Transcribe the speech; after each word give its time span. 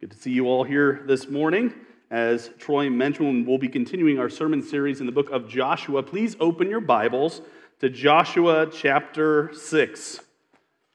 Good 0.00 0.12
to 0.12 0.16
see 0.16 0.30
you 0.30 0.46
all 0.46 0.64
here 0.64 1.02
this 1.04 1.28
morning. 1.28 1.74
As 2.10 2.48
Troy 2.58 2.88
mentioned, 2.88 3.46
we'll 3.46 3.58
be 3.58 3.68
continuing 3.68 4.18
our 4.18 4.30
sermon 4.30 4.62
series 4.62 5.00
in 5.00 5.04
the 5.04 5.12
book 5.12 5.28
of 5.28 5.46
Joshua. 5.46 6.02
Please 6.02 6.36
open 6.40 6.70
your 6.70 6.80
Bibles 6.80 7.42
to 7.80 7.90
Joshua 7.90 8.70
chapter 8.72 9.52
6. 9.52 10.20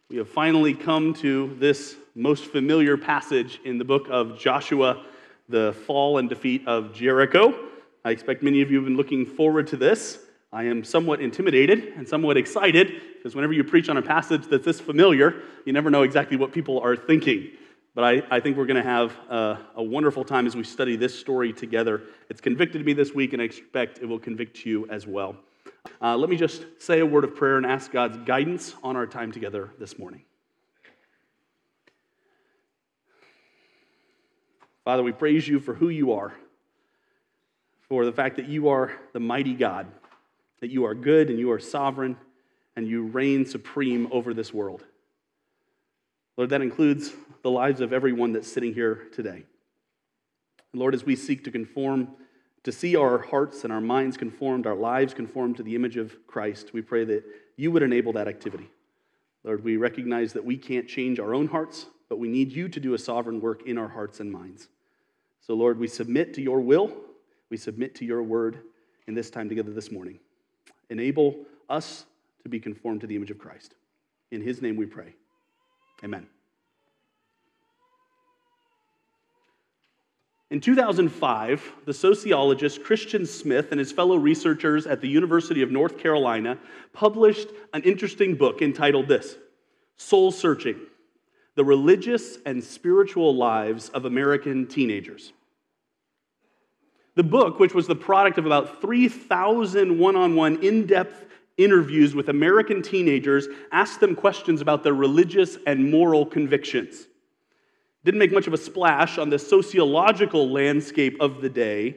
We 0.10 0.18
have 0.18 0.28
finally 0.28 0.74
come 0.74 1.14
to 1.16 1.56
this 1.60 1.98
most 2.16 2.46
familiar 2.46 2.98
passage 2.98 3.60
in 3.64 3.78
the 3.78 3.86
book 3.86 4.08
of 4.10 4.40
Joshua, 4.40 5.06
the 5.50 5.76
fall 5.86 6.18
and 6.18 6.28
defeat 6.28 6.68
of 6.68 6.92
Jericho. 6.92 7.54
I 8.04 8.10
expect 8.10 8.42
many 8.42 8.64
of 8.64 8.72
you 8.72 8.78
have 8.78 8.86
been 8.86 8.98
looking 8.98 9.28
forward 9.28 9.68
to 9.68 9.78
this. 9.78 10.18
I 10.52 10.64
am 10.64 10.84
somewhat 10.84 11.22
intimidated 11.22 11.94
and 11.96 12.08
somewhat 12.08 12.38
excited 12.38 13.04
because 13.18 13.36
whenever 13.36 13.54
you 13.54 13.64
preach 13.64 13.88
on 13.88 13.98
a 13.98 14.02
passage 14.02 14.48
that's 14.48 14.66
this 14.66 14.80
familiar, 14.80 15.44
you 15.64 15.74
never 15.74 15.92
know 15.92 16.02
exactly 16.02 16.38
what 16.38 16.52
people 16.52 16.80
are 16.80 16.96
thinking. 16.96 17.52
But 17.96 18.04
I, 18.04 18.24
I 18.30 18.40
think 18.42 18.58
we're 18.58 18.66
going 18.66 18.84
to 18.84 18.90
have 18.90 19.18
a, 19.30 19.58
a, 19.78 19.84
wonderful 19.84 20.26
time 20.26 20.46
as 20.46 20.56
we 20.56 20.66
study 20.66 20.98
this 20.98 21.18
story 21.18 21.54
together. 21.54 22.04
It's 22.30 22.42
convicted 22.42 22.86
me 22.86 22.92
this 22.92 23.14
week, 23.14 23.32
and 23.32 23.42
I 23.42 23.46
expect 23.46 24.00
it 24.00 24.06
will 24.06 24.20
convict 24.20 24.66
you 24.66 24.86
as 24.90 25.08
well. 25.08 25.38
Uh, 26.02 26.18
let 26.18 26.30
me 26.30 26.36
just 26.36 26.66
say 26.78 27.00
a 27.00 27.06
word 27.06 27.24
of 27.24 27.36
prayer 27.36 27.56
and 27.56 27.66
ask 27.66 27.94
God's 27.94 28.18
guidance 28.18 28.76
on 28.84 28.98
our 28.98 29.08
time 29.08 29.32
together 29.32 29.72
this 29.80 29.98
morning. 29.98 30.24
Father, 34.84 35.02
we 35.02 35.14
praise 35.14 35.48
you 35.48 35.62
for 35.62 35.74
who 35.74 35.88
you 35.88 36.12
are, 36.12 36.34
for 37.88 38.04
the 38.04 38.12
fact 38.12 38.36
that 38.36 38.50
you 38.50 38.68
are 38.68 38.92
the 39.14 39.22
mighty 39.22 39.54
God, 39.54 39.88
that 40.60 40.70
you 40.70 40.86
are 40.86 40.94
good 40.94 41.30
and 41.30 41.40
you 41.40 41.50
are 41.50 41.60
sovereign, 41.60 42.18
and 42.76 42.88
you 42.90 43.04
reign 43.04 43.46
supreme 43.46 44.10
over 44.12 44.34
this 44.34 44.54
world. 44.54 44.84
Lord, 46.38 46.50
that 46.50 46.62
includes 46.62 47.12
the 47.44 47.52
lives 47.52 47.80
of 47.82 47.94
everyone 47.94 48.34
that's 48.34 48.52
sitting 48.52 48.74
here 48.74 49.08
today. 49.14 49.46
And 50.74 50.82
Lord, 50.82 50.94
as 50.94 51.06
we 51.06 51.16
seek 51.16 51.44
to 51.46 51.52
conform, 51.52 52.10
to 52.64 52.72
see 52.72 52.96
our 52.96 53.20
hearts 53.20 53.64
and 53.64 53.72
our 53.72 53.82
minds 53.82 54.18
conformed, 54.18 54.68
our 54.68 54.76
lives 54.76 55.14
conformed 55.14 55.58
to 55.58 55.64
the 55.64 55.76
image 55.76 55.96
of 55.98 56.16
Christ, 56.28 56.74
we 56.74 56.82
pray 56.82 57.06
that 57.06 57.24
you 57.56 57.72
would 57.72 57.84
enable 57.84 58.14
that 58.14 58.28
activity. 58.28 58.70
Lord, 59.44 59.64
we 59.64 59.78
recognize 59.78 60.34
that 60.34 60.44
we 60.44 60.58
can't 60.58 60.88
change 60.88 61.20
our 61.20 61.34
own 61.34 61.48
hearts, 61.48 61.86
but 62.10 62.20
we 62.20 62.28
need 62.28 62.52
you 62.52 62.68
to 62.68 62.80
do 62.80 62.94
a 62.96 62.98
sovereign 62.98 63.40
work 63.40 63.68
in 63.68 63.78
our 63.78 63.88
hearts 63.88 64.20
and 64.20 64.32
minds. 64.32 64.68
So, 65.40 65.54
Lord, 65.54 65.80
we 65.80 65.88
submit 65.88 66.34
to 66.34 66.42
your 66.42 66.60
will, 66.60 66.92
we 67.50 67.58
submit 67.58 67.96
to 67.96 68.06
your 68.06 68.24
word 68.24 68.60
in 69.08 69.14
this 69.14 69.30
time 69.30 69.48
together 69.48 69.72
this 69.72 69.92
morning. 69.92 70.20
Enable 70.90 71.46
us 71.70 72.06
to 72.44 72.50
be 72.50 72.60
conformed 72.60 73.02
to 73.02 73.08
the 73.08 73.16
image 73.16 73.32
of 73.32 73.38
Christ. 73.38 73.76
In 74.32 74.42
his 74.42 74.62
name 74.62 74.76
we 74.76 74.86
pray. 74.86 75.14
Amen. 76.06 76.28
In 80.52 80.62
2005, 80.62 81.74
the 81.86 81.94
sociologist 81.94 82.84
Christian 82.84 83.26
Smith 83.26 83.72
and 83.72 83.80
his 83.80 83.92
fellow 83.92 84.16
researchers 84.16 84.86
at 84.86 85.02
the 85.02 85.08
University 85.08 85.64
of 85.64 85.72
North 85.72 85.98
Carolina 85.98 86.60
published 86.94 87.48
an 87.74 87.82
interesting 87.82 88.36
book 88.36 88.62
entitled 88.62 89.08
This 89.08 89.36
Soul 89.98 90.32
Searching 90.32 90.80
The 91.56 91.66
Religious 91.66 92.38
and 92.46 92.64
Spiritual 92.64 93.36
Lives 93.36 93.90
of 93.90 94.06
American 94.06 94.68
Teenagers. 94.68 95.34
The 97.16 97.24
book, 97.24 97.60
which 97.60 97.74
was 97.74 97.88
the 97.88 97.96
product 97.96 98.38
of 98.38 98.46
about 98.46 98.80
3,000 98.80 99.98
one 99.98 100.16
on 100.16 100.36
one, 100.36 100.62
in 100.62 100.86
depth 100.86 101.26
interviews 101.58 102.14
with 102.14 102.30
American 102.30 102.82
teenagers, 102.82 103.48
asked 103.72 104.00
them 104.00 104.16
questions 104.16 104.62
about 104.62 104.84
their 104.84 104.94
religious 104.94 105.58
and 105.66 105.90
moral 105.90 106.26
convictions. 106.26 107.08
Didn't 108.04 108.20
make 108.20 108.32
much 108.32 108.48
of 108.48 108.54
a 108.54 108.58
splash 108.58 109.18
on 109.18 109.30
the 109.30 109.40
sociological 109.40 110.50
landscape 110.50 111.18
of 111.20 111.42
the 111.42 111.50
day, 111.50 111.96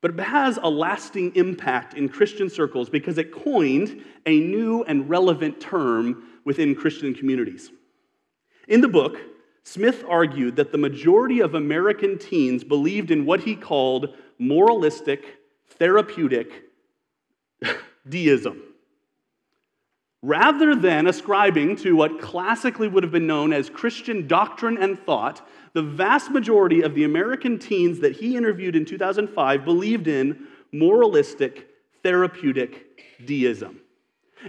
but 0.00 0.12
it 0.12 0.20
has 0.20 0.58
a 0.62 0.70
lasting 0.70 1.36
impact 1.36 1.94
in 1.94 2.08
Christian 2.08 2.48
circles 2.48 2.88
because 2.88 3.18
it 3.18 3.32
coined 3.32 4.02
a 4.24 4.40
new 4.40 4.82
and 4.84 5.10
relevant 5.10 5.60
term 5.60 6.24
within 6.44 6.74
Christian 6.74 7.14
communities. 7.14 7.70
In 8.68 8.80
the 8.80 8.88
book, 8.88 9.18
Smith 9.62 10.04
argued 10.08 10.56
that 10.56 10.72
the 10.72 10.78
majority 10.78 11.40
of 11.40 11.54
American 11.54 12.18
teens 12.18 12.64
believed 12.64 13.10
in 13.10 13.26
what 13.26 13.40
he 13.40 13.54
called 13.54 14.14
moralistic, 14.38 15.22
therapeutic 15.68 16.64
deism. 18.08 18.62
Rather 20.22 20.74
than 20.74 21.06
ascribing 21.06 21.76
to 21.76 21.96
what 21.96 22.20
classically 22.20 22.88
would 22.88 23.02
have 23.02 23.12
been 23.12 23.26
known 23.26 23.54
as 23.54 23.70
Christian 23.70 24.26
doctrine 24.26 24.76
and 24.76 24.98
thought, 24.98 25.46
the 25.72 25.82
vast 25.82 26.30
majority 26.30 26.82
of 26.82 26.94
the 26.94 27.04
American 27.04 27.58
teens 27.58 28.00
that 28.00 28.16
he 28.16 28.36
interviewed 28.36 28.76
in 28.76 28.84
2005 28.84 29.64
believed 29.64 30.08
in 30.08 30.46
moralistic, 30.72 31.68
therapeutic 32.02 33.02
deism. 33.24 33.80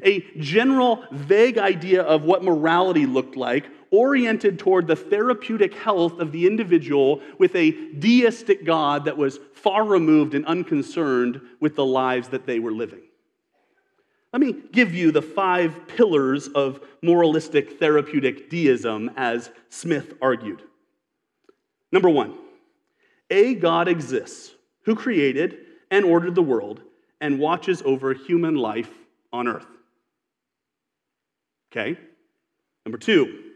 A 0.04 0.22
general, 0.38 1.04
vague 1.12 1.58
idea 1.58 2.02
of 2.02 2.24
what 2.24 2.44
morality 2.44 3.06
looked 3.06 3.36
like, 3.36 3.70
oriented 3.92 4.58
toward 4.58 4.88
the 4.88 4.96
therapeutic 4.96 5.74
health 5.74 6.20
of 6.20 6.32
the 6.32 6.48
individual 6.48 7.22
with 7.38 7.56
a 7.56 7.72
deistic 8.00 8.66
God 8.66 9.06
that 9.06 9.18
was 9.18 9.40
far 9.54 9.86
removed 9.86 10.34
and 10.34 10.46
unconcerned 10.46 11.42
with 11.60 11.76
the 11.76 11.86
lives 11.86 12.30
that 12.30 12.46
they 12.46 12.60
were 12.60 12.72
living. 12.72 13.02
Let 14.34 14.42
me 14.42 14.56
give 14.72 14.94
you 14.94 15.12
the 15.12 15.22
five 15.22 15.88
pillars 15.88 16.48
of 16.48 16.80
moralistic 17.02 17.80
therapeutic 17.80 18.50
deism 18.50 19.12
as 19.18 19.52
Smith 19.70 20.14
argued. 20.22 20.64
Number 21.92 22.10
one, 22.10 22.38
a 23.30 23.56
God 23.56 23.88
exists 23.88 24.52
who 24.84 24.96
created 24.96 25.58
and 25.90 26.06
ordered 26.06 26.36
the 26.36 26.42
world 26.42 26.82
and 27.20 27.40
watches 27.40 27.82
over 27.84 28.14
human 28.14 28.56
life 28.56 28.90
on 29.34 29.48
earth. 29.48 29.68
Okay? 31.72 32.00
Number 32.86 32.98
two, 32.98 33.52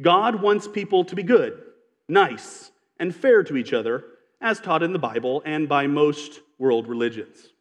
God 0.00 0.40
wants 0.42 0.66
people 0.66 1.04
to 1.04 1.14
be 1.14 1.22
good, 1.22 1.62
nice, 2.08 2.70
and 2.98 3.14
fair 3.14 3.42
to 3.44 3.56
each 3.56 3.72
other, 3.72 4.04
as 4.40 4.58
taught 4.58 4.82
in 4.82 4.92
the 4.92 4.98
Bible 4.98 5.42
and 5.44 5.68
by 5.68 5.86
most 5.86 6.40
world 6.58 6.88
religions. 6.88 7.51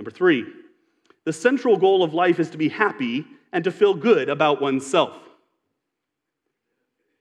Number 0.00 0.10
three, 0.10 0.46
the 1.26 1.32
central 1.34 1.76
goal 1.76 2.02
of 2.02 2.14
life 2.14 2.40
is 2.40 2.48
to 2.48 2.56
be 2.56 2.70
happy 2.70 3.26
and 3.52 3.62
to 3.64 3.70
feel 3.70 3.92
good 3.92 4.30
about 4.30 4.62
oneself. 4.62 5.14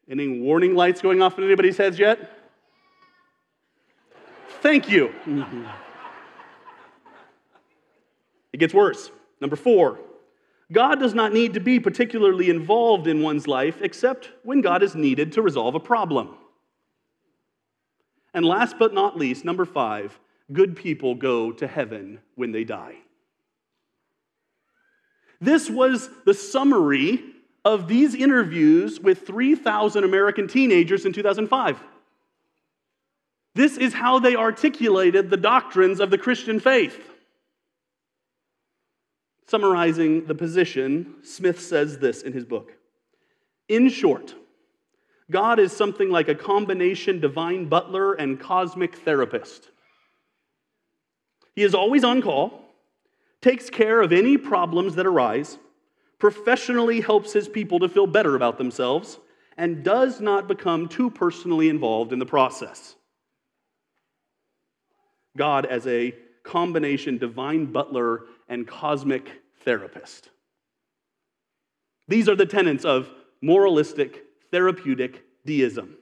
Any 0.10 0.40
warning 0.40 0.76
lights 0.76 1.02
going 1.02 1.22
off 1.22 1.38
in 1.38 1.44
anybody's 1.44 1.76
heads 1.76 2.00
yet? 2.00 2.38
Thank 4.62 4.90
you. 4.90 5.14
it 8.54 8.60
gets 8.60 8.74
worse. 8.74 9.12
Number 9.42 9.58
four, 9.58 10.00
God 10.72 11.02
does 11.02 11.14
not 11.14 11.34
need 11.34 11.56
to 11.56 11.60
be 11.60 11.82
particularly 11.82 12.50
involved 12.50 13.08
in 13.08 13.22
one's 13.22 13.46
life 13.46 13.82
except 13.82 14.30
when 14.44 14.62
God 14.62 14.84
is 14.84 14.96
needed 14.96 15.34
to 15.34 15.42
resolve 15.42 15.76
a 15.76 15.82
problem. 15.82 16.38
And 18.34 18.46
last 18.46 18.80
but 18.80 18.94
not 18.94 19.18
least, 19.18 19.44
number 19.44 19.66
five, 19.66 20.18
good 20.52 20.76
people 20.76 21.16
go 21.16 21.52
to 21.52 21.68
heaven 21.68 22.20
when 22.36 22.52
they 22.52 22.64
die. 22.64 22.96
This 25.42 25.70
was 25.70 26.10
the 26.26 26.34
summary 26.34 27.24
of 27.64 27.88
these 27.88 28.16
interviews 28.16 29.00
with 29.00 29.26
3,000 29.26 30.04
American 30.04 30.48
teenagers 30.48 31.06
in 31.06 31.14
2005. 31.14 31.80
This 33.56 33.78
is 33.78 33.94
how 33.94 34.20
they 34.20 34.36
articulated 34.36 35.30
the 35.30 35.38
doctrines 35.38 36.00
of 36.00 36.10
the 36.10 36.18
Christian 36.18 36.60
faith. 36.60 37.00
Summarizing 39.48 40.26
the 40.26 40.36
position, 40.36 41.16
Smith 41.24 41.60
says 41.60 41.98
this 41.98 42.22
in 42.22 42.34
his 42.34 42.46
book 42.46 42.74
In 43.68 43.90
short, 43.90 44.36
God 45.32 45.60
is 45.60 45.72
something 45.72 46.10
like 46.10 46.28
a 46.28 46.36
combination 46.36 47.20
divine 47.20 47.68
butler 47.68 48.14
and 48.14 48.40
cosmic 48.40 48.96
therapist. 48.96 49.70
He 51.60 51.66
is 51.66 51.76
always 51.76 52.06
on 52.06 52.22
call, 52.22 52.54
takes 53.42 53.70
care 53.70 54.00
of 54.00 54.14
any 54.14 54.38
problems 54.38 54.96
that 54.96 55.06
arise, 55.06 55.58
professionally 56.18 57.02
helps 57.02 57.34
his 57.34 57.50
people 57.50 57.80
to 57.80 57.90
feel 57.90 58.08
better 58.08 58.38
about 58.38 58.58
themselves, 58.58 59.20
and 59.58 59.84
does 59.84 60.22
not 60.22 60.48
become 60.48 60.88
too 60.88 61.10
personally 61.10 61.68
involved 61.68 62.14
in 62.14 62.20
the 62.20 62.26
process. 62.26 62.96
God 65.36 65.66
as 65.66 65.86
a 65.86 66.16
combination 66.44 67.18
divine 67.18 67.66
butler 67.66 68.22
and 68.48 68.66
cosmic 68.66 69.30
therapist. 69.66 70.30
These 72.08 72.30
are 72.30 72.38
the 72.38 72.46
tenets 72.46 72.86
of 72.86 73.10
moralistic 73.42 74.24
therapeutic 74.50 75.26
deism. 75.46 75.98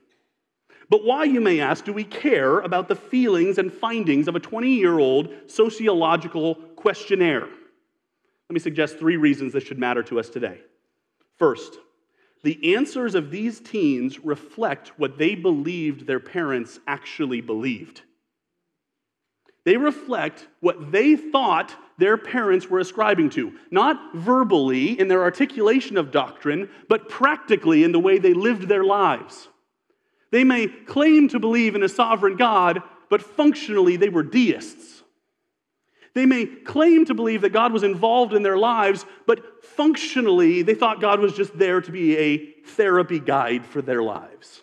But 0.90 1.04
why, 1.04 1.24
you 1.24 1.40
may 1.40 1.60
ask, 1.60 1.84
do 1.84 1.92
we 1.92 2.04
care 2.04 2.60
about 2.60 2.88
the 2.88 2.96
feelings 2.96 3.58
and 3.58 3.72
findings 3.72 4.26
of 4.26 4.36
a 4.36 4.40
20 4.40 4.70
year 4.70 4.98
old 4.98 5.28
sociological 5.46 6.54
questionnaire? 6.76 7.46
Let 8.48 8.54
me 8.54 8.60
suggest 8.60 8.98
three 8.98 9.16
reasons 9.16 9.52
this 9.52 9.64
should 9.64 9.78
matter 9.78 10.02
to 10.04 10.18
us 10.18 10.30
today. 10.30 10.60
First, 11.36 11.78
the 12.42 12.74
answers 12.74 13.14
of 13.14 13.30
these 13.30 13.60
teens 13.60 14.18
reflect 14.20 14.98
what 14.98 15.18
they 15.18 15.34
believed 15.34 16.06
their 16.06 16.20
parents 16.20 16.78
actually 16.86 17.40
believed. 17.40 18.02
They 19.64 19.76
reflect 19.76 20.48
what 20.60 20.92
they 20.92 21.14
thought 21.16 21.76
their 21.98 22.16
parents 22.16 22.70
were 22.70 22.78
ascribing 22.78 23.30
to, 23.30 23.52
not 23.70 24.14
verbally 24.14 24.98
in 24.98 25.08
their 25.08 25.22
articulation 25.22 25.98
of 25.98 26.10
doctrine, 26.10 26.70
but 26.88 27.08
practically 27.10 27.84
in 27.84 27.92
the 27.92 27.98
way 27.98 28.18
they 28.18 28.32
lived 28.32 28.68
their 28.68 28.84
lives. 28.84 29.48
They 30.30 30.44
may 30.44 30.68
claim 30.68 31.28
to 31.28 31.38
believe 31.38 31.74
in 31.74 31.82
a 31.82 31.88
sovereign 31.88 32.36
God, 32.36 32.82
but 33.08 33.22
functionally 33.22 33.96
they 33.96 34.08
were 34.08 34.22
deists. 34.22 35.02
They 36.14 36.26
may 36.26 36.46
claim 36.46 37.04
to 37.06 37.14
believe 37.14 37.42
that 37.42 37.52
God 37.52 37.72
was 37.72 37.82
involved 37.82 38.34
in 38.34 38.42
their 38.42 38.58
lives, 38.58 39.06
but 39.26 39.64
functionally 39.64 40.62
they 40.62 40.74
thought 40.74 41.00
God 41.00 41.20
was 41.20 41.32
just 41.32 41.56
there 41.56 41.80
to 41.80 41.92
be 41.92 42.16
a 42.18 42.52
therapy 42.66 43.20
guide 43.20 43.64
for 43.64 43.80
their 43.80 44.02
lives. 44.02 44.62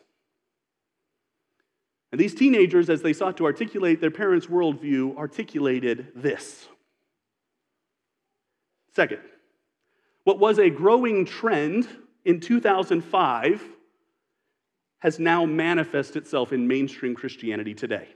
And 2.12 2.20
these 2.20 2.36
teenagers, 2.36 2.90
as 2.90 3.02
they 3.02 3.14
sought 3.14 3.38
to 3.38 3.46
articulate 3.46 4.02
their 4.02 4.12
parents' 4.12 4.48
worldview, 4.48 5.18
articulated 5.18 6.12
this. 6.16 6.68
Second, 8.96 9.20
what 10.24 10.40
was 10.40 10.58
a 10.58 10.70
growing 10.70 11.26
trend 11.26 11.88
in 12.24 12.40
2005 12.40 13.62
has 15.06 15.20
now 15.20 15.46
manifested 15.46 16.24
itself 16.24 16.52
in 16.52 16.68
mainstream 16.68 17.14
Christianity 17.14 17.76
today. 17.76 18.08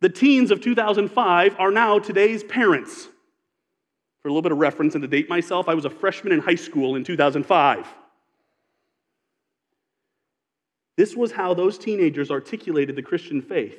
The 0.00 0.08
teens 0.08 0.50
of 0.50 0.60
2005 0.60 1.54
are 1.60 1.70
now 1.70 2.00
today's 2.00 2.42
parents. 2.42 3.06
For 4.20 4.28
a 4.28 4.32
little 4.32 4.42
bit 4.42 4.50
of 4.50 4.58
reference 4.58 4.96
and 4.96 5.02
to 5.02 5.06
date 5.06 5.28
myself, 5.28 5.68
I 5.68 5.74
was 5.74 5.84
a 5.84 5.90
freshman 5.90 6.32
in 6.32 6.40
high 6.40 6.56
school 6.56 6.96
in 6.96 7.04
2005. 7.04 7.86
This 10.96 11.14
was 11.14 11.30
how 11.30 11.54
those 11.54 11.78
teenagers 11.78 12.32
articulated 12.32 12.96
the 12.96 13.02
Christian 13.02 13.40
faith. 13.40 13.78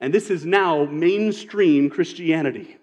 And 0.00 0.14
this 0.14 0.30
is 0.30 0.46
now 0.46 0.86
mainstream 0.86 1.90
Christianity. 1.90 2.78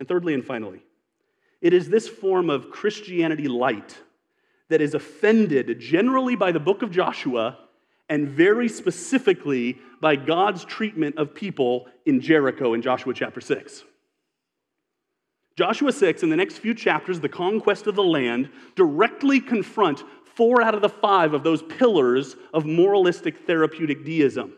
And 0.00 0.08
thirdly 0.08 0.32
and 0.32 0.42
finally, 0.42 0.82
it 1.60 1.74
is 1.74 1.90
this 1.90 2.08
form 2.08 2.48
of 2.48 2.70
Christianity 2.70 3.46
light 3.46 3.94
that 4.68 4.80
is 4.80 4.94
offended 4.94 5.78
generally 5.80 6.36
by 6.36 6.52
the 6.52 6.60
book 6.60 6.82
of 6.82 6.90
Joshua 6.90 7.58
and 8.08 8.28
very 8.28 8.68
specifically 8.68 9.78
by 10.00 10.16
God's 10.16 10.64
treatment 10.64 11.18
of 11.18 11.34
people 11.34 11.86
in 12.04 12.20
Jericho 12.20 12.74
in 12.74 12.82
Joshua 12.82 13.14
chapter 13.14 13.40
6. 13.40 13.84
Joshua 15.56 15.90
6, 15.90 16.22
in 16.22 16.28
the 16.28 16.36
next 16.36 16.58
few 16.58 16.74
chapters, 16.74 17.18
the 17.18 17.28
conquest 17.28 17.86
of 17.86 17.94
the 17.94 18.04
land, 18.04 18.50
directly 18.74 19.40
confront 19.40 20.04
four 20.34 20.60
out 20.60 20.74
of 20.74 20.82
the 20.82 20.88
five 20.88 21.32
of 21.32 21.42
those 21.42 21.62
pillars 21.62 22.36
of 22.52 22.66
moralistic 22.66 23.46
therapeutic 23.46 24.04
deism. 24.04 24.52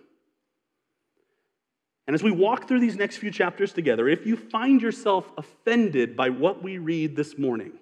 And 2.09 2.15
as 2.15 2.23
we 2.23 2.33
walk 2.33 2.67
through 2.67 2.81
these 2.81 2.97
next 2.97 3.19
few 3.19 3.31
chapters 3.31 3.73
together, 3.73 4.09
if 4.09 4.27
you 4.27 4.37
find 4.37 4.83
yourself 4.83 5.31
offended 5.37 6.17
by 6.17 6.31
what 6.31 6.63
we 6.63 6.79
read 6.79 7.15
this 7.15 7.39
morning, 7.39 7.75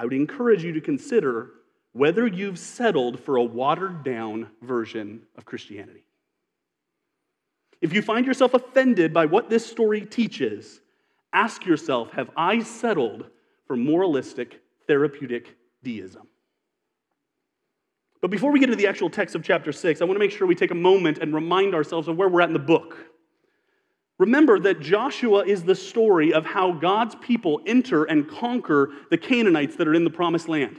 I 0.00 0.04
would 0.04 0.14
encourage 0.14 0.64
you 0.64 0.72
to 0.72 0.80
consider 0.80 1.50
whether 1.92 2.26
you've 2.26 2.58
settled 2.58 3.20
for 3.20 3.36
a 3.36 3.42
watered 3.42 4.02
down 4.02 4.48
version 4.62 5.20
of 5.36 5.44
Christianity. 5.44 6.04
If 7.82 7.92
you 7.92 8.00
find 8.00 8.24
yourself 8.24 8.54
offended 8.54 9.12
by 9.12 9.26
what 9.26 9.50
this 9.50 9.66
story 9.66 10.06
teaches, 10.06 10.80
ask 11.34 11.66
yourself 11.66 12.12
Have 12.12 12.30
I 12.34 12.60
settled 12.60 13.26
for 13.66 13.76
moralistic, 13.76 14.62
therapeutic 14.86 15.54
deism? 15.82 16.28
But 18.22 18.30
before 18.30 18.52
we 18.52 18.58
get 18.58 18.68
to 18.68 18.76
the 18.76 18.86
actual 18.86 19.10
text 19.10 19.34
of 19.34 19.44
chapter 19.44 19.70
6, 19.70 20.00
I 20.00 20.04
want 20.06 20.14
to 20.14 20.18
make 20.18 20.30
sure 20.30 20.46
we 20.46 20.54
take 20.54 20.70
a 20.70 20.74
moment 20.74 21.18
and 21.18 21.34
remind 21.34 21.74
ourselves 21.74 22.08
of 22.08 22.16
where 22.16 22.28
we're 22.30 22.40
at 22.40 22.48
in 22.48 22.54
the 22.54 22.58
book. 22.58 22.96
Remember 24.20 24.58
that 24.60 24.80
Joshua 24.80 25.46
is 25.46 25.62
the 25.62 25.74
story 25.74 26.34
of 26.34 26.44
how 26.44 26.72
God's 26.72 27.14
people 27.22 27.62
enter 27.64 28.04
and 28.04 28.28
conquer 28.28 28.90
the 29.08 29.16
Canaanites 29.16 29.76
that 29.76 29.88
are 29.88 29.94
in 29.94 30.04
the 30.04 30.10
promised 30.10 30.46
land. 30.46 30.78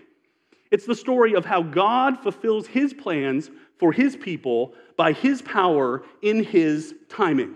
It's 0.70 0.86
the 0.86 0.94
story 0.94 1.34
of 1.34 1.44
how 1.44 1.64
God 1.64 2.20
fulfills 2.20 2.68
his 2.68 2.94
plans 2.94 3.50
for 3.80 3.92
his 3.92 4.16
people 4.16 4.76
by 4.96 5.14
his 5.14 5.42
power 5.42 6.04
in 6.22 6.44
his 6.44 6.94
timing. 7.10 7.56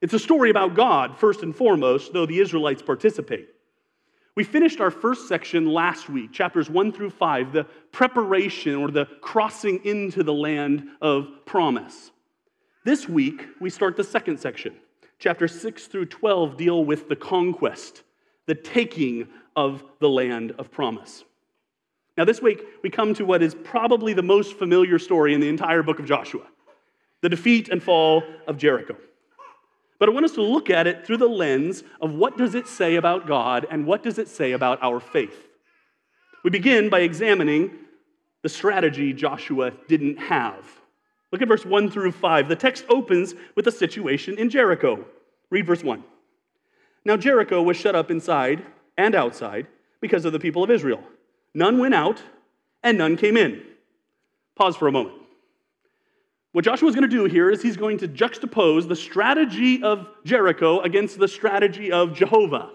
It's 0.00 0.14
a 0.14 0.18
story 0.18 0.48
about 0.48 0.74
God, 0.74 1.18
first 1.18 1.42
and 1.42 1.54
foremost, 1.54 2.14
though 2.14 2.24
the 2.24 2.40
Israelites 2.40 2.80
participate. 2.80 3.50
We 4.34 4.44
finished 4.44 4.80
our 4.80 4.90
first 4.90 5.28
section 5.28 5.66
last 5.66 6.08
week, 6.08 6.32
chapters 6.32 6.70
1 6.70 6.92
through 6.92 7.10
5, 7.10 7.52
the 7.52 7.64
preparation 7.92 8.76
or 8.76 8.90
the 8.90 9.04
crossing 9.20 9.84
into 9.84 10.22
the 10.22 10.32
land 10.32 10.88
of 11.02 11.28
promise. 11.44 12.12
This 12.82 13.06
week, 13.06 13.46
we 13.60 13.68
start 13.68 13.98
the 13.98 14.04
second 14.04 14.40
section. 14.40 14.74
Chapters 15.18 15.58
6 15.60 15.86
through 15.86 16.06
12 16.06 16.56
deal 16.56 16.84
with 16.84 17.08
the 17.08 17.16
conquest, 17.16 18.02
the 18.46 18.54
taking 18.54 19.28
of 19.54 19.82
the 19.98 20.08
land 20.08 20.52
of 20.58 20.70
promise. 20.70 21.24
Now, 22.16 22.24
this 22.24 22.40
week, 22.40 22.62
we 22.82 22.90
come 22.90 23.14
to 23.14 23.24
what 23.24 23.42
is 23.42 23.54
probably 23.54 24.12
the 24.14 24.22
most 24.22 24.54
familiar 24.54 24.98
story 24.98 25.34
in 25.34 25.40
the 25.40 25.48
entire 25.48 25.82
book 25.82 25.98
of 25.98 26.06
Joshua 26.06 26.44
the 27.22 27.30
defeat 27.30 27.70
and 27.70 27.82
fall 27.82 28.22
of 28.46 28.58
Jericho. 28.58 28.94
But 29.98 30.08
I 30.08 30.12
want 30.12 30.26
us 30.26 30.32
to 30.32 30.42
look 30.42 30.68
at 30.68 30.86
it 30.86 31.06
through 31.06 31.16
the 31.16 31.26
lens 31.26 31.82
of 32.00 32.12
what 32.12 32.36
does 32.36 32.54
it 32.54 32.68
say 32.68 32.96
about 32.96 33.26
God 33.26 33.66
and 33.70 33.86
what 33.86 34.02
does 34.02 34.18
it 34.18 34.28
say 34.28 34.52
about 34.52 34.82
our 34.82 35.00
faith. 35.00 35.48
We 36.44 36.50
begin 36.50 36.90
by 36.90 37.00
examining 37.00 37.72
the 38.42 38.48
strategy 38.48 39.12
Joshua 39.12 39.72
didn't 39.88 40.18
have. 40.18 40.64
Look 41.36 41.42
at 41.42 41.48
verse 41.48 41.66
1 41.66 41.90
through 41.90 42.12
5. 42.12 42.48
The 42.48 42.56
text 42.56 42.86
opens 42.88 43.34
with 43.56 43.66
a 43.66 43.70
situation 43.70 44.38
in 44.38 44.48
Jericho. 44.48 45.04
Read 45.50 45.66
verse 45.66 45.84
1. 45.84 46.02
Now, 47.04 47.18
Jericho 47.18 47.60
was 47.60 47.76
shut 47.76 47.94
up 47.94 48.10
inside 48.10 48.64
and 48.96 49.14
outside 49.14 49.66
because 50.00 50.24
of 50.24 50.32
the 50.32 50.38
people 50.38 50.64
of 50.64 50.70
Israel. 50.70 51.02
None 51.52 51.76
went 51.76 51.92
out, 51.92 52.22
and 52.82 52.96
none 52.96 53.18
came 53.18 53.36
in. 53.36 53.60
Pause 54.54 54.76
for 54.76 54.88
a 54.88 54.92
moment. 54.92 55.16
What 56.52 56.64
Joshua 56.64 56.88
is 56.88 56.94
going 56.94 57.06
to 57.06 57.14
do 57.14 57.26
here 57.26 57.50
is 57.50 57.60
he's 57.60 57.76
going 57.76 57.98
to 57.98 58.08
juxtapose 58.08 58.88
the 58.88 58.96
strategy 58.96 59.82
of 59.82 60.08
Jericho 60.24 60.80
against 60.80 61.18
the 61.18 61.28
strategy 61.28 61.92
of 61.92 62.14
Jehovah. 62.14 62.70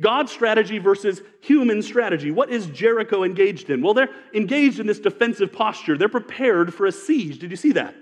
God's 0.00 0.32
strategy 0.32 0.78
versus 0.78 1.20
human 1.40 1.82
strategy. 1.82 2.30
What 2.30 2.50
is 2.50 2.66
Jericho 2.66 3.22
engaged 3.22 3.70
in? 3.70 3.82
Well, 3.82 3.94
they're 3.94 4.10
engaged 4.34 4.80
in 4.80 4.86
this 4.86 4.98
defensive 4.98 5.52
posture. 5.52 5.98
They're 5.98 6.08
prepared 6.08 6.72
for 6.72 6.86
a 6.86 6.92
siege. 6.92 7.38
Did 7.38 7.50
you 7.50 7.56
see 7.56 7.72
that? 7.72 7.94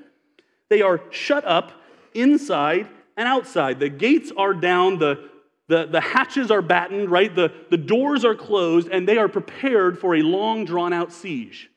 They 0.68 0.82
are 0.82 1.00
shut 1.10 1.44
up 1.44 1.72
inside 2.14 2.88
and 3.16 3.26
outside. 3.26 3.80
The 3.80 3.88
gates 3.88 4.30
are 4.36 4.54
down, 4.54 4.98
the 4.98 5.28
the, 5.68 5.84
the 5.84 6.00
hatches 6.00 6.50
are 6.50 6.62
battened, 6.62 7.10
right? 7.10 7.34
The, 7.34 7.52
the 7.70 7.76
doors 7.76 8.24
are 8.24 8.34
closed, 8.34 8.88
and 8.88 9.06
they 9.06 9.18
are 9.18 9.28
prepared 9.28 9.98
for 9.98 10.16
a 10.16 10.22
long, 10.22 10.64
drawn 10.64 10.94
out 10.94 11.12
siege. 11.12 11.70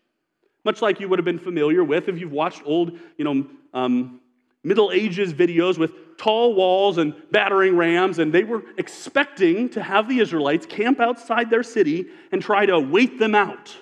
Much 0.64 0.82
like 0.82 1.00
you 1.00 1.10
would 1.10 1.20
have 1.20 1.26
been 1.26 1.40
familiar 1.40 1.84
with 1.84 2.08
if 2.08 2.18
you've 2.18 2.32
watched 2.32 2.62
old, 2.66 2.98
you 3.18 3.26
know, 3.26 3.46
um, 3.74 4.21
Middle 4.64 4.92
Ages 4.92 5.34
videos 5.34 5.78
with 5.78 6.18
tall 6.18 6.54
walls 6.54 6.98
and 6.98 7.16
battering 7.32 7.76
rams, 7.76 8.20
and 8.20 8.32
they 8.32 8.44
were 8.44 8.64
expecting 8.78 9.70
to 9.70 9.82
have 9.82 10.08
the 10.08 10.20
Israelites 10.20 10.66
camp 10.66 11.00
outside 11.00 11.50
their 11.50 11.64
city 11.64 12.08
and 12.32 12.42
try 12.42 12.66
to 12.66 12.80
wait 12.80 13.18
them 13.18 13.34
out. 13.34 13.76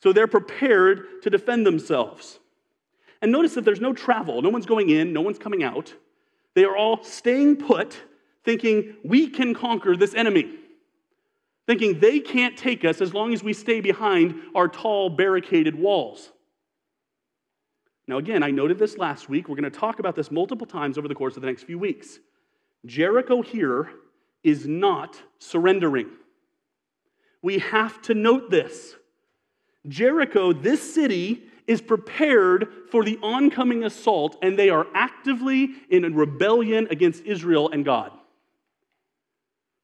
So 0.00 0.12
they're 0.12 0.26
prepared 0.26 1.22
to 1.22 1.30
defend 1.30 1.64
themselves. 1.64 2.40
And 3.20 3.30
notice 3.30 3.54
that 3.54 3.64
there's 3.64 3.80
no 3.80 3.92
travel, 3.92 4.42
no 4.42 4.48
one's 4.48 4.66
going 4.66 4.90
in, 4.90 5.12
no 5.12 5.20
one's 5.20 5.38
coming 5.38 5.62
out. 5.62 5.94
They 6.54 6.64
are 6.64 6.76
all 6.76 7.04
staying 7.04 7.56
put 7.56 8.02
thinking 8.44 8.96
we 9.04 9.28
can 9.28 9.54
conquer 9.54 9.96
this 9.96 10.14
enemy, 10.14 10.52
thinking 11.66 12.00
they 12.00 12.18
can't 12.18 12.56
take 12.56 12.84
us 12.84 13.00
as 13.00 13.14
long 13.14 13.32
as 13.32 13.42
we 13.42 13.52
stay 13.52 13.80
behind 13.80 14.34
our 14.54 14.68
tall, 14.68 15.08
barricaded 15.10 15.76
walls. 15.76 16.32
Now, 18.12 18.18
again, 18.18 18.42
I 18.42 18.50
noted 18.50 18.78
this 18.78 18.98
last 18.98 19.30
week. 19.30 19.48
We're 19.48 19.56
going 19.56 19.72
to 19.72 19.78
talk 19.78 19.98
about 19.98 20.14
this 20.14 20.30
multiple 20.30 20.66
times 20.66 20.98
over 20.98 21.08
the 21.08 21.14
course 21.14 21.34
of 21.36 21.40
the 21.40 21.46
next 21.46 21.62
few 21.62 21.78
weeks. 21.78 22.18
Jericho 22.84 23.40
here 23.40 23.88
is 24.44 24.66
not 24.66 25.16
surrendering. 25.38 26.10
We 27.40 27.60
have 27.60 28.02
to 28.02 28.14
note 28.14 28.50
this. 28.50 28.96
Jericho, 29.88 30.52
this 30.52 30.94
city, 30.94 31.44
is 31.66 31.80
prepared 31.80 32.68
for 32.90 33.02
the 33.02 33.18
oncoming 33.22 33.82
assault, 33.82 34.36
and 34.42 34.58
they 34.58 34.68
are 34.68 34.86
actively 34.92 35.70
in 35.88 36.04
a 36.04 36.10
rebellion 36.10 36.88
against 36.90 37.24
Israel 37.24 37.70
and 37.70 37.82
God. 37.82 38.12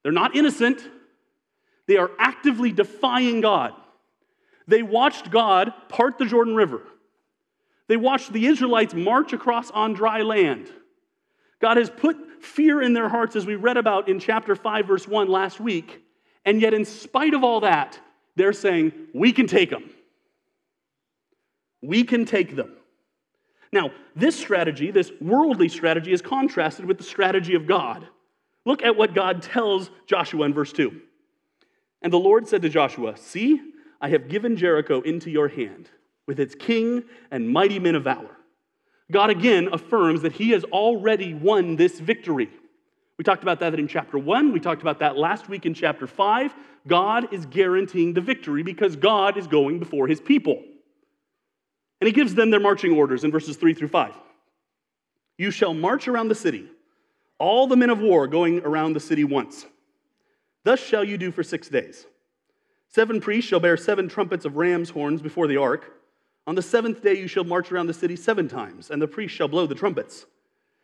They're 0.03 0.11
not 0.11 0.35
innocent, 0.35 0.87
they 1.87 1.97
are 1.97 2.11
actively 2.19 2.71
defying 2.71 3.41
God. 3.41 3.73
They 4.67 4.83
watched 4.83 5.31
God 5.31 5.73
part 5.87 6.19
the 6.19 6.27
Jordan 6.27 6.55
River. 6.55 6.83
They 7.89 7.97
watched 7.97 8.31
the 8.31 8.45
Israelites 8.45 8.93
march 8.93 9.33
across 9.33 9.71
on 9.71 9.93
dry 9.93 10.21
land. 10.21 10.71
God 11.59 11.77
has 11.77 11.89
put 11.89 12.15
fear 12.41 12.81
in 12.81 12.93
their 12.93 13.09
hearts, 13.09 13.35
as 13.35 13.45
we 13.45 13.55
read 13.55 13.75
about 13.75 14.07
in 14.07 14.19
chapter 14.19 14.55
5, 14.55 14.85
verse 14.87 15.07
1 15.07 15.27
last 15.27 15.59
week, 15.59 16.01
And 16.45 16.61
yet, 16.61 16.73
in 16.73 16.85
spite 16.85 17.33
of 17.33 17.43
all 17.43 17.61
that, 17.61 17.99
they're 18.35 18.53
saying, 18.53 18.93
We 19.13 19.33
can 19.33 19.47
take 19.47 19.71
them. 19.71 19.89
We 21.81 22.03
can 22.03 22.25
take 22.25 22.55
them. 22.55 22.73
Now, 23.73 23.91
this 24.15 24.37
strategy, 24.37 24.91
this 24.91 25.11
worldly 25.19 25.67
strategy, 25.67 26.13
is 26.13 26.21
contrasted 26.21 26.85
with 26.85 26.97
the 26.97 27.03
strategy 27.03 27.55
of 27.55 27.67
God. 27.67 28.07
Look 28.65 28.83
at 28.83 28.95
what 28.95 29.15
God 29.15 29.41
tells 29.41 29.89
Joshua 30.05 30.45
in 30.45 30.53
verse 30.53 30.71
2. 30.71 31.01
And 32.03 32.13
the 32.13 32.17
Lord 32.17 32.47
said 32.47 32.61
to 32.61 32.69
Joshua, 32.69 33.17
See, 33.17 33.59
I 33.99 34.09
have 34.09 34.29
given 34.29 34.55
Jericho 34.55 35.01
into 35.01 35.29
your 35.31 35.47
hand, 35.47 35.89
with 36.29 36.39
its 36.39 36.53
king 36.53 37.03
and 37.31 37.49
mighty 37.49 37.79
men 37.79 37.95
of 37.95 38.03
valor. 38.03 38.37
God 39.11 39.31
again 39.31 39.69
affirms 39.73 40.21
that 40.21 40.33
he 40.33 40.51
has 40.51 40.63
already 40.65 41.33
won 41.33 41.75
this 41.75 41.99
victory. 41.99 42.51
We 43.17 43.23
talked 43.23 43.41
about 43.41 43.59
that 43.61 43.73
in 43.73 43.87
chapter 43.87 44.19
1. 44.19 44.53
We 44.53 44.59
talked 44.59 44.83
about 44.83 44.99
that 44.99 45.17
last 45.17 45.49
week 45.49 45.65
in 45.65 45.73
chapter 45.73 46.05
5. 46.05 46.53
God 46.87 47.33
is 47.33 47.47
guaranteeing 47.47 48.13
the 48.13 48.21
victory 48.21 48.61
because 48.61 48.95
God 48.95 49.37
is 49.37 49.47
going 49.47 49.79
before 49.79 50.05
his 50.05 50.21
people. 50.21 50.63
And 51.99 52.05
he 52.07 52.13
gives 52.13 52.35
them 52.35 52.51
their 52.51 52.59
marching 52.59 52.93
orders 52.93 53.23
in 53.23 53.31
verses 53.31 53.57
3 53.57 53.73
through 53.73 53.87
5. 53.87 54.13
You 55.39 55.49
shall 55.49 55.73
march 55.73 56.07
around 56.07 56.27
the 56.27 56.35
city, 56.35 56.67
all 57.39 57.65
the 57.65 57.75
men 57.75 57.89
of 57.89 58.01
war 58.01 58.27
going 58.27 58.59
around 58.59 58.93
the 58.93 58.99
city 58.99 59.23
once. 59.23 59.65
Thus 60.63 60.79
shall 60.79 61.03
you 61.03 61.17
do 61.17 61.31
for 61.31 61.41
six 61.41 61.69
days. 61.69 62.05
Seven 62.89 63.19
priests 63.19 63.49
shall 63.49 63.59
bear 63.59 63.77
seven 63.77 64.09
trumpets 64.09 64.45
of 64.45 64.57
ram's 64.57 64.91
horns 64.91 65.23
before 65.23 65.47
the 65.47 65.57
ark. 65.57 65.98
On 66.49 66.55
the 66.55 66.63
seventh 66.63 67.03
day 67.03 67.15
you 67.15 67.27
shall 67.27 67.43
march 67.43 67.71
around 67.71 67.85
the 67.85 67.93
city 67.93 68.15
seven 68.15 68.47
times, 68.47 68.89
and 68.89 68.99
the 68.99 69.07
priests 69.07 69.37
shall 69.37 69.47
blow 69.47 69.67
the 69.67 69.75
trumpets. 69.75 70.25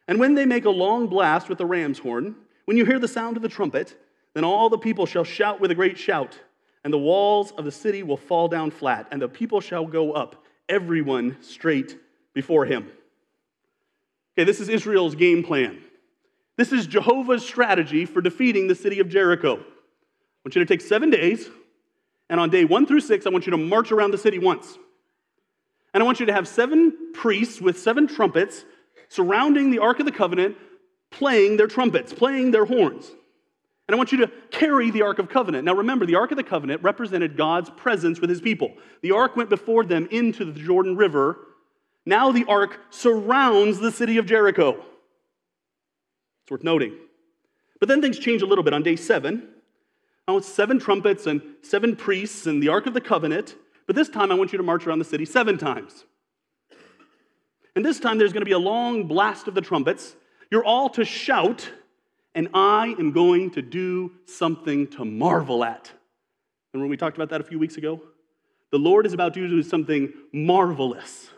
And 0.08 0.20
when 0.20 0.36
they 0.36 0.46
make 0.46 0.66
a 0.66 0.70
long 0.70 1.08
blast 1.08 1.50
with 1.50 1.58
the 1.58 1.66
ram's 1.66 1.98
horn, 1.98 2.36
when 2.66 2.78
you 2.78 2.86
hear 2.86 3.00
the 3.00 3.08
sound 3.08 3.36
of 3.36 3.42
the 3.42 3.50
trumpet, 3.50 4.00
then 4.36 4.44
all 4.44 4.70
the 4.70 4.78
people 4.78 5.08
shall 5.08 5.24
shout 5.24 5.60
with 5.60 5.72
a 5.72 5.76
great 5.76 5.98
shout, 5.98 6.40
and 6.84 6.94
the 6.94 7.00
walls 7.00 7.52
of 7.54 7.66
the 7.66 7.72
city 7.72 8.04
will 8.04 8.16
fall 8.16 8.48
down 8.48 8.70
flat, 8.70 9.08
and 9.10 9.20
the 9.20 9.28
people 9.28 9.60
shall 9.60 9.88
go 9.88 10.12
up, 10.12 10.46
everyone 10.70 11.36
straight 11.42 11.98
before 12.36 12.66
him. 12.66 12.92
Okay, 14.38 14.44
this 14.44 14.60
is 14.60 14.70
Israel's 14.70 15.16
game 15.16 15.44
plan. 15.44 15.80
This 16.58 16.74
is 16.74 16.86
Jehovah's 16.86 17.44
strategy 17.44 18.06
for 18.06 18.22
defeating 18.22 18.68
the 18.68 18.76
city 18.76 19.00
of 19.00 19.10
Jericho. 19.10 19.54
I 19.56 19.64
want 20.46 20.54
you 20.54 20.64
to 20.64 20.66
take 20.66 20.82
seven 20.82 21.10
days, 21.10 21.50
and 22.30 22.40
on 22.40 22.52
day 22.52 22.66
one 22.66 22.86
through 22.86 23.02
six, 23.02 23.26
I 23.26 23.32
want 23.32 23.48
you 23.48 23.52
to 23.52 23.58
march 23.58 23.92
around 23.92 24.12
the 24.12 24.20
city 24.20 24.38
once. 24.38 24.78
And 25.96 26.04
I 26.04 26.06
want 26.06 26.20
you 26.20 26.26
to 26.26 26.34
have 26.34 26.46
seven 26.46 27.14
priests 27.14 27.62
with 27.62 27.80
seven 27.80 28.06
trumpets 28.06 28.66
surrounding 29.08 29.72
the 29.72 29.80
Ark 29.80 30.02
of 30.02 30.06
the 30.06 30.12
Covenant, 30.12 30.58
playing 31.10 31.56
their 31.56 31.68
trumpets, 31.68 32.12
playing 32.12 32.52
their 32.52 32.66
horns. 32.66 33.10
And 33.88 33.96
I 33.96 33.98
want 33.98 34.12
you 34.12 34.18
to 34.18 34.32
carry 34.52 34.92
the 34.92 35.04
Ark 35.04 35.20
of 35.20 35.30
Covenant. 35.30 35.64
Now 35.64 35.74
remember, 35.74 36.06
the 36.06 36.16
Ark 36.16 36.32
of 36.32 36.38
the 36.38 36.44
Covenant 36.44 36.84
represented 36.84 37.38
God's 37.38 37.70
presence 37.70 38.20
with 38.20 38.30
his 38.30 38.42
people. 38.42 38.74
The 39.04 39.12
Ark 39.12 39.38
went 39.38 39.50
before 39.50 39.86
them 39.86 40.10
into 40.12 40.44
the 40.44 40.60
Jordan 40.60 40.98
River. 40.98 41.38
Now 42.06 42.34
the 42.34 42.44
Ark 42.44 42.78
surrounds 42.90 43.80
the 43.80 43.92
city 43.92 44.18
of 44.18 44.26
Jericho. 44.26 44.84
It's 46.44 46.52
worth 46.52 46.62
noting. 46.62 46.94
But 47.80 47.88
then 47.88 48.02
things 48.02 48.20
change 48.20 48.42
a 48.42 48.46
little 48.46 48.66
bit. 48.66 48.74
On 48.74 48.84
day 48.84 48.98
seven, 48.98 49.48
Now 50.28 50.34
want 50.34 50.44
seven 50.44 50.78
trumpets 50.78 51.26
and 51.26 51.42
seven 51.62 51.96
priests 51.96 52.48
and 52.48 52.62
the 52.62 52.68
Ark 52.68 52.86
of 52.86 52.94
the 52.94 53.00
Covenant. 53.00 53.56
But 53.88 53.96
this 53.96 54.10
time 54.10 54.32
I 54.32 54.36
want 54.36 54.52
you 54.52 54.58
to 54.58 54.64
march 54.64 54.88
around 54.88 55.00
the 55.00 55.06
city 55.06 55.26
seven 55.26 55.58
times. 55.58 56.06
And 57.76 57.86
this 57.86 58.00
time 58.00 58.18
there's 58.18 58.34
going 58.34 58.42
to 58.42 58.46
be 58.46 58.54
a 58.54 58.60
long 58.60 59.08
blast 59.08 59.48
of 59.48 59.54
the 59.54 59.62
trumpets. 59.62 60.16
You're 60.50 60.64
all 60.64 60.90
to 60.92 61.04
shout, 61.04 61.70
and 62.34 62.50
I 62.54 62.96
am 63.00 63.12
going 63.12 63.52
to 63.52 63.62
do 63.62 64.14
something 64.26 64.88
to 64.92 65.06
marvel 65.06 65.64
at. 65.64 65.92
And 66.74 66.82
when 66.82 66.90
we 66.90 66.98
talked 66.98 67.18
about 67.18 67.30
that 67.30 67.42
a 67.42 67.44
few 67.44 67.60
weeks 67.60 67.78
ago? 67.78 68.02
The 68.72 68.80
Lord 68.80 69.06
is 69.06 69.14
about 69.14 69.34
to 69.36 69.48
do 69.48 69.64
something 69.64 70.12
marvelous. 70.34 71.30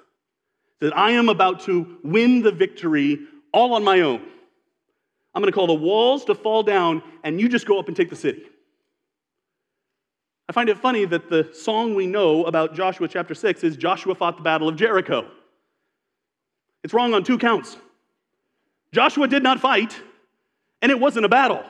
That 0.79 0.95
I 0.95 1.11
am 1.11 1.29
about 1.29 1.61
to 1.61 1.97
win 2.03 2.41
the 2.43 2.51
victory 2.51 3.19
all 3.51 3.73
on 3.73 3.83
my 3.83 4.01
own. 4.01 4.21
I'm 5.33 5.41
going 5.41 5.51
to 5.51 5.55
call 5.55 5.67
the 5.67 5.73
walls 5.73 6.25
to 6.25 6.35
fall 6.35 6.63
down, 6.63 7.03
and 7.23 7.39
you 7.39 7.49
just 7.49 7.65
go 7.65 7.79
up 7.79 7.87
and 7.87 7.97
take 7.97 8.09
the 8.09 8.15
city. 8.15 8.43
I 10.49 10.53
find 10.53 10.69
it 10.69 10.77
funny 10.77 11.03
that 11.05 11.29
the 11.29 11.49
song 11.53 11.93
we 11.93 12.07
know 12.07 12.45
about 12.45 12.73
Joshua 12.73 13.07
chapter 13.07 13.35
6 13.35 13.63
is 13.63 13.75
Joshua 13.75 14.15
fought 14.15 14.37
the 14.37 14.43
battle 14.43 14.69
of 14.69 14.77
Jericho. 14.77 15.29
It's 16.83 16.93
wrong 16.93 17.13
on 17.13 17.23
two 17.23 17.37
counts. 17.37 17.75
Joshua 18.93 19.27
did 19.27 19.43
not 19.43 19.59
fight, 19.59 19.99
and 20.81 20.89
it 20.89 20.99
wasn't 20.99 21.25
a 21.25 21.29
battle. 21.29 21.63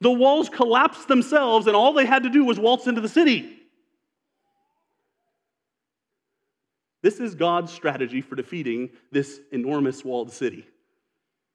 The 0.00 0.10
walls 0.10 0.48
collapsed 0.48 1.08
themselves, 1.08 1.66
and 1.66 1.76
all 1.76 1.92
they 1.92 2.06
had 2.06 2.22
to 2.22 2.30
do 2.30 2.44
was 2.44 2.58
waltz 2.58 2.86
into 2.86 3.02
the 3.02 3.08
city. 3.08 3.58
This 7.02 7.20
is 7.20 7.34
God's 7.34 7.70
strategy 7.70 8.22
for 8.22 8.34
defeating 8.34 8.90
this 9.12 9.40
enormous 9.52 10.02
walled 10.04 10.32
city. 10.32 10.66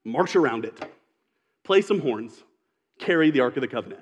March 0.03 0.35
around 0.35 0.65
it, 0.65 0.79
play 1.63 1.81
some 1.81 1.99
horns, 1.99 2.43
carry 2.99 3.31
the 3.31 3.39
Ark 3.39 3.57
of 3.57 3.61
the 3.61 3.67
Covenant. 3.67 4.01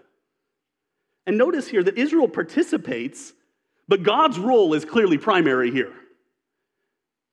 And 1.25 1.37
notice 1.37 1.67
here 1.67 1.83
that 1.83 1.97
Israel 1.97 2.27
participates, 2.27 3.33
but 3.87 4.03
God's 4.03 4.37
role 4.39 4.73
is 4.73 4.85
clearly 4.85 5.17
primary 5.17 5.71
here. 5.71 5.93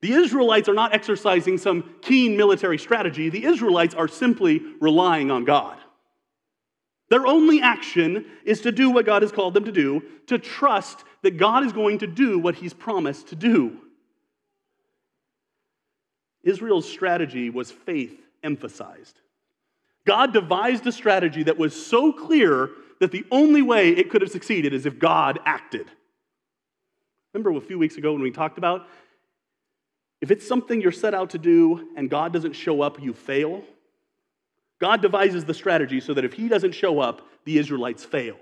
The 0.01 0.13
Israelites 0.13 0.67
are 0.67 0.73
not 0.73 0.93
exercising 0.93 1.57
some 1.57 1.95
keen 2.01 2.35
military 2.35 2.79
strategy. 2.79 3.29
The 3.29 3.45
Israelites 3.45 3.93
are 3.93 4.07
simply 4.07 4.61
relying 4.79 5.29
on 5.29 5.45
God. 5.45 5.77
Their 7.09 7.27
only 7.27 7.61
action 7.61 8.25
is 8.45 8.61
to 8.61 8.71
do 8.71 8.89
what 8.89 9.05
God 9.05 9.21
has 9.21 9.31
called 9.31 9.53
them 9.53 9.65
to 9.65 9.71
do, 9.71 10.01
to 10.27 10.39
trust 10.39 11.03
that 11.23 11.37
God 11.37 11.65
is 11.65 11.73
going 11.73 11.99
to 11.99 12.07
do 12.07 12.39
what 12.39 12.55
He's 12.55 12.73
promised 12.73 13.27
to 13.27 13.35
do. 13.35 13.77
Israel's 16.41 16.89
strategy 16.89 17.49
was 17.49 17.69
faith 17.69 18.19
emphasized. 18.43 19.19
God 20.05 20.33
devised 20.33 20.87
a 20.87 20.91
strategy 20.91 21.43
that 21.43 21.57
was 21.57 21.85
so 21.85 22.11
clear 22.11 22.69
that 23.01 23.11
the 23.11 23.25
only 23.31 23.63
way 23.63 23.89
it 23.89 24.11
could 24.11 24.21
have 24.21 24.29
succeeded 24.29 24.75
is 24.75 24.85
if 24.85 24.99
God 24.99 25.39
acted. 25.43 25.87
Remember 27.33 27.57
a 27.57 27.59
few 27.59 27.79
weeks 27.79 27.97
ago 27.97 28.13
when 28.13 28.21
we 28.21 28.29
talked 28.29 28.59
about 28.59 28.87
if 30.21 30.29
it's 30.29 30.47
something 30.47 30.79
you're 30.79 30.91
set 30.91 31.15
out 31.15 31.31
to 31.31 31.39
do 31.39 31.89
and 31.97 32.11
God 32.11 32.31
doesn't 32.31 32.53
show 32.53 32.83
up, 32.83 33.01
you 33.01 33.13
fail. 33.13 33.63
God 34.79 35.01
devises 35.01 35.45
the 35.45 35.53
strategy 35.55 35.99
so 35.99 36.13
that 36.13 36.23
if 36.23 36.33
He 36.33 36.47
doesn't 36.47 36.73
show 36.73 36.99
up, 36.99 37.27
the 37.43 37.57
Israelites 37.57 38.05
fail. 38.05 38.37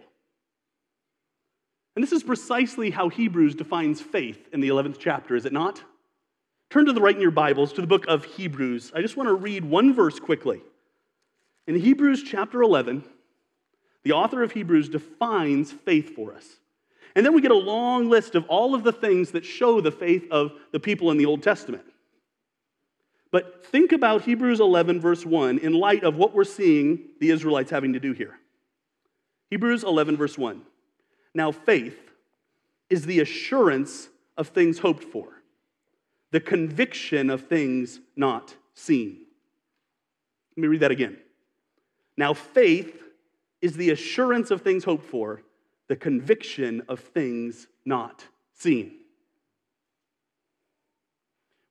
And 1.96 2.04
this 2.04 2.12
is 2.12 2.22
precisely 2.22 2.90
how 2.90 3.08
Hebrews 3.08 3.56
defines 3.56 4.02
faith 4.02 4.50
in 4.52 4.60
the 4.60 4.68
11th 4.68 4.98
chapter, 5.00 5.38
is 5.38 5.46
it 5.46 5.54
not? 5.54 5.82
Turn 6.70 6.86
to 6.86 6.92
the 6.92 7.02
right 7.02 7.16
in 7.16 7.22
your 7.22 7.32
Bibles 7.32 7.72
to 7.74 7.82
the 7.82 7.88
book 7.88 8.06
of 8.10 8.26
Hebrews. 8.26 8.92
I 8.94 9.02
just 9.02 9.16
want 9.16 9.30
to 9.30 9.36
read 9.36 9.64
one 9.64 9.94
verse 9.94 10.20
quickly. 10.20 10.62
In 11.66 11.76
Hebrews 11.76 12.24
chapter 12.24 12.62
11, 12.62 13.06
the 14.04 14.12
author 14.14 14.44
of 14.44 14.52
Hebrews 14.52 14.90
defines 14.90 15.72
faith 15.72 16.16
for 16.16 16.34
us. 16.34 16.46
And 17.16 17.26
then 17.26 17.34
we 17.34 17.42
get 17.42 17.52
a 17.52 17.56
long 17.56 18.10
list 18.10 18.36
of 18.36 18.46
all 18.48 18.76
of 18.76 18.84
the 18.84 18.94
things 18.94 19.32
that 19.32 19.44
show 19.44 19.82
the 19.82 19.92
faith 19.92 20.26
of 20.32 20.54
the 20.72 20.80
people 20.80 21.12
in 21.12 21.18
the 21.18 21.26
Old 21.26 21.44
Testament. 21.44 21.84
But 23.32 23.66
think 23.66 23.92
about 23.92 24.24
Hebrews 24.24 24.60
11, 24.60 25.00
verse 25.02 25.26
1, 25.26 25.60
in 25.60 25.74
light 25.74 26.04
of 26.04 26.16
what 26.16 26.34
we're 26.34 26.44
seeing 26.44 27.00
the 27.20 27.30
Israelites 27.30 27.72
having 27.72 27.94
to 27.94 28.00
do 28.00 28.14
here. 28.14 28.40
Hebrews 29.50 29.84
11, 29.84 30.18
verse 30.18 30.38
1. 30.38 30.62
Now, 31.34 31.52
faith 31.52 31.98
is 32.90 33.06
the 33.06 33.20
assurance 33.20 34.10
of 34.38 34.48
things 34.48 34.80
hoped 34.80 35.04
for, 35.04 35.28
the 36.32 36.40
conviction 36.40 37.30
of 37.30 37.48
things 37.48 38.00
not 38.16 38.56
seen. 38.74 39.20
Let 40.56 40.62
me 40.62 40.68
read 40.68 40.82
that 40.82 40.92
again. 40.92 41.18
Now, 42.18 42.34
faith 42.34 43.00
is 43.62 43.74
the 43.74 43.90
assurance 43.90 44.52
of 44.52 44.62
things 44.62 44.84
hoped 44.84 45.06
for, 45.06 45.42
the 45.88 45.96
conviction 45.96 46.84
of 46.88 47.00
things 47.00 47.68
not 47.86 48.26
seen. 48.54 48.94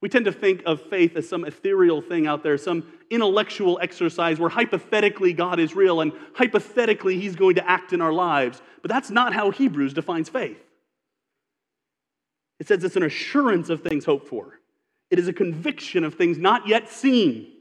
We 0.00 0.08
tend 0.08 0.26
to 0.26 0.32
think 0.32 0.62
of 0.64 0.80
faith 0.82 1.16
as 1.16 1.28
some 1.28 1.44
ethereal 1.44 2.00
thing 2.00 2.26
out 2.26 2.42
there, 2.42 2.56
some 2.56 2.86
intellectual 3.10 3.80
exercise 3.82 4.38
where 4.38 4.50
hypothetically 4.50 5.32
God 5.32 5.58
is 5.58 5.74
real 5.74 6.00
and 6.00 6.12
hypothetically 6.34 7.18
He's 7.18 7.34
going 7.34 7.56
to 7.56 7.68
act 7.68 7.92
in 7.92 8.00
our 8.00 8.12
lives. 8.12 8.62
But 8.80 8.90
that's 8.90 9.10
not 9.10 9.34
how 9.34 9.50
Hebrews 9.50 9.94
defines 9.94 10.28
faith. 10.28 10.62
It 12.60 12.68
says 12.68 12.84
it's 12.84 12.96
an 12.96 13.02
assurance 13.02 13.70
of 13.70 13.82
things 13.82 14.04
hoped 14.04 14.28
for, 14.28 14.60
it 15.10 15.18
is 15.18 15.26
a 15.26 15.32
conviction 15.32 16.04
of 16.04 16.14
things 16.14 16.38
not 16.38 16.68
yet 16.68 16.88
seen. 16.88 17.52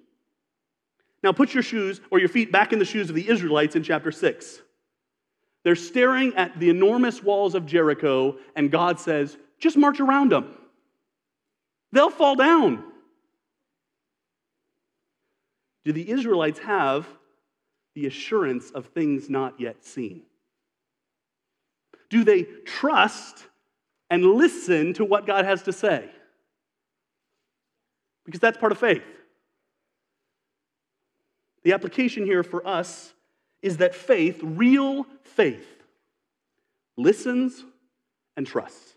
Now 1.27 1.33
put 1.33 1.53
your 1.53 1.61
shoes 1.61 1.99
or 2.09 2.19
your 2.19 2.29
feet 2.29 2.53
back 2.53 2.71
in 2.71 2.79
the 2.79 2.85
shoes 2.85 3.09
of 3.09 3.15
the 3.15 3.27
Israelites 3.27 3.75
in 3.75 3.83
chapter 3.83 4.13
6. 4.13 4.61
They're 5.65 5.75
staring 5.75 6.33
at 6.35 6.57
the 6.57 6.69
enormous 6.69 7.21
walls 7.21 7.53
of 7.53 7.65
Jericho, 7.65 8.37
and 8.55 8.71
God 8.71 8.97
says, 8.97 9.35
just 9.59 9.75
march 9.75 9.99
around 9.99 10.31
them. 10.31 10.57
They'll 11.91 12.09
fall 12.09 12.37
down. 12.37 12.81
Do 15.83 15.91
the 15.91 16.09
Israelites 16.09 16.59
have 16.59 17.05
the 17.93 18.05
assurance 18.05 18.71
of 18.71 18.85
things 18.85 19.29
not 19.29 19.59
yet 19.59 19.83
seen? 19.83 20.21
Do 22.09 22.23
they 22.23 22.43
trust 22.43 23.47
and 24.09 24.23
listen 24.23 24.93
to 24.93 25.03
what 25.03 25.25
God 25.25 25.43
has 25.43 25.63
to 25.63 25.73
say? 25.73 26.09
Because 28.23 28.39
that's 28.39 28.57
part 28.57 28.71
of 28.71 28.77
faith. 28.77 29.03
The 31.67 31.73
application 31.73 32.25
here 32.25 32.43
for 32.43 32.65
us 32.65 33.13
is 33.61 33.75
that 33.75 33.93
faith, 33.93 34.39
real 34.41 35.05
faith, 35.35 35.67
listens 36.95 37.61
and 38.37 38.47
trusts. 38.47 38.93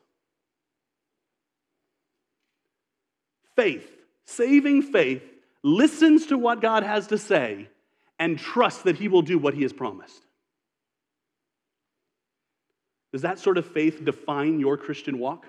Faith, 3.56 3.90
saving 4.24 4.82
faith, 4.82 5.24
listens 5.64 6.26
to 6.26 6.38
what 6.38 6.60
God 6.60 6.84
has 6.84 7.08
to 7.08 7.18
say 7.18 7.68
and 8.20 8.38
trusts 8.38 8.82
that 8.82 8.94
He 8.94 9.08
will 9.08 9.22
do 9.22 9.36
what 9.36 9.54
He 9.54 9.62
has 9.62 9.72
promised. 9.72 10.22
Does 13.10 13.22
that 13.22 13.40
sort 13.40 13.58
of 13.58 13.66
faith 13.66 14.04
define 14.04 14.60
your 14.60 14.76
Christian 14.76 15.18
walk? 15.18 15.44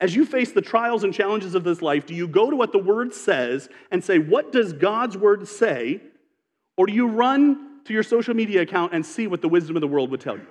As 0.00 0.14
you 0.14 0.24
face 0.24 0.52
the 0.52 0.62
trials 0.62 1.02
and 1.02 1.12
challenges 1.12 1.54
of 1.54 1.64
this 1.64 1.82
life, 1.82 2.06
do 2.06 2.14
you 2.14 2.28
go 2.28 2.50
to 2.50 2.56
what 2.56 2.72
the 2.72 2.78
Word 2.78 3.12
says 3.12 3.68
and 3.90 4.02
say, 4.02 4.18
What 4.18 4.52
does 4.52 4.72
God's 4.72 5.16
Word 5.16 5.48
say? 5.48 6.00
Or 6.76 6.86
do 6.86 6.92
you 6.92 7.08
run 7.08 7.80
to 7.84 7.92
your 7.92 8.04
social 8.04 8.34
media 8.34 8.62
account 8.62 8.94
and 8.94 9.04
see 9.04 9.26
what 9.26 9.42
the 9.42 9.48
wisdom 9.48 9.76
of 9.76 9.80
the 9.80 9.88
world 9.88 10.10
would 10.12 10.20
tell 10.20 10.36
you? 10.36 10.46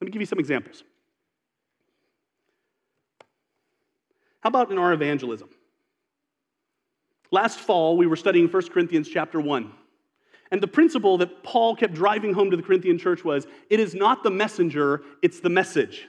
Let 0.00 0.06
me 0.06 0.10
give 0.10 0.20
you 0.20 0.26
some 0.26 0.40
examples. 0.40 0.82
How 4.40 4.48
about 4.48 4.70
in 4.70 4.78
our 4.78 4.92
evangelism? 4.92 5.48
Last 7.30 7.58
fall, 7.58 7.96
we 7.96 8.06
were 8.06 8.16
studying 8.16 8.48
1 8.48 8.68
Corinthians 8.68 9.08
chapter 9.08 9.40
1. 9.40 9.72
And 10.50 10.60
the 10.62 10.68
principle 10.68 11.18
that 11.18 11.42
Paul 11.42 11.76
kept 11.76 11.94
driving 11.94 12.32
home 12.32 12.50
to 12.50 12.56
the 12.56 12.62
Corinthian 12.62 12.98
church 12.98 13.22
was 13.22 13.46
it 13.68 13.80
is 13.80 13.94
not 13.94 14.22
the 14.22 14.30
messenger, 14.30 15.02
it's 15.22 15.40
the 15.40 15.50
message. 15.50 16.08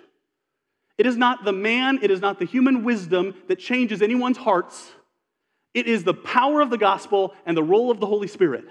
It 0.99 1.05
is 1.05 1.15
not 1.15 1.45
the 1.45 1.53
man, 1.53 1.99
it 2.01 2.11
is 2.11 2.19
not 2.19 2.39
the 2.39 2.45
human 2.45 2.83
wisdom 2.83 3.33
that 3.47 3.57
changes 3.57 4.01
anyone's 4.01 4.35
hearts. 4.37 4.91
It 5.73 5.87
is 5.87 6.03
the 6.03 6.13
power 6.13 6.59
of 6.59 6.69
the 6.69 6.77
gospel 6.77 7.33
and 7.45 7.55
the 7.55 7.63
role 7.63 7.89
of 7.89 8.01
the 8.01 8.05
Holy 8.05 8.27
Spirit. 8.27 8.65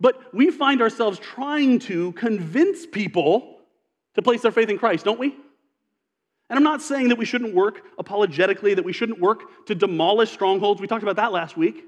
But 0.00 0.34
we 0.34 0.50
find 0.50 0.80
ourselves 0.80 1.18
trying 1.18 1.78
to 1.80 2.12
convince 2.12 2.86
people 2.86 3.58
to 4.14 4.22
place 4.22 4.40
their 4.40 4.50
faith 4.50 4.70
in 4.70 4.78
Christ, 4.78 5.04
don't 5.04 5.20
we? 5.20 5.36
And 6.48 6.56
I'm 6.56 6.62
not 6.62 6.80
saying 6.80 7.10
that 7.10 7.18
we 7.18 7.26
shouldn't 7.26 7.54
work 7.54 7.82
apologetically, 7.98 8.72
that 8.74 8.84
we 8.84 8.94
shouldn't 8.94 9.20
work 9.20 9.66
to 9.66 9.74
demolish 9.74 10.30
strongholds. 10.30 10.80
We 10.80 10.86
talked 10.86 11.02
about 11.02 11.16
that 11.16 11.32
last 11.32 11.54
week. 11.54 11.84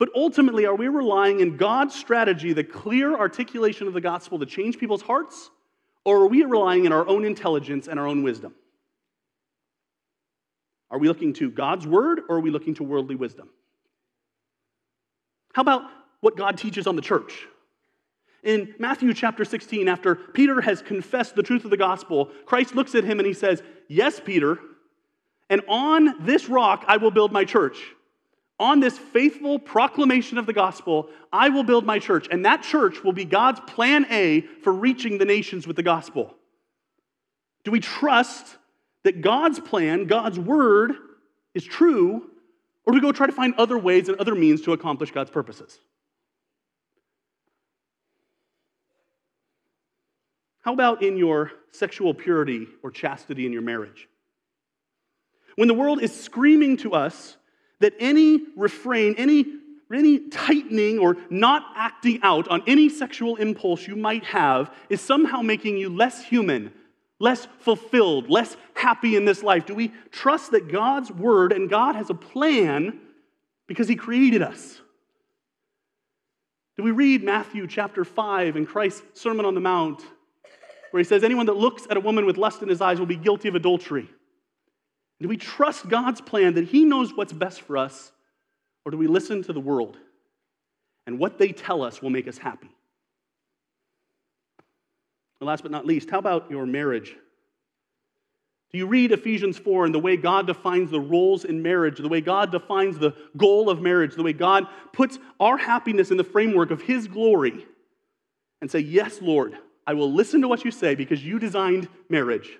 But 0.00 0.08
ultimately, 0.16 0.66
are 0.66 0.74
we 0.74 0.88
relying 0.88 1.38
in 1.38 1.56
God's 1.56 1.94
strategy, 1.94 2.52
the 2.52 2.64
clear 2.64 3.14
articulation 3.16 3.86
of 3.86 3.92
the 3.92 4.00
gospel 4.00 4.40
to 4.40 4.46
change 4.46 4.76
people's 4.76 5.02
hearts? 5.02 5.50
Or 6.04 6.18
are 6.18 6.26
we 6.26 6.42
relying 6.42 6.86
on 6.86 6.92
our 6.92 7.06
own 7.06 7.24
intelligence 7.24 7.88
and 7.88 7.98
our 7.98 8.06
own 8.06 8.22
wisdom? 8.22 8.54
Are 10.90 10.98
we 10.98 11.08
looking 11.08 11.32
to 11.34 11.50
God's 11.50 11.86
word 11.86 12.20
or 12.28 12.36
are 12.36 12.40
we 12.40 12.50
looking 12.50 12.74
to 12.74 12.84
worldly 12.84 13.16
wisdom? 13.16 13.48
How 15.54 15.62
about 15.62 15.82
what 16.20 16.36
God 16.36 16.58
teaches 16.58 16.86
on 16.86 16.96
the 16.96 17.02
church? 17.02 17.46
In 18.42 18.74
Matthew 18.78 19.12
chapter 19.14 19.44
16, 19.44 19.88
after 19.88 20.14
Peter 20.14 20.60
has 20.60 20.82
confessed 20.82 21.34
the 21.34 21.42
truth 21.42 21.64
of 21.64 21.70
the 21.70 21.78
gospel, 21.78 22.30
Christ 22.44 22.74
looks 22.74 22.94
at 22.94 23.04
him 23.04 23.18
and 23.18 23.26
he 23.26 23.32
says, 23.32 23.62
Yes, 23.88 24.20
Peter, 24.20 24.58
and 25.48 25.62
on 25.66 26.24
this 26.24 26.48
rock 26.48 26.84
I 26.86 26.98
will 26.98 27.10
build 27.10 27.32
my 27.32 27.44
church. 27.44 27.78
On 28.60 28.78
this 28.78 28.96
faithful 28.96 29.58
proclamation 29.58 30.38
of 30.38 30.46
the 30.46 30.52
gospel, 30.52 31.08
I 31.32 31.48
will 31.48 31.64
build 31.64 31.84
my 31.84 31.98
church, 31.98 32.28
and 32.30 32.44
that 32.44 32.62
church 32.62 33.02
will 33.02 33.12
be 33.12 33.24
God's 33.24 33.60
plan 33.60 34.06
A 34.10 34.42
for 34.62 34.72
reaching 34.72 35.18
the 35.18 35.24
nations 35.24 35.66
with 35.66 35.76
the 35.76 35.82
gospel. 35.82 36.34
Do 37.64 37.72
we 37.72 37.80
trust 37.80 38.56
that 39.02 39.22
God's 39.22 39.58
plan, 39.58 40.06
God's 40.06 40.38
word, 40.38 40.92
is 41.54 41.64
true, 41.64 42.30
or 42.86 42.92
do 42.92 42.98
we 42.98 43.00
go 43.00 43.10
try 43.10 43.26
to 43.26 43.32
find 43.32 43.54
other 43.56 43.78
ways 43.78 44.08
and 44.08 44.18
other 44.18 44.34
means 44.34 44.62
to 44.62 44.72
accomplish 44.72 45.10
God's 45.10 45.30
purposes? 45.30 45.78
How 50.60 50.72
about 50.72 51.02
in 51.02 51.16
your 51.16 51.52
sexual 51.72 52.14
purity 52.14 52.66
or 52.82 52.90
chastity 52.90 53.46
in 53.46 53.52
your 53.52 53.62
marriage? 53.62 54.08
When 55.56 55.68
the 55.68 55.74
world 55.74 56.02
is 56.02 56.18
screaming 56.18 56.78
to 56.78 56.94
us 56.94 57.36
that 57.80 57.94
any 57.98 58.42
refrain, 58.56 59.14
any, 59.16 59.46
any 59.92 60.28
tightening 60.28 60.98
or 60.98 61.16
not 61.30 61.64
acting 61.76 62.20
out 62.22 62.48
on 62.48 62.62
any 62.66 62.88
sexual 62.88 63.36
impulse 63.36 63.86
you 63.86 63.96
might 63.96 64.24
have 64.24 64.74
is 64.88 65.00
somehow 65.00 65.42
making 65.42 65.76
you 65.76 65.88
less 65.88 66.22
human, 66.24 66.72
less 67.18 67.46
fulfilled, 67.60 68.30
less 68.30 68.56
happy 68.74 69.16
in 69.16 69.24
this 69.24 69.42
life? 69.42 69.66
Do 69.66 69.74
we 69.74 69.92
trust 70.10 70.52
that 70.52 70.70
God's 70.70 71.10
word 71.10 71.52
and 71.52 71.68
God 71.70 71.96
has 71.96 72.10
a 72.10 72.14
plan 72.14 73.00
because 73.66 73.88
He 73.88 73.96
created 73.96 74.42
us? 74.42 74.80
Do 76.76 76.82
we 76.82 76.90
read 76.90 77.22
Matthew 77.22 77.66
chapter 77.66 78.04
5 78.04 78.56
and 78.56 78.66
Christ's 78.66 79.02
Sermon 79.20 79.46
on 79.46 79.54
the 79.54 79.60
Mount 79.60 80.02
where 80.94 81.00
he 81.00 81.04
says, 81.04 81.24
Anyone 81.24 81.46
that 81.46 81.56
looks 81.56 81.88
at 81.90 81.96
a 81.96 82.00
woman 82.00 82.24
with 82.24 82.36
lust 82.36 82.62
in 82.62 82.68
his 82.68 82.80
eyes 82.80 83.00
will 83.00 83.06
be 83.06 83.16
guilty 83.16 83.48
of 83.48 83.56
adultery. 83.56 84.08
Do 85.20 85.28
we 85.28 85.36
trust 85.36 85.88
God's 85.88 86.20
plan 86.20 86.54
that 86.54 86.66
he 86.66 86.84
knows 86.84 87.14
what's 87.14 87.32
best 87.32 87.62
for 87.62 87.76
us, 87.76 88.12
or 88.84 88.92
do 88.92 88.98
we 88.98 89.06
listen 89.06 89.42
to 89.44 89.52
the 89.52 89.60
world 89.60 89.96
and 91.06 91.18
what 91.18 91.38
they 91.38 91.48
tell 91.48 91.82
us 91.82 92.02
will 92.02 92.10
make 92.10 92.28
us 92.28 92.38
happy? 92.38 92.68
And 95.40 95.46
last 95.46 95.62
but 95.62 95.70
not 95.70 95.86
least, 95.86 96.10
how 96.10 96.18
about 96.18 96.50
your 96.50 96.66
marriage? 96.66 97.14
Do 98.72 98.78
you 98.78 98.86
read 98.86 99.12
Ephesians 99.12 99.56
4 99.56 99.84
and 99.84 99.94
the 99.94 100.00
way 100.00 100.16
God 100.16 100.48
defines 100.48 100.90
the 100.90 101.00
roles 101.00 101.44
in 101.44 101.62
marriage, 101.62 101.98
the 101.98 102.08
way 102.08 102.20
God 102.20 102.50
defines 102.50 102.98
the 102.98 103.14
goal 103.36 103.70
of 103.70 103.80
marriage, 103.80 104.16
the 104.16 104.22
way 104.22 104.32
God 104.32 104.66
puts 104.92 105.18
our 105.38 105.56
happiness 105.56 106.10
in 106.10 106.16
the 106.16 106.24
framework 106.24 106.72
of 106.72 106.82
His 106.82 107.06
glory, 107.06 107.66
and 108.60 108.68
say, 108.68 108.80
Yes, 108.80 109.22
Lord, 109.22 109.56
I 109.86 109.94
will 109.94 110.12
listen 110.12 110.40
to 110.40 110.48
what 110.48 110.64
you 110.64 110.72
say 110.72 110.96
because 110.96 111.24
you 111.24 111.38
designed 111.38 111.88
marriage 112.08 112.58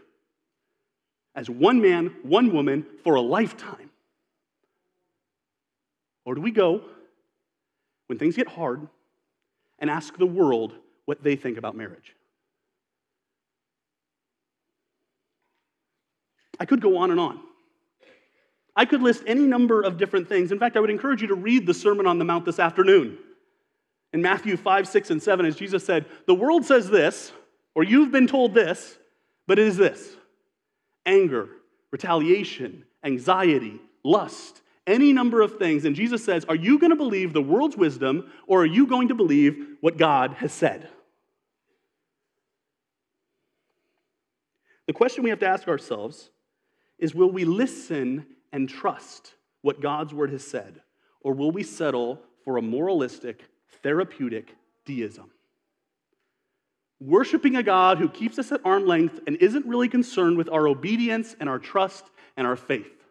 as 1.34 1.50
one 1.50 1.80
man, 1.80 2.14
one 2.22 2.52
woman 2.52 2.86
for 3.02 3.14
a 3.14 3.20
lifetime? 3.20 3.90
Or 6.24 6.34
do 6.34 6.40
we 6.40 6.50
go 6.50 6.82
when 8.06 8.18
things 8.18 8.36
get 8.36 8.48
hard 8.48 8.86
and 9.78 9.90
ask 9.90 10.16
the 10.16 10.26
world 10.26 10.72
what 11.04 11.22
they 11.22 11.36
think 11.36 11.58
about 11.58 11.76
marriage? 11.76 12.14
I 16.58 16.64
could 16.64 16.80
go 16.80 16.98
on 16.98 17.10
and 17.10 17.18
on. 17.18 17.40
I 18.76 18.84
could 18.84 19.02
list 19.02 19.22
any 19.26 19.42
number 19.42 19.82
of 19.82 19.98
different 19.98 20.28
things. 20.28 20.50
In 20.50 20.58
fact, 20.58 20.76
I 20.76 20.80
would 20.80 20.90
encourage 20.90 21.20
you 21.20 21.28
to 21.28 21.34
read 21.34 21.66
the 21.66 21.74
Sermon 21.74 22.06
on 22.06 22.18
the 22.18 22.24
Mount 22.24 22.44
this 22.44 22.58
afternoon 22.58 23.18
in 24.12 24.22
Matthew 24.22 24.56
5, 24.56 24.88
6, 24.88 25.10
and 25.10 25.22
7, 25.22 25.46
as 25.46 25.56
Jesus 25.56 25.84
said, 25.84 26.06
The 26.26 26.34
world 26.34 26.64
says 26.64 26.88
this, 26.88 27.32
or 27.74 27.82
you've 27.82 28.12
been 28.12 28.26
told 28.26 28.54
this, 28.54 28.96
but 29.46 29.58
it 29.58 29.66
is 29.66 29.76
this 29.76 30.16
anger, 31.06 31.48
retaliation, 31.90 32.84
anxiety, 33.02 33.80
lust, 34.02 34.60
any 34.86 35.12
number 35.12 35.40
of 35.40 35.58
things. 35.58 35.84
And 35.84 35.96
Jesus 35.96 36.24
says, 36.24 36.44
Are 36.46 36.54
you 36.54 36.78
going 36.78 36.90
to 36.90 36.96
believe 36.96 37.32
the 37.32 37.42
world's 37.42 37.76
wisdom, 37.76 38.30
or 38.46 38.62
are 38.62 38.66
you 38.66 38.86
going 38.86 39.08
to 39.08 39.14
believe 39.14 39.76
what 39.80 39.96
God 39.96 40.34
has 40.34 40.52
said? 40.52 40.88
The 44.86 44.92
question 44.92 45.24
we 45.24 45.30
have 45.30 45.38
to 45.40 45.48
ask 45.48 45.66
ourselves 45.68 46.30
is 46.98 47.14
Will 47.14 47.30
we 47.30 47.44
listen 47.44 48.26
and 48.52 48.68
trust 48.68 49.34
what 49.62 49.80
God's 49.80 50.12
word 50.12 50.30
has 50.30 50.46
said, 50.46 50.82
or 51.22 51.32
will 51.32 51.50
we 51.50 51.62
settle 51.62 52.20
for 52.44 52.58
a 52.58 52.62
moralistic, 52.62 53.42
therapeutic 53.82 54.54
deism. 54.84 55.30
Worshipping 57.04 57.54
a 57.54 57.62
God 57.62 57.98
who 57.98 58.08
keeps 58.08 58.38
us 58.38 58.50
at 58.50 58.64
arm 58.64 58.86
length 58.86 59.20
and 59.26 59.36
isn't 59.36 59.66
really 59.66 59.90
concerned 59.90 60.38
with 60.38 60.48
our 60.48 60.66
obedience 60.66 61.36
and 61.38 61.50
our 61.50 61.58
trust 61.58 62.06
and 62.34 62.46
our 62.46 62.56
faith. 62.56 63.04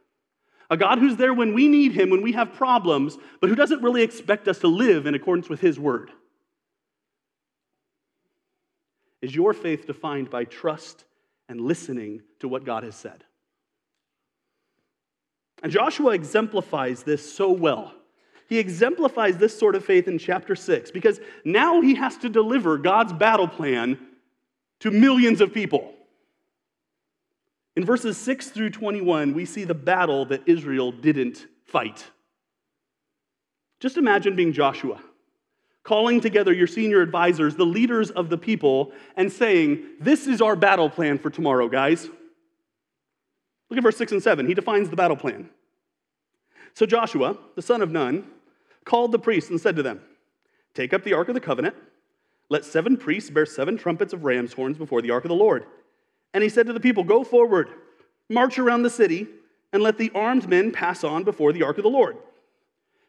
A 0.72 0.78
God 0.78 0.98
who's 0.98 1.16
there 1.16 1.34
when 1.34 1.54
we 1.54 1.68
need 1.68 1.92
Him, 1.92 2.10
when 2.10 2.24
we 2.24 2.32
have 2.32 2.54
problems, 2.54 3.20
but 3.40 3.52
who 3.52 3.56
doesn't 3.56 3.84
really 3.84 4.02
expect 4.02 4.48
us 4.48 4.58
to 4.60 4.68
live 4.68 5.06
in 5.06 5.14
accordance 5.14 5.48
with 5.48 5.62
His 5.62 5.80
word. 5.80 6.10
Is 9.22 9.36
your 9.36 9.54
faith 9.54 9.86
defined 9.86 10.32
by 10.32 10.46
trust 10.46 11.06
and 11.48 11.62
listening 11.62 12.24
to 12.40 12.48
what 12.48 12.66
God 12.66 12.84
has 12.84 12.96
said? 12.96 13.24
And 15.62 15.72
Joshua 15.72 16.14
exemplifies 16.14 17.04
this 17.04 17.32
so 17.32 17.52
well 17.52 17.94
he 18.50 18.60
exemplifies 18.60 19.38
this 19.38 19.58
sort 19.58 19.76
of 19.76 19.86
faith 19.86 20.08
in 20.08 20.18
chapter 20.18 20.56
6 20.56 20.92
because 20.92 21.20
now 21.44 21.82
he 21.82 21.96
has 21.96 22.18
to 22.18 22.30
deliver 22.30 22.78
God's 22.78 23.14
battle 23.14 23.48
plan 23.48 23.98
to 24.82 24.92
millions 24.92 25.42
of 25.42 25.54
people. 25.54 25.94
In 27.76 27.86
verses 27.86 28.18
6 28.18 28.50
through 28.50 28.70
21, 28.70 29.34
we 29.34 29.46
see 29.46 29.64
the 29.64 29.74
battle 29.74 30.26
that 30.26 30.44
Israel 30.46 30.92
didn't 30.92 31.48
fight. 31.66 32.06
Just 33.80 33.98
imagine 33.98 34.36
being 34.36 34.54
Joshua, 34.54 35.02
calling 35.84 36.22
together 36.22 36.54
your 36.54 36.68
senior 36.68 37.02
advisors, 37.02 37.56
the 37.56 37.66
leaders 37.66 38.12
of 38.12 38.30
the 38.30 38.38
people, 38.38 38.92
and 39.18 39.32
saying, 39.32 39.84
This 40.00 40.28
is 40.28 40.42
our 40.42 40.56
battle 40.56 40.90
plan 40.90 41.18
for 41.18 41.30
tomorrow, 41.30 41.68
guys. 41.68 42.10
Look 43.70 43.78
at 43.78 43.84
verse 43.84 43.98
6 43.98 44.12
and 44.12 44.24
7. 44.24 44.46
He 44.46 44.54
defines 44.54 44.90
the 44.90 44.96
battle 44.96 45.18
plan. 45.18 45.50
So 46.74 46.86
Joshua, 46.86 47.38
the 47.56 47.62
son 47.62 47.82
of 47.82 47.92
Nun, 47.92 48.28
called 48.86 49.12
the 49.12 49.20
priests 49.20 49.50
and 49.50 49.60
said 49.60 49.76
to 49.76 49.84
them, 49.84 50.02
Take 50.74 50.94
up 50.94 51.04
the 51.04 51.14
Ark 51.14 51.28
of 51.28 51.36
the 51.36 51.40
Covenant. 51.40 51.76
Let 52.50 52.66
seven 52.66 52.98
priests 52.98 53.30
bear 53.30 53.46
seven 53.46 53.78
trumpets 53.78 54.14
of 54.14 54.24
ram's 54.24 54.54
horns 54.54 54.78
before 54.78 55.02
the 55.02 55.12
Ark 55.12 55.24
of 55.24 55.30
the 55.30 55.36
Lord. 55.36 55.66
And 56.34 56.44
he 56.44 56.50
said 56.50 56.66
to 56.68 56.74
the 56.74 56.80
people, 56.80 57.04
Go 57.04 57.24
forward, 57.24 57.70
march 58.30 58.58
around 58.58 58.84
the 58.84 58.90
city, 58.90 59.28
and 59.72 59.82
let 59.82 59.98
the 59.98 60.12
armed 60.14 60.50
men 60.50 60.72
pass 60.72 61.04
on 61.04 61.24
before 61.24 61.54
the 61.54 61.64
Ark 61.64 61.78
of 61.78 61.84
the 61.84 61.90
Lord. 61.90 62.18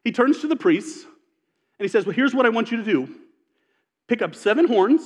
He 0.03 0.13
turns 0.13 0.41
to 0.41 0.47
the 0.47 0.57
priests 0.57 1.05
and 1.79 1.85
he 1.85 1.89
says, 1.89 2.07
Well, 2.07 2.15
here's 2.15 2.35
what 2.35 2.47
I 2.47 2.51
want 2.51 2.71
you 2.71 2.77
to 2.77 2.85
do 2.85 3.09
pick 4.07 4.21
up 4.21 4.35
seven 4.35 4.67
horns 4.69 5.03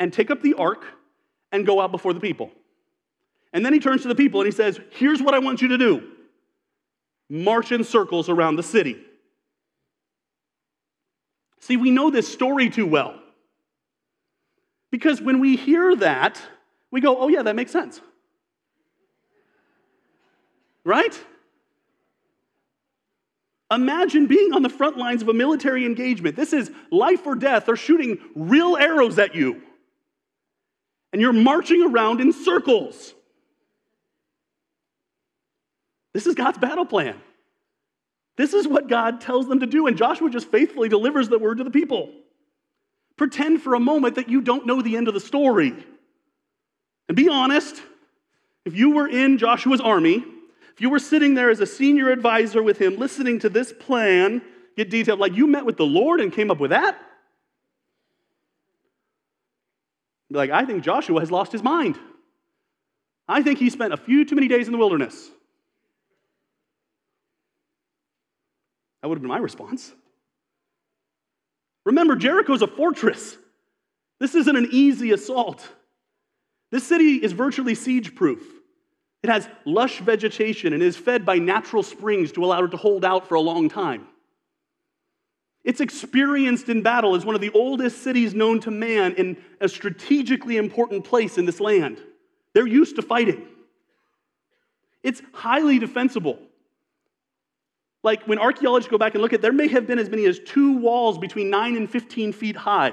and 0.00 0.12
take 0.12 0.30
up 0.30 0.42
the 0.42 0.54
ark 0.54 0.84
and 1.52 1.64
go 1.64 1.80
out 1.80 1.92
before 1.92 2.12
the 2.12 2.20
people. 2.20 2.50
And 3.52 3.64
then 3.64 3.72
he 3.72 3.78
turns 3.78 4.02
to 4.02 4.08
the 4.08 4.14
people 4.14 4.40
and 4.40 4.46
he 4.46 4.56
says, 4.56 4.80
Here's 4.90 5.22
what 5.22 5.34
I 5.34 5.38
want 5.38 5.62
you 5.62 5.68
to 5.68 5.78
do 5.78 6.11
march 7.32 7.72
in 7.72 7.82
circles 7.82 8.28
around 8.28 8.56
the 8.56 8.62
city. 8.62 8.98
See, 11.60 11.78
we 11.78 11.90
know 11.90 12.10
this 12.10 12.30
story 12.30 12.68
too 12.68 12.86
well. 12.86 13.18
Because 14.90 15.22
when 15.22 15.40
we 15.40 15.56
hear 15.56 15.96
that, 15.96 16.40
we 16.90 17.00
go, 17.00 17.16
Oh, 17.18 17.28
yeah, 17.28 17.42
that 17.42 17.56
makes 17.56 17.70
sense. 17.70 18.00
Right? 20.84 21.18
Imagine 23.70 24.26
being 24.26 24.52
on 24.52 24.60
the 24.60 24.68
front 24.68 24.98
lines 24.98 25.22
of 25.22 25.28
a 25.28 25.32
military 25.32 25.86
engagement. 25.86 26.36
This 26.36 26.52
is 26.52 26.70
life 26.90 27.26
or 27.26 27.34
death. 27.34 27.64
They're 27.64 27.76
shooting 27.76 28.18
real 28.34 28.76
arrows 28.76 29.18
at 29.18 29.34
you. 29.34 29.62
And 31.14 31.22
you're 31.22 31.32
marching 31.32 31.82
around 31.82 32.20
in 32.20 32.34
circles. 32.34 33.14
This 36.12 36.26
is 36.26 36.34
God's 36.34 36.58
battle 36.58 36.84
plan. 36.84 37.20
This 38.36 38.54
is 38.54 38.66
what 38.66 38.88
God 38.88 39.20
tells 39.20 39.46
them 39.46 39.60
to 39.60 39.66
do. 39.66 39.86
And 39.86 39.96
Joshua 39.96 40.30
just 40.30 40.50
faithfully 40.50 40.88
delivers 40.88 41.28
the 41.28 41.38
word 41.38 41.58
to 41.58 41.64
the 41.64 41.70
people. 41.70 42.10
Pretend 43.16 43.62
for 43.62 43.74
a 43.74 43.80
moment 43.80 44.16
that 44.16 44.28
you 44.28 44.40
don't 44.40 44.66
know 44.66 44.82
the 44.82 44.96
end 44.96 45.08
of 45.08 45.14
the 45.14 45.20
story. 45.20 45.74
And 47.08 47.16
be 47.16 47.28
honest. 47.28 47.80
If 48.64 48.76
you 48.76 48.92
were 48.92 49.08
in 49.08 49.38
Joshua's 49.38 49.80
army, 49.80 50.24
if 50.72 50.80
you 50.80 50.88
were 50.88 51.00
sitting 51.00 51.34
there 51.34 51.50
as 51.50 51.60
a 51.60 51.66
senior 51.66 52.10
advisor 52.10 52.62
with 52.62 52.78
him, 52.78 52.96
listening 52.96 53.40
to 53.40 53.48
this 53.48 53.72
plan 53.72 54.40
get 54.76 54.88
detailed, 54.88 55.18
like 55.18 55.34
you 55.34 55.46
met 55.46 55.66
with 55.66 55.76
the 55.76 55.84
Lord 55.84 56.20
and 56.20 56.32
came 56.32 56.50
up 56.50 56.60
with 56.60 56.70
that, 56.70 56.96
like, 60.30 60.50
I 60.50 60.64
think 60.64 60.82
Joshua 60.82 61.20
has 61.20 61.30
lost 61.30 61.52
his 61.52 61.62
mind. 61.62 61.98
I 63.28 63.42
think 63.42 63.58
he 63.58 63.68
spent 63.68 63.92
a 63.92 63.96
few 63.96 64.24
too 64.24 64.34
many 64.34 64.48
days 64.48 64.66
in 64.66 64.72
the 64.72 64.78
wilderness. 64.78 65.30
That 69.02 69.08
would 69.08 69.16
have 69.16 69.22
been 69.22 69.28
my 69.28 69.38
response. 69.38 69.92
Remember, 71.84 72.14
Jericho's 72.16 72.62
a 72.62 72.68
fortress. 72.68 73.36
This 74.20 74.36
isn't 74.36 74.56
an 74.56 74.68
easy 74.70 75.10
assault. 75.10 75.68
This 76.70 76.86
city 76.86 77.16
is 77.16 77.32
virtually 77.32 77.74
siege 77.74 78.14
proof. 78.14 78.42
It 79.22 79.30
has 79.30 79.48
lush 79.64 79.98
vegetation 80.00 80.72
and 80.72 80.82
is 80.82 80.96
fed 80.96 81.26
by 81.26 81.38
natural 81.38 81.82
springs 81.82 82.32
to 82.32 82.44
allow 82.44 82.64
it 82.64 82.70
to 82.70 82.76
hold 82.76 83.04
out 83.04 83.28
for 83.28 83.34
a 83.34 83.40
long 83.40 83.68
time. 83.68 84.06
It's 85.64 85.80
experienced 85.80 86.68
in 86.68 86.82
battle 86.82 87.14
as 87.14 87.24
one 87.24 87.34
of 87.34 87.40
the 87.40 87.50
oldest 87.50 88.02
cities 88.02 88.34
known 88.34 88.60
to 88.60 88.70
man 88.70 89.14
in 89.14 89.36
a 89.60 89.68
strategically 89.68 90.56
important 90.56 91.04
place 91.04 91.38
in 91.38 91.46
this 91.46 91.60
land. 91.60 92.00
They're 92.52 92.66
used 92.66 92.96
to 92.96 93.02
fighting. 93.02 93.46
It's 95.02 95.22
highly 95.32 95.78
defensible. 95.78 96.38
Like 98.02 98.24
when 98.24 98.38
archaeologists 98.38 98.90
go 98.90 98.98
back 98.98 99.14
and 99.14 99.22
look 99.22 99.32
at, 99.32 99.42
there 99.42 99.52
may 99.52 99.68
have 99.68 99.86
been 99.86 99.98
as 99.98 100.10
many 100.10 100.24
as 100.26 100.40
two 100.40 100.78
walls 100.78 101.18
between 101.18 101.50
9 101.50 101.76
and 101.76 101.88
15 101.88 102.32
feet 102.32 102.56
high 102.56 102.92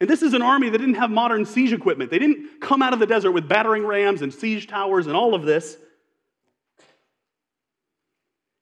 and 0.00 0.08
this 0.08 0.22
is 0.22 0.32
an 0.34 0.42
army 0.42 0.70
that 0.70 0.78
didn't 0.78 0.94
have 0.94 1.10
modern 1.10 1.44
siege 1.44 1.72
equipment. 1.72 2.10
They 2.10 2.20
didn't 2.20 2.60
come 2.60 2.82
out 2.82 2.92
of 2.92 3.00
the 3.00 3.06
desert 3.06 3.32
with 3.32 3.48
battering 3.48 3.84
rams 3.84 4.22
and 4.22 4.32
siege 4.32 4.68
towers 4.68 5.06
and 5.06 5.16
all 5.16 5.34
of 5.34 5.42
this. 5.42 5.76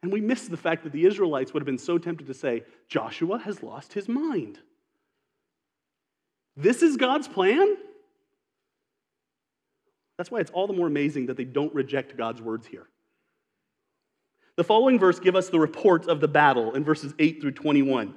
And 0.02 0.12
we 0.12 0.20
miss 0.20 0.48
the 0.48 0.56
fact 0.56 0.84
that 0.84 0.92
the 0.92 1.04
Israelites 1.04 1.52
would 1.52 1.60
have 1.60 1.66
been 1.66 1.78
so 1.78 1.98
tempted 1.98 2.28
to 2.28 2.34
say, 2.34 2.62
Joshua 2.88 3.38
has 3.38 3.62
lost 3.62 3.92
his 3.92 4.08
mind. 4.08 4.58
This 6.56 6.82
is 6.82 6.96
God's 6.96 7.28
plan? 7.28 7.76
That's 10.16 10.30
why 10.30 10.40
it's 10.40 10.50
all 10.52 10.66
the 10.66 10.72
more 10.72 10.86
amazing 10.86 11.26
that 11.26 11.36
they 11.36 11.44
don't 11.44 11.74
reject 11.74 12.16
God's 12.16 12.40
words 12.40 12.66
here. 12.66 12.88
The 14.56 14.64
following 14.64 14.98
verse 14.98 15.20
give 15.20 15.36
us 15.36 15.50
the 15.50 15.60
report 15.60 16.08
of 16.08 16.20
the 16.20 16.28
battle 16.28 16.74
in 16.74 16.82
verses 16.82 17.14
8 17.18 17.40
through 17.40 17.52
21. 17.52 18.14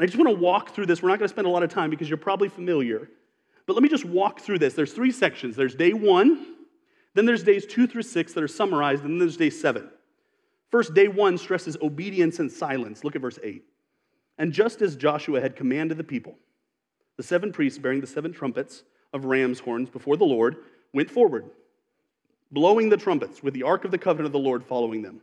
I 0.00 0.06
just 0.06 0.16
want 0.16 0.28
to 0.28 0.42
walk 0.42 0.74
through 0.74 0.86
this. 0.86 1.02
We're 1.02 1.10
not 1.10 1.18
going 1.18 1.28
to 1.28 1.34
spend 1.34 1.46
a 1.46 1.50
lot 1.50 1.62
of 1.62 1.70
time 1.70 1.90
because 1.90 2.08
you're 2.08 2.16
probably 2.16 2.48
familiar. 2.48 3.10
But 3.66 3.74
let 3.74 3.82
me 3.82 3.88
just 3.88 4.04
walk 4.04 4.40
through 4.40 4.60
this. 4.60 4.74
There's 4.74 4.92
three 4.92 5.10
sections 5.10 5.56
there's 5.56 5.74
day 5.74 5.92
one, 5.92 6.54
then 7.14 7.26
there's 7.26 7.42
days 7.42 7.66
two 7.66 7.86
through 7.86 8.02
six 8.02 8.32
that 8.32 8.42
are 8.42 8.48
summarized, 8.48 9.02
and 9.02 9.12
then 9.12 9.18
there's 9.18 9.36
day 9.36 9.50
seven. 9.50 9.90
First, 10.70 10.94
day 10.94 11.08
one 11.08 11.36
stresses 11.36 11.76
obedience 11.82 12.38
and 12.38 12.50
silence. 12.50 13.04
Look 13.04 13.16
at 13.16 13.22
verse 13.22 13.38
8. 13.42 13.62
And 14.38 14.52
just 14.52 14.82
as 14.82 14.96
Joshua 14.96 15.40
had 15.40 15.56
commanded 15.56 15.98
the 15.98 16.04
people, 16.04 16.36
the 17.16 17.22
seven 17.22 17.52
priests 17.52 17.78
bearing 17.78 18.00
the 18.00 18.06
seven 18.06 18.32
trumpets 18.32 18.84
of 19.12 19.24
ram's 19.24 19.58
horns 19.58 19.90
before 19.90 20.16
the 20.16 20.24
Lord 20.24 20.56
went 20.92 21.10
forward, 21.10 21.50
blowing 22.52 22.88
the 22.88 22.96
trumpets, 22.96 23.42
with 23.42 23.54
the 23.54 23.62
ark 23.62 23.84
of 23.84 23.90
the 23.90 23.98
covenant 23.98 24.26
of 24.26 24.32
the 24.32 24.38
Lord 24.38 24.64
following 24.64 25.02
them. 25.02 25.22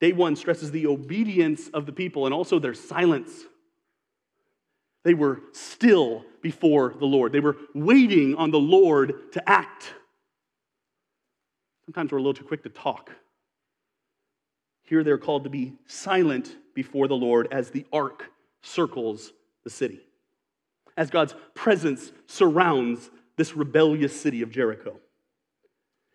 Day 0.00 0.12
one 0.12 0.36
stresses 0.36 0.70
the 0.70 0.86
obedience 0.86 1.68
of 1.68 1.86
the 1.86 1.92
people 1.92 2.26
and 2.26 2.34
also 2.34 2.58
their 2.58 2.74
silence. 2.74 3.32
They 5.04 5.14
were 5.14 5.40
still 5.52 6.24
before 6.42 6.94
the 6.98 7.06
Lord, 7.06 7.32
they 7.32 7.40
were 7.40 7.56
waiting 7.74 8.34
on 8.34 8.50
the 8.50 8.58
Lord 8.58 9.32
to 9.32 9.48
act. 9.48 9.94
Sometimes 11.86 12.10
we're 12.10 12.18
a 12.18 12.20
little 12.20 12.34
too 12.34 12.44
quick 12.44 12.62
to 12.64 12.68
talk. 12.68 13.10
Here 14.82 15.02
they're 15.02 15.18
called 15.18 15.44
to 15.44 15.50
be 15.50 15.74
silent 15.86 16.54
before 16.74 17.08
the 17.08 17.16
Lord 17.16 17.48
as 17.50 17.70
the 17.70 17.86
ark 17.92 18.30
circles 18.62 19.32
the 19.64 19.70
city, 19.70 20.00
as 20.96 21.10
God's 21.10 21.34
presence 21.54 22.12
surrounds 22.26 23.10
this 23.36 23.56
rebellious 23.56 24.18
city 24.18 24.42
of 24.42 24.50
Jericho. 24.50 25.00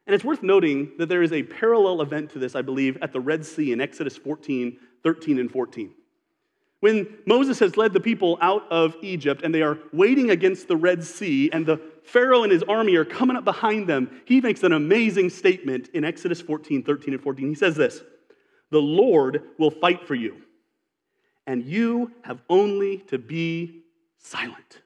And 0.08 0.16
it's 0.16 0.24
worth 0.24 0.42
noting 0.42 0.92
that 0.98 1.10
there 1.10 1.22
is 1.22 1.32
a 1.32 1.44
parallel 1.44 2.02
event 2.02 2.32
to 2.32 2.40
this, 2.40 2.56
I 2.56 2.62
believe, 2.62 2.98
at 3.02 3.14
the 3.14 3.20
Red 3.20 3.46
Sea 3.46 3.72
in 3.72 3.80
Exodus 3.80 4.18
14, 4.18 4.78
13, 5.04 5.40
and 5.40 5.52
14. 5.52 5.92
When 6.82 7.20
Moses 7.28 7.60
has 7.60 7.78
led 7.78 7.94
the 7.94 8.00
people 8.00 8.40
out 8.42 8.70
of 8.72 8.96
Egypt 9.04 9.44
and 9.44 9.54
they 9.54 9.62
are 9.62 9.78
waiting 9.94 10.32
against 10.32 10.68
the 10.68 10.76
Red 10.76 11.04
Sea, 11.04 11.52
and 11.54 11.64
the 11.64 11.80
Pharaoh 12.04 12.42
and 12.42 12.52
his 12.52 12.64
army 12.64 12.96
are 12.96 13.06
coming 13.06 13.38
up 13.38 13.46
behind 13.46 13.88
them, 13.88 14.22
he 14.26 14.42
makes 14.42 14.64
an 14.64 14.74
amazing 14.74 15.30
statement 15.30 15.90
in 15.94 16.04
Exodus 16.04 16.42
14, 16.42 16.84
13, 16.84 17.14
and 17.14 17.24
14. 17.24 17.48
He 17.48 17.56
says 17.56 17.76
this 17.76 18.02
The 18.72 18.82
Lord 18.82 19.44
will 19.60 19.70
fight 19.70 20.08
for 20.08 20.16
you, 20.16 20.42
and 21.46 21.64
you 21.64 22.12
have 22.24 22.42
only 22.50 22.98
to 23.10 23.20
be 23.20 23.84
silent. 24.18 24.82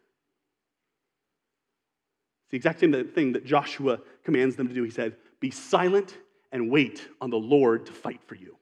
It's 2.44 2.52
the 2.52 2.58
exact 2.58 2.82
same 2.82 3.08
thing 3.08 3.32
that 3.34 3.46
Joshua 3.46 4.00
commands 4.26 4.56
them 4.56 4.68
to 4.68 4.74
do. 4.74 4.84
He 4.84 4.92
said, 4.92 5.16
Be 5.40 5.52
silent 5.52 6.18
and 6.52 6.70
wait 6.70 7.08
on 7.22 7.30
the 7.30 7.38
Lord 7.38 7.86
to 7.86 7.94
fight 7.94 8.22
for 8.26 8.36
you. 8.36 8.58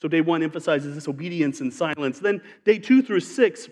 So, 0.00 0.08
day 0.08 0.20
one 0.20 0.42
emphasizes 0.42 0.94
this 0.94 1.08
obedience 1.08 1.60
and 1.60 1.72
silence. 1.72 2.18
Then, 2.18 2.40
day 2.64 2.78
two 2.78 3.02
through 3.02 3.20
six, 3.20 3.68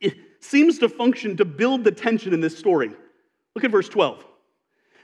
it 0.00 0.14
seems 0.40 0.78
to 0.78 0.88
function 0.88 1.36
to 1.36 1.44
build 1.44 1.84
the 1.84 1.92
tension 1.92 2.32
in 2.32 2.40
this 2.40 2.56
story. 2.56 2.90
Look 3.54 3.64
at 3.64 3.70
verse 3.70 3.88
12. 3.88 4.24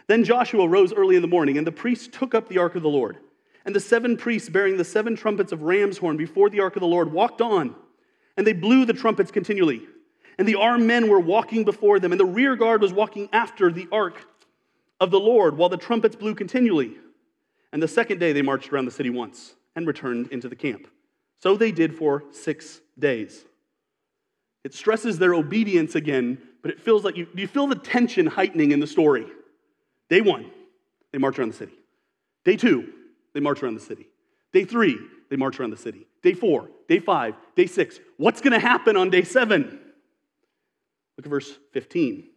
Then 0.07 0.23
Joshua 0.23 0.69
rose 0.69 0.93
early 0.93 1.17
in 1.17 1.23
the 1.23 1.29
morning, 1.29 1.59
and 1.59 1.67
the 1.67 1.73
priests 1.73 2.09
took 2.13 2.35
up 2.35 2.49
the 2.49 2.59
ark 2.59 2.77
of 2.77 2.83
the 2.83 2.89
Lord. 2.89 3.19
And 3.65 3.75
the 3.75 3.81
seven 3.81 4.17
priests 4.17 4.49
bearing 4.49 4.77
the 4.77 4.85
seven 4.85 5.17
trumpets 5.17 5.51
of 5.51 5.63
ram's 5.63 5.99
horn 5.99 6.17
before 6.17 6.51
the 6.51 6.61
ark 6.61 6.77
of 6.77 6.81
the 6.81 6.87
Lord 6.87 7.11
walked 7.11 7.41
on 7.41 7.75
And 8.37 8.47
they 8.47 8.53
blew 8.53 8.85
the 8.85 8.93
trumpets 8.93 9.31
continually. 9.31 9.83
And 10.39 10.49
the 10.49 10.57
armed 10.57 10.85
men 10.85 11.09
were 11.09 11.21
walking 11.21 11.65
before 11.65 12.01
them, 12.01 12.13
and 12.13 12.21
the 12.21 12.25
rear 12.25 12.57
guard 12.57 12.83
was 12.83 12.93
walking 12.93 13.29
after 13.33 13.71
the 13.71 13.89
ark 13.93 14.27
of 15.01 15.11
the 15.11 15.21
Lord, 15.21 15.57
while 15.57 15.69
the 15.69 15.77
trumpets 15.77 16.17
blew 16.17 16.35
continually. 16.35 16.97
And 17.73 17.83
the 17.83 17.89
second 17.89 18.19
day 18.19 18.33
they 18.33 18.43
marched 18.43 18.73
around 18.73 18.85
the 18.85 18.91
city 18.91 19.11
once 19.11 19.55
and 19.77 19.87
returned 19.87 20.29
into 20.29 20.49
the 20.49 20.57
camp. 20.57 20.89
So 21.41 21.57
they 21.57 21.73
did 21.73 21.95
for 21.95 22.25
six 22.31 22.81
days. 22.99 23.45
It 24.63 24.73
stresses 24.73 25.19
their 25.19 25.35
obedience 25.35 25.95
again, 25.95 26.39
but 26.63 26.71
it 26.71 26.81
feels 26.81 27.05
like 27.05 27.17
you, 27.17 27.27
you 27.35 27.47
feel 27.47 27.67
the 27.67 27.75
tension 27.75 28.27
heightening 28.27 28.73
in 28.73 28.81
the 28.81 28.87
story. 28.87 29.27
Day 30.09 30.21
one, 30.21 30.51
they 31.13 31.19
march 31.19 31.39
around 31.39 31.51
the 31.51 31.57
city. 31.57 31.75
Day 32.45 32.57
two, 32.57 32.93
they 33.35 33.41
march 33.41 33.63
around 33.63 33.75
the 33.75 33.81
city. 33.81 34.09
Day 34.53 34.65
three, 34.65 34.99
they 35.29 35.37
march 35.37 35.61
around 35.61 35.71
the 35.71 35.77
city. 35.77 36.07
Day 36.23 36.33
four, 36.33 36.71
day 36.89 36.99
five, 36.99 37.35
day 37.57 37.67
six. 37.67 38.01
What's 38.17 38.41
going 38.41 38.53
to 38.53 38.59
happen 38.59 38.97
on 38.97 39.11
day 39.11 39.25
seven? 39.25 39.81
Look 41.17 41.27
at 41.27 41.31
verse 41.31 41.53
15. 41.73 42.29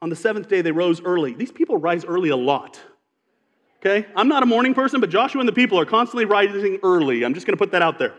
On 0.00 0.10
the 0.10 0.16
seventh 0.16 0.48
day, 0.48 0.60
they 0.60 0.72
rose 0.72 1.00
early. 1.02 1.34
These 1.34 1.52
people 1.52 1.76
rise 1.76 2.04
early 2.04 2.28
a 2.28 2.36
lot. 2.36 2.80
Okay? 3.80 4.06
I'm 4.14 4.28
not 4.28 4.42
a 4.42 4.46
morning 4.46 4.74
person, 4.74 5.00
but 5.00 5.10
Joshua 5.10 5.40
and 5.40 5.48
the 5.48 5.52
people 5.52 5.78
are 5.78 5.84
constantly 5.84 6.24
rising 6.24 6.78
early. 6.82 7.24
I'm 7.24 7.34
just 7.34 7.46
going 7.46 7.56
to 7.56 7.58
put 7.58 7.72
that 7.72 7.82
out 7.82 7.98
there. 7.98 8.14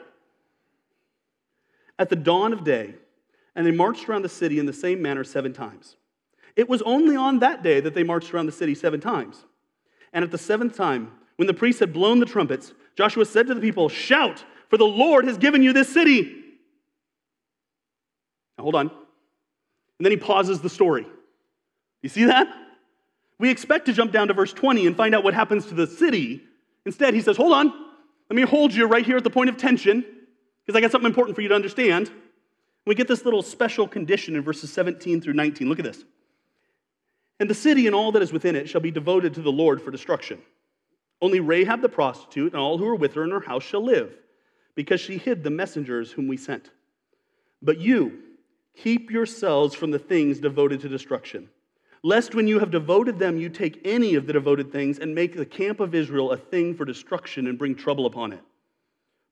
At 1.97 2.09
the 2.09 2.15
dawn 2.15 2.53
of 2.53 2.63
day, 2.63 2.95
and 3.55 3.65
they 3.65 3.71
marched 3.71 4.07
around 4.07 4.21
the 4.21 4.29
city 4.29 4.59
in 4.59 4.65
the 4.65 4.73
same 4.73 5.01
manner 5.01 5.23
seven 5.23 5.53
times. 5.53 5.95
It 6.55 6.69
was 6.69 6.81
only 6.83 7.15
on 7.15 7.39
that 7.39 7.63
day 7.63 7.79
that 7.79 7.93
they 7.93 8.03
marched 8.03 8.33
around 8.33 8.45
the 8.45 8.51
city 8.51 8.75
seven 8.75 8.99
times. 8.99 9.45
And 10.13 10.23
at 10.23 10.31
the 10.31 10.37
seventh 10.37 10.75
time, 10.75 11.11
when 11.35 11.47
the 11.47 11.53
priests 11.53 11.79
had 11.79 11.93
blown 11.93 12.19
the 12.19 12.25
trumpets, 12.25 12.73
Joshua 12.95 13.25
said 13.25 13.47
to 13.47 13.53
the 13.53 13.61
people, 13.61 13.89
Shout, 13.89 14.43
for 14.69 14.77
the 14.77 14.85
Lord 14.85 15.25
has 15.25 15.37
given 15.37 15.63
you 15.63 15.73
this 15.73 15.91
city. 15.91 16.43
Now, 18.57 18.63
hold 18.63 18.75
on. 18.75 18.91
And 19.99 20.05
then 20.05 20.12
he 20.12 20.17
pauses 20.17 20.62
the 20.62 20.69
story. 20.69 21.05
You 22.01 22.09
see 22.09 22.25
that? 22.25 22.47
We 23.38 23.49
expect 23.49 23.85
to 23.85 23.93
jump 23.93 24.12
down 24.12 24.29
to 24.29 24.33
verse 24.33 24.53
20 24.53 24.88
and 24.88 24.95
find 24.95 25.13
out 25.13 25.23
what 25.23 25.33
happens 25.33 25.65
to 25.67 25.73
the 25.73 25.88
city. 25.88 26.41
Instead, 26.85 27.13
he 27.13 27.21
says, 27.21 27.38
Hold 27.38 27.53
on. 27.53 27.67
Let 28.29 28.35
me 28.35 28.43
hold 28.43 28.73
you 28.73 28.85
right 28.85 29.05
here 29.05 29.17
at 29.17 29.23
the 29.23 29.29
point 29.29 29.49
of 29.49 29.57
tension 29.57 30.05
because 30.65 30.77
I 30.77 30.81
got 30.81 30.91
something 30.91 31.09
important 31.09 31.35
for 31.35 31.41
you 31.41 31.49
to 31.49 31.55
understand. 31.55 32.12
We 32.85 32.95
get 32.95 33.07
this 33.07 33.25
little 33.25 33.41
special 33.41 33.88
condition 33.88 34.35
in 34.35 34.43
verses 34.43 34.71
17 34.71 35.21
through 35.21 35.33
19. 35.33 35.67
Look 35.67 35.79
at 35.79 35.85
this. 35.85 36.03
And 37.39 37.49
the 37.49 37.55
city 37.55 37.88
and 37.88 37.95
all 37.95 38.12
that 38.12 38.21
is 38.21 38.31
within 38.31 38.55
it 38.55 38.69
shall 38.69 38.81
be 38.81 38.91
devoted 38.91 39.33
to 39.35 39.41
the 39.41 39.51
Lord 39.51 39.81
for 39.81 39.91
destruction. 39.91 40.39
Only 41.21 41.39
Rahab 41.39 41.81
the 41.81 41.89
prostitute 41.89 42.53
and 42.53 42.62
all 42.62 42.77
who 42.77 42.88
are 42.88 42.95
with 42.95 43.13
her 43.15 43.23
in 43.23 43.31
her 43.31 43.39
house 43.39 43.63
shall 43.63 43.83
live, 43.83 44.15
because 44.75 45.01
she 45.01 45.17
hid 45.17 45.43
the 45.43 45.49
messengers 45.49 46.12
whom 46.12 46.27
we 46.27 46.38
sent. 46.38 46.69
But 47.62 47.79
you, 47.79 48.21
keep 48.75 49.12
yourselves 49.12 49.75
from 49.75 49.91
the 49.91 49.99
things 49.99 50.39
devoted 50.39 50.82
to 50.82 50.89
destruction, 50.89 51.49
lest 52.03 52.36
when 52.36 52.47
you 52.47 52.60
have 52.60 52.71
devoted 52.71 53.19
them, 53.19 53.38
you 53.38 53.49
take 53.49 53.82
any 53.86 54.15
of 54.15 54.25
the 54.25 54.34
devoted 54.34 54.71
things 54.71 54.99
and 54.99 55.13
make 55.13 55.36
the 55.36 55.45
camp 55.45 55.79
of 55.79 55.95
Israel 55.95 56.32
a 56.32 56.38
thing 56.38 56.73
for 56.73 56.86
destruction 56.86 57.47
and 57.47 57.58
bring 57.58 57.75
trouble 57.75 58.05
upon 58.05 58.34
it. 58.34 58.41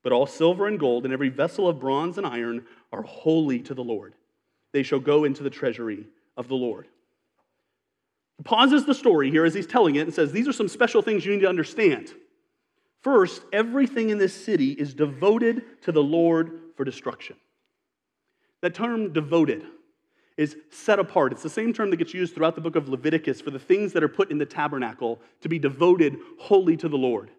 But 0.04 0.12
all 0.13 0.26
silver 0.26 0.67
and 0.67 0.80
gold 0.80 1.06
and 1.06 1.13
every 1.13 1.30
vessel 1.30 1.67
of 1.67 1.80
bronze 1.80 2.17
and 2.17 2.26
iron 2.26 2.65
are 2.91 3.02
holy 3.02 3.60
to 3.60 3.73
the 3.73 3.84
Lord. 3.84 4.13
They 4.71 4.84
shall 4.84 5.00
go 5.00 5.23
into 5.23 5.43
the 5.43 5.50
treasury 5.50 6.06
of 6.36 6.47
the 6.47 6.56
Lord. 6.56 6.88
He 8.38 8.43
pauses 8.43 8.86
the 8.86 8.93
story 8.93 9.32
here 9.32 9.45
as 9.45 9.54
he's 9.54 9.67
telling 9.67 9.95
it 9.95 10.02
and 10.02 10.13
says, 10.13 10.32
These 10.32 10.47
are 10.47 10.54
some 10.54 10.67
special 10.67 11.02
things 11.02 11.26
you 11.26 11.34
need 11.34 11.41
to 11.41 11.50
understand. 11.50 12.13
First, 13.02 13.41
everything 13.52 14.10
in 14.10 14.17
this 14.17 14.34
city 14.34 14.71
is 14.71 14.93
devoted 14.93 15.82
to 15.84 15.91
the 15.91 16.04
Lord 16.04 16.60
for 16.76 16.84
destruction. 16.84 17.36
That 18.62 18.74
term 18.74 19.13
devoted 19.13 19.63
is 20.38 20.56
set 20.70 21.00
apart. 21.00 21.32
It's 21.32 21.43
the 21.43 21.50
same 21.50 21.74
term 21.74 21.89
that 21.89 21.98
gets 21.98 22.13
used 22.13 22.36
throughout 22.36 22.56
the 22.56 22.62
book 22.62 22.76
of 22.76 22.89
Leviticus 22.89 23.41
for 23.41 23.52
the 23.52 23.60
things 23.60 23.93
that 23.93 24.04
are 24.04 24.08
put 24.08 24.30
in 24.30 24.38
the 24.38 24.46
tabernacle 24.46 25.20
to 25.41 25.50
be 25.50 25.58
devoted 25.58 26.17
wholly 26.39 26.78
to 26.78 26.88
the 26.88 26.98
Lord. 26.98 27.30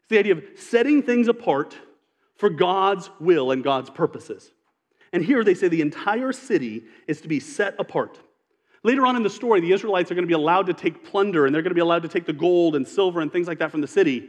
It's 0.00 0.08
the 0.08 0.18
idea 0.18 0.34
of 0.34 0.44
setting 0.56 1.02
things 1.02 1.28
apart 1.28 1.76
for 2.36 2.50
God's 2.50 3.10
will 3.20 3.52
and 3.52 3.62
God's 3.62 3.90
purposes. 3.90 4.50
And 5.12 5.24
here 5.24 5.44
they 5.44 5.54
say 5.54 5.68
the 5.68 5.82
entire 5.82 6.32
city 6.32 6.84
is 7.06 7.20
to 7.20 7.28
be 7.28 7.38
set 7.38 7.74
apart. 7.78 8.18
Later 8.82 9.06
on 9.06 9.14
in 9.14 9.22
the 9.22 9.30
story, 9.30 9.60
the 9.60 9.72
Israelites 9.72 10.10
are 10.10 10.14
going 10.14 10.24
to 10.24 10.28
be 10.28 10.34
allowed 10.34 10.66
to 10.66 10.74
take 10.74 11.04
plunder 11.04 11.46
and 11.46 11.54
they're 11.54 11.62
going 11.62 11.70
to 11.70 11.76
be 11.76 11.80
allowed 11.80 12.02
to 12.02 12.08
take 12.08 12.26
the 12.26 12.32
gold 12.32 12.74
and 12.74 12.86
silver 12.86 13.20
and 13.20 13.30
things 13.32 13.46
like 13.46 13.60
that 13.60 13.70
from 13.70 13.80
the 13.80 13.86
city. 13.86 14.28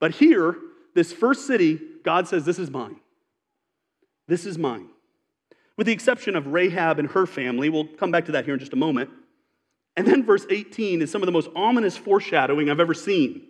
But 0.00 0.12
here, 0.12 0.56
this 0.94 1.12
first 1.12 1.46
city, 1.46 1.78
God 2.02 2.26
says, 2.26 2.44
This 2.44 2.58
is 2.58 2.70
mine. 2.70 2.96
This 4.26 4.46
is 4.46 4.58
mine. 4.58 4.88
With 5.82 5.86
the 5.88 5.92
exception 5.94 6.36
of 6.36 6.46
Rahab 6.46 7.00
and 7.00 7.10
her 7.10 7.26
family, 7.26 7.68
we'll 7.68 7.88
come 7.88 8.12
back 8.12 8.26
to 8.26 8.32
that 8.32 8.44
here 8.44 8.54
in 8.54 8.60
just 8.60 8.72
a 8.72 8.76
moment. 8.76 9.10
And 9.96 10.06
then 10.06 10.24
verse 10.24 10.46
18 10.48 11.02
is 11.02 11.10
some 11.10 11.22
of 11.22 11.26
the 11.26 11.32
most 11.32 11.50
ominous 11.56 11.96
foreshadowing 11.96 12.70
I've 12.70 12.78
ever 12.78 12.94
seen. 12.94 13.48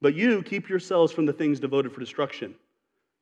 But 0.00 0.14
you 0.14 0.40
keep 0.44 0.68
yourselves 0.68 1.12
from 1.12 1.26
the 1.26 1.32
things 1.32 1.58
devoted 1.58 1.92
for 1.92 1.98
destruction, 1.98 2.54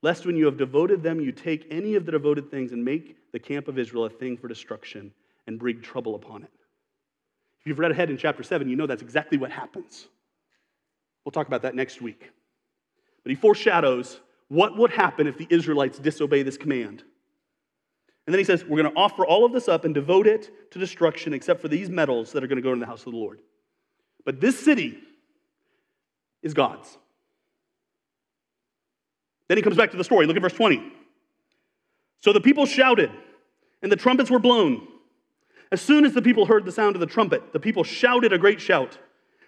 lest 0.03 0.27
when 0.27 0.37
you 0.37 0.45
have 0.45 0.59
devoted 0.59 1.03
them, 1.03 1.19
you 1.19 1.33
take 1.33 1.67
any 1.71 1.95
of 1.95 2.05
the 2.05 2.13
devoted 2.13 2.51
things 2.51 2.73
and 2.73 2.85
make 2.85 3.17
the 3.33 3.39
camp 3.39 3.69
of 3.69 3.79
Israel 3.79 4.05
a 4.05 4.11
thing 4.11 4.37
for 4.37 4.49
destruction 4.49 5.11
and 5.47 5.59
bring 5.59 5.81
trouble 5.81 6.15
upon 6.15 6.43
it. 6.43 6.53
If 7.59 7.67
you've 7.67 7.79
read 7.79 7.93
ahead 7.93 8.11
in 8.11 8.19
chapter 8.19 8.43
7, 8.43 8.69
you 8.69 8.77
know 8.77 8.87
that's 8.87 9.01
exactly 9.01 9.39
what 9.39 9.51
happens. 9.51 10.09
We'll 11.25 11.33
talk 11.33 11.47
about 11.47 11.63
that 11.63 11.75
next 11.75 12.03
week. 12.03 12.31
But 13.23 13.31
he 13.31 13.35
foreshadows 13.35 14.21
what 14.49 14.77
would 14.77 14.91
happen 14.91 15.27
if 15.27 15.39
the 15.39 15.47
Israelites 15.49 15.99
disobey 15.99 16.43
this 16.43 16.59
command. 16.59 17.03
And 18.27 18.33
then 18.33 18.39
he 18.39 18.45
says, 18.45 18.65
We're 18.65 18.83
going 18.83 18.93
to 18.93 18.99
offer 18.99 19.25
all 19.25 19.45
of 19.45 19.53
this 19.53 19.69
up 19.69 19.85
and 19.85 19.95
devote 19.95 20.27
it 20.27 20.71
to 20.73 20.79
destruction, 20.79 21.33
except 21.35 21.61
for 21.61 21.69
these 21.69 21.91
metals 21.91 22.33
that 22.33 22.43
are 22.43 22.47
going 22.47 22.57
to 22.57 22.63
go 22.63 22.73
into 22.73 22.85
the 22.85 22.91
house 22.91 23.05
of 23.07 23.13
the 23.13 23.19
Lord. 23.19 23.41
But 24.25 24.41
this 24.41 24.59
city 24.59 24.99
is 26.43 26.55
God's. 26.55 26.97
Then 29.49 29.59
he 29.59 29.63
comes 29.63 29.77
back 29.77 29.91
to 29.91 29.97
the 29.97 30.05
story. 30.05 30.27
Look 30.27 30.37
at 30.37 30.43
verse 30.43 30.55
20. 30.55 30.93
So 32.21 32.33
the 32.33 32.41
people 32.41 32.65
shouted, 32.65 33.11
and 33.83 33.93
the 33.93 33.97
trumpets 33.97 34.31
were 34.31 34.39
blown 34.39 34.89
as 35.75 35.81
soon 35.81 36.05
as 36.05 36.13
the 36.13 36.23
people 36.23 36.47
heard 36.47 36.65
the 36.65 36.71
sound 36.71 36.95
of 36.95 37.01
the 37.01 37.07
trumpet, 37.07 37.53
the 37.53 37.59
people 37.59 37.83
shouted 37.83 38.33
a 38.33 38.39
great 38.39 38.61
shout, 38.61 38.97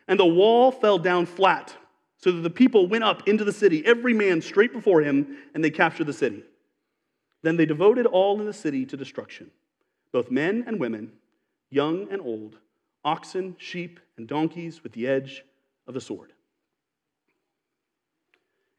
and 0.09 0.19
the 0.19 0.27
wall 0.27 0.73
fell 0.73 0.99
down 0.99 1.25
flat, 1.25 1.73
so 2.17 2.33
that 2.33 2.41
the 2.41 2.51
people 2.51 2.89
went 2.89 3.05
up 3.05 3.29
into 3.29 3.45
the 3.45 3.53
city, 3.53 3.87
every 3.87 4.13
man 4.13 4.43
straight 4.43 4.73
before 4.73 5.03
him, 5.03 5.37
and 5.55 5.63
they 5.63 5.71
captured 5.71 6.09
the 6.09 6.13
city. 6.13 6.43
Then 7.47 7.57
they 7.57 7.65
devoted 7.65 8.07
all 8.07 8.41
in 8.41 8.47
the 8.47 8.53
city 8.53 8.85
to 8.87 8.97
destruction, 8.97 9.53
both 10.11 10.33
men 10.33 10.65
and 10.67 10.81
women, 10.81 11.13
young 11.71 12.09
and 12.11 12.21
old, 12.21 12.59
oxen, 13.05 13.55
sheep, 13.57 14.01
and 14.17 14.27
donkeys 14.27 14.83
with 14.83 14.91
the 14.91 15.07
edge 15.07 15.45
of 15.87 15.95
the 15.95 16.01
sword. 16.01 16.33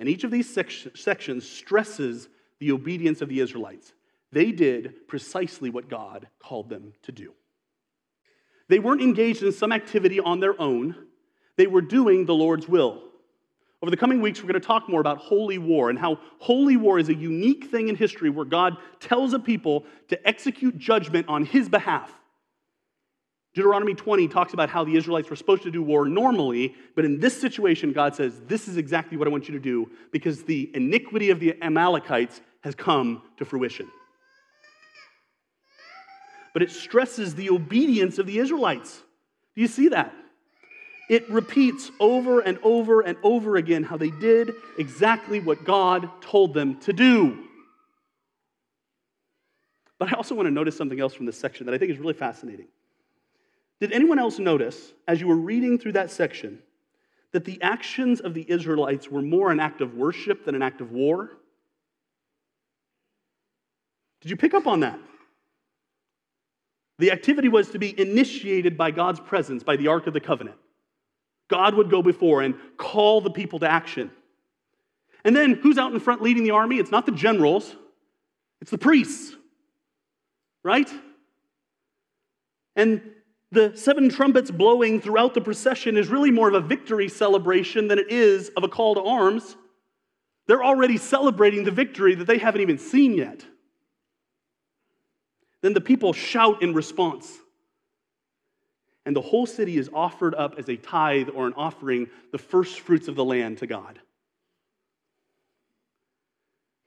And 0.01 0.09
each 0.09 0.25
of 0.25 0.31
these 0.31 0.53
sections 0.53 1.47
stresses 1.49 2.27
the 2.59 2.73
obedience 2.73 3.21
of 3.21 3.29
the 3.29 3.39
Israelites. 3.39 3.93
They 4.33 4.51
did 4.51 5.07
precisely 5.07 5.69
what 5.69 5.87
God 5.87 6.27
called 6.37 6.67
them 6.67 6.91
to 7.03 7.13
do. 7.13 7.31
They 8.67 8.79
weren't 8.79 9.01
engaged 9.01 9.43
in 9.43 9.53
some 9.53 9.71
activity 9.71 10.19
on 10.19 10.41
their 10.41 10.59
own, 10.61 11.07
they 11.55 11.67
were 11.67 11.79
doing 11.79 12.25
the 12.25 12.35
Lord's 12.35 12.67
will. 12.67 13.06
Over 13.81 13.91
the 13.91 13.97
coming 13.97 14.21
weeks, 14.21 14.39
we're 14.39 14.49
going 14.49 14.59
to 14.59 14.67
talk 14.67 14.89
more 14.89 15.01
about 15.01 15.19
holy 15.19 15.59
war 15.59 15.89
and 15.89 15.99
how 15.99 16.19
holy 16.39 16.77
war 16.77 16.97
is 16.97 17.09
a 17.09 17.13
unique 17.13 17.65
thing 17.65 17.89
in 17.89 17.95
history 17.95 18.29
where 18.29 18.45
God 18.45 18.77
tells 18.99 19.33
a 19.33 19.39
people 19.39 19.85
to 20.09 20.27
execute 20.27 20.77
judgment 20.77 21.27
on 21.29 21.45
his 21.45 21.69
behalf. 21.69 22.11
Deuteronomy 23.53 23.93
20 23.93 24.27
talks 24.27 24.53
about 24.53 24.69
how 24.69 24.83
the 24.83 24.95
Israelites 24.95 25.29
were 25.29 25.35
supposed 25.35 25.63
to 25.63 25.71
do 25.71 25.81
war 25.81 26.07
normally, 26.07 26.75
but 26.95 27.05
in 27.05 27.19
this 27.19 27.39
situation, 27.39 27.91
God 27.91 28.15
says, 28.15 28.41
This 28.47 28.67
is 28.67 28.77
exactly 28.77 29.17
what 29.17 29.27
I 29.27 29.31
want 29.31 29.47
you 29.47 29.53
to 29.53 29.59
do 29.59 29.89
because 30.11 30.43
the 30.43 30.71
iniquity 30.75 31.29
of 31.29 31.39
the 31.39 31.55
Amalekites 31.61 32.41
has 32.61 32.75
come 32.75 33.21
to 33.37 33.45
fruition 33.45 33.87
but 36.57 36.63
it 36.63 36.71
stresses 36.71 37.35
the 37.35 37.51
obedience 37.51 38.17
of 38.17 38.25
the 38.25 38.39
Israelites. 38.39 39.03
Do 39.53 39.61
you 39.61 39.67
see 39.67 39.89
that? 39.89 40.11
It 41.09 41.29
repeats 41.29 41.89
over 41.99 42.41
and 42.41 42.59
over 42.63 43.01
and 43.01 43.17
over 43.23 43.55
again 43.55 43.83
how 43.83 43.97
they 43.97 44.09
did 44.09 44.53
exactly 44.77 45.39
what 45.39 45.63
God 45.63 46.09
told 46.21 46.53
them 46.53 46.79
to 46.81 46.91
do. 46.91 47.45
But 49.99 50.09
I 50.09 50.17
also 50.17 50.35
want 50.35 50.47
to 50.47 50.51
notice 50.51 50.77
something 50.77 50.99
else 50.99 51.13
from 51.13 51.25
this 51.25 51.39
section 51.39 51.65
that 51.65 51.73
I 51.73 51.77
think 51.77 51.91
is 51.91 51.97
really 51.97 52.13
fascinating. 52.13 52.67
Did 53.79 53.93
anyone 53.93 54.19
else 54.19 54.37
notice, 54.37 54.93
as 55.07 55.21
you 55.21 55.27
were 55.27 55.35
reading 55.35 55.77
through 55.77 55.93
that 55.93 56.11
section, 56.11 56.59
that 57.31 57.45
the 57.45 57.61
actions 57.61 58.19
of 58.19 58.33
the 58.33 58.45
Israelites 58.49 59.09
were 59.09 59.21
more 59.21 59.51
an 59.51 59.59
act 59.59 59.81
of 59.81 59.95
worship 59.95 60.45
than 60.45 60.55
an 60.55 60.61
act 60.61 60.81
of 60.81 60.91
war? 60.91 61.37
Did 64.21 64.31
you 64.31 64.37
pick 64.37 64.53
up 64.53 64.67
on 64.67 64.81
that? 64.81 64.99
The 66.99 67.11
activity 67.11 67.47
was 67.47 67.69
to 67.71 67.79
be 67.79 67.99
initiated 67.99 68.77
by 68.77 68.91
God's 68.91 69.19
presence, 69.19 69.63
by 69.63 69.77
the 69.77 69.87
Ark 69.87 70.07
of 70.07 70.13
the 70.13 70.19
Covenant. 70.19 70.57
God 71.49 71.75
would 71.75 71.89
go 71.89 72.01
before 72.01 72.41
and 72.41 72.55
call 72.77 73.21
the 73.21 73.29
people 73.29 73.59
to 73.59 73.69
action. 73.69 74.11
And 75.23 75.35
then 75.35 75.53
who's 75.55 75.77
out 75.77 75.93
in 75.93 75.99
front 75.99 76.21
leading 76.21 76.43
the 76.43 76.51
army? 76.51 76.77
It's 76.77 76.91
not 76.91 77.05
the 77.05 77.11
generals, 77.11 77.75
It's 78.61 78.71
the 78.71 78.77
priests, 78.77 79.35
right? 80.63 80.89
And 82.75 83.01
the 83.51 83.73
seven 83.75 84.09
trumpets 84.09 84.51
blowing 84.51 84.99
throughout 84.99 85.33
the 85.33 85.41
procession 85.41 85.97
is 85.97 86.09
really 86.09 86.31
more 86.31 86.49
of 86.49 86.53
a 86.53 86.61
victory 86.61 87.07
celebration 87.07 87.87
than 87.87 87.97
it 87.99 88.11
is 88.11 88.49
of 88.57 88.63
a 88.63 88.67
call 88.67 88.95
to 88.95 89.01
arms. 89.01 89.55
They're 90.47 90.63
already 90.63 90.97
celebrating 90.97 91.63
the 91.63 91.71
victory 91.71 92.15
that 92.15 92.25
they 92.25 92.37
haven't 92.37 92.61
even 92.61 92.77
seen 92.77 93.13
yet. 93.13 93.45
Then 95.61 95.73
the 95.73 95.81
people 95.81 96.13
shout 96.13 96.61
in 96.61 96.73
response. 96.73 97.37
And 99.07 99.15
the 99.15 99.21
whole 99.21 99.45
city 99.45 99.77
is 99.77 99.89
offered 99.93 100.35
up 100.35 100.55
as 100.57 100.67
a 100.67 100.75
tithe 100.75 101.29
or 101.33 101.47
an 101.47 101.53
offering, 101.55 102.09
the 102.33 102.37
first 102.37 102.81
fruits 102.81 103.07
of 103.07 103.15
the 103.15 103.23
land 103.23 103.59
to 103.59 103.65
God. 103.65 104.01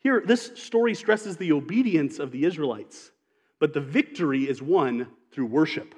Here, 0.00 0.22
this 0.22 0.52
story 0.54 0.94
stresses 0.94 1.38
the 1.38 1.52
obedience 1.52 2.18
of 2.18 2.30
the 2.30 2.44
Israelites, 2.44 3.11
but 3.59 3.72
the 3.72 3.80
victory 3.80 4.46
is 4.46 4.61
won 4.61 5.06
through 5.33 5.46
worship. 5.46 5.94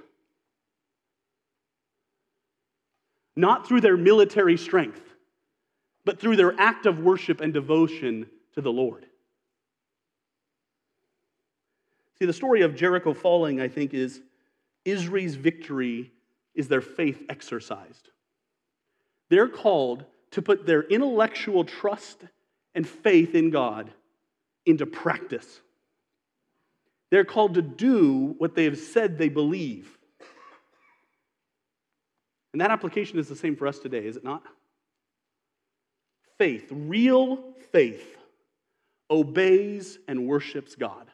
Not 3.34 3.66
through 3.66 3.80
their 3.80 3.96
military 3.96 4.56
strength, 4.56 5.02
but 6.04 6.20
through 6.20 6.36
their 6.36 6.54
act 6.56 6.86
of 6.86 7.00
worship 7.00 7.40
and 7.40 7.52
devotion 7.52 8.28
to 8.54 8.60
the 8.60 8.70
Lord. 8.70 9.06
See, 12.20 12.26
the 12.26 12.32
story 12.32 12.62
of 12.62 12.76
Jericho 12.76 13.12
falling, 13.12 13.60
I 13.60 13.66
think, 13.66 13.92
is 13.92 14.20
Israel's 14.84 15.34
victory 15.34 16.12
is 16.54 16.68
their 16.68 16.80
faith 16.80 17.22
exercised. 17.28 18.08
They're 19.30 19.48
called 19.48 20.04
to 20.32 20.42
put 20.42 20.66
their 20.66 20.82
intellectual 20.82 21.64
trust 21.64 22.24
and 22.74 22.86
faith 22.86 23.34
in 23.34 23.50
God 23.50 23.90
into 24.66 24.86
practice. 24.86 25.60
They're 27.10 27.24
called 27.24 27.54
to 27.54 27.62
do 27.62 28.34
what 28.38 28.54
they 28.54 28.64
have 28.64 28.78
said 28.78 29.18
they 29.18 29.28
believe. 29.28 29.98
And 32.52 32.60
that 32.60 32.70
application 32.70 33.18
is 33.18 33.28
the 33.28 33.36
same 33.36 33.56
for 33.56 33.66
us 33.66 33.78
today, 33.78 34.06
is 34.06 34.16
it 34.16 34.24
not? 34.24 34.42
Faith, 36.38 36.66
real 36.70 37.54
faith, 37.70 38.16
obeys 39.10 39.98
and 40.08 40.26
worships 40.26 40.74
God. 40.74 41.11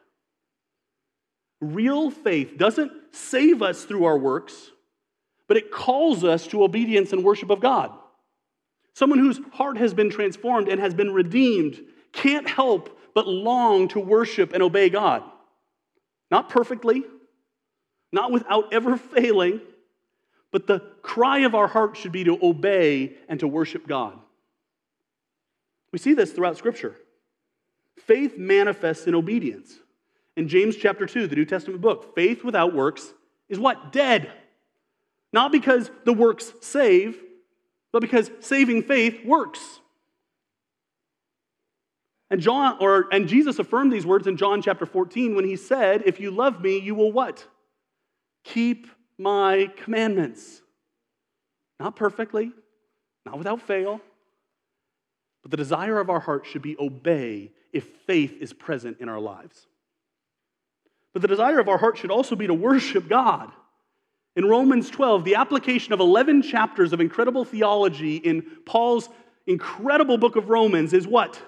Real 1.61 2.09
faith 2.09 2.57
doesn't 2.57 2.91
save 3.11 3.61
us 3.61 3.83
through 3.83 4.05
our 4.05 4.17
works, 4.17 4.71
but 5.47 5.57
it 5.57 5.71
calls 5.71 6.23
us 6.23 6.47
to 6.47 6.63
obedience 6.63 7.11
and 7.11 7.23
worship 7.23 7.49
of 7.49 7.59
God. 7.59 7.91
Someone 8.93 9.19
whose 9.19 9.39
heart 9.53 9.77
has 9.77 9.93
been 9.93 10.09
transformed 10.09 10.67
and 10.67 10.79
has 10.79 10.93
been 10.93 11.13
redeemed 11.13 11.79
can't 12.11 12.47
help 12.47 12.97
but 13.13 13.27
long 13.27 13.87
to 13.89 13.99
worship 13.99 14.53
and 14.53 14.63
obey 14.63 14.89
God. 14.89 15.23
Not 16.31 16.49
perfectly, 16.49 17.03
not 18.11 18.31
without 18.31 18.73
ever 18.73 18.97
failing, 18.97 19.61
but 20.51 20.67
the 20.67 20.79
cry 21.01 21.39
of 21.39 21.55
our 21.55 21.67
heart 21.67 21.97
should 21.97 22.11
be 22.11 22.23
to 22.23 22.37
obey 22.41 23.15
and 23.27 23.39
to 23.39 23.47
worship 23.47 23.87
God. 23.87 24.17
We 25.91 25.99
see 25.99 26.13
this 26.13 26.31
throughout 26.31 26.57
Scripture. 26.57 26.95
Faith 28.05 28.37
manifests 28.37 29.07
in 29.07 29.15
obedience. 29.15 29.73
In 30.35 30.47
James 30.47 30.75
chapter 30.75 31.05
2, 31.05 31.27
the 31.27 31.35
New 31.35 31.45
Testament 31.45 31.81
book, 31.81 32.15
faith 32.15 32.43
without 32.43 32.73
works 32.73 33.13
is 33.49 33.59
what? 33.59 33.91
Dead. 33.91 34.31
Not 35.33 35.51
because 35.51 35.91
the 36.05 36.13
works 36.13 36.53
save, 36.61 37.21
but 37.91 38.01
because 38.01 38.31
saving 38.39 38.83
faith 38.83 39.25
works. 39.25 39.79
And 42.29 42.39
John 42.39 42.77
or 42.79 43.07
and 43.11 43.27
Jesus 43.27 43.57
affirmed 43.57 43.91
these 43.91 44.05
words 44.05 44.27
in 44.27 44.37
John 44.37 44.61
chapter 44.61 44.85
14 44.85 45.35
when 45.35 45.45
he 45.45 45.55
said, 45.55 46.03
"If 46.05 46.19
you 46.19 46.29
love 46.29 46.61
me, 46.61 46.79
you 46.79 46.93
will 46.93 47.11
what? 47.11 47.47
Keep 48.43 48.87
my 49.17 49.71
commandments." 49.77 50.61
Not 51.79 51.95
perfectly, 51.95 52.51
not 53.25 53.37
without 53.37 53.61
fail, 53.61 54.01
but 55.41 55.49
the 55.49 55.57
desire 55.57 55.99
of 55.99 56.09
our 56.09 56.19
heart 56.19 56.45
should 56.45 56.61
be 56.61 56.77
obey 56.77 57.51
if 57.71 57.85
faith 58.05 58.37
is 58.39 58.53
present 58.53 58.99
in 58.99 59.09
our 59.09 59.19
lives. 59.19 59.67
But 61.13 61.21
the 61.21 61.27
desire 61.27 61.59
of 61.59 61.67
our 61.67 61.77
heart 61.77 61.97
should 61.97 62.11
also 62.11 62.35
be 62.35 62.47
to 62.47 62.53
worship 62.53 63.07
God. 63.07 63.51
In 64.35 64.45
Romans 64.45 64.89
12, 64.89 65.25
the 65.25 65.35
application 65.35 65.91
of 65.93 65.99
11 65.99 66.43
chapters 66.43 66.93
of 66.93 67.01
incredible 67.01 67.43
theology 67.43 68.17
in 68.17 68.43
Paul's 68.65 69.09
incredible 69.47 70.17
book 70.17 70.35
of 70.35 70.49
Romans 70.49 70.93
is 70.93 71.07
what? 71.07 71.41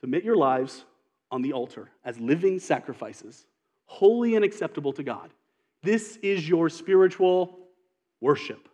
Submit 0.00 0.24
your 0.24 0.36
lives 0.36 0.84
on 1.30 1.42
the 1.42 1.52
altar 1.52 1.90
as 2.04 2.18
living 2.20 2.60
sacrifices, 2.60 3.44
holy 3.86 4.36
and 4.36 4.44
acceptable 4.44 4.92
to 4.92 5.02
God. 5.02 5.30
This 5.82 6.16
is 6.22 6.48
your 6.48 6.68
spiritual 6.68 7.58
worship. 8.20 8.68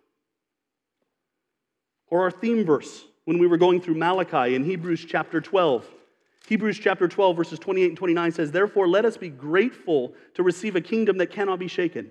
Or 2.08 2.22
our 2.22 2.30
theme 2.30 2.64
verse 2.64 3.04
when 3.24 3.38
we 3.38 3.46
were 3.46 3.56
going 3.56 3.80
through 3.80 3.94
Malachi 3.94 4.54
in 4.54 4.64
Hebrews 4.64 5.06
chapter 5.08 5.40
12. 5.40 5.86
Hebrews 6.46 6.78
chapter 6.78 7.06
12, 7.06 7.36
verses 7.36 7.58
28 7.58 7.88
and 7.88 7.96
29 7.96 8.32
says, 8.32 8.50
Therefore, 8.50 8.88
let 8.88 9.04
us 9.04 9.16
be 9.16 9.28
grateful 9.28 10.14
to 10.34 10.42
receive 10.42 10.74
a 10.74 10.80
kingdom 10.80 11.18
that 11.18 11.30
cannot 11.30 11.58
be 11.58 11.68
shaken. 11.68 12.10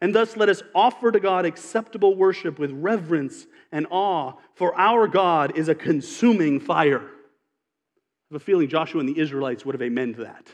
And 0.00 0.14
thus 0.14 0.36
let 0.36 0.48
us 0.48 0.62
offer 0.74 1.10
to 1.10 1.20
God 1.20 1.44
acceptable 1.44 2.14
worship 2.14 2.58
with 2.58 2.70
reverence 2.70 3.46
and 3.72 3.86
awe, 3.90 4.34
for 4.54 4.78
our 4.78 5.08
God 5.08 5.56
is 5.56 5.68
a 5.68 5.74
consuming 5.74 6.60
fire. 6.60 7.00
I 7.00 8.34
have 8.34 8.42
a 8.42 8.44
feeling 8.44 8.68
Joshua 8.68 9.00
and 9.00 9.08
the 9.08 9.18
Israelites 9.18 9.64
would 9.64 9.74
have 9.78 9.88
amened 9.88 10.16
that 10.16 10.46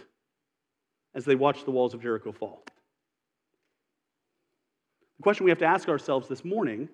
as 1.15 1.25
they 1.25 1.35
watched 1.35 1.65
the 1.65 1.71
walls 1.71 1.95
of 1.95 2.03
Jericho 2.03 2.33
fall. 2.33 2.63
The 5.19 5.23
question 5.23 5.45
we 5.45 5.51
have 5.51 5.59
to 5.59 5.67
ask 5.67 5.89
ourselves 5.89 6.29
this 6.29 6.45
morning 6.45 6.89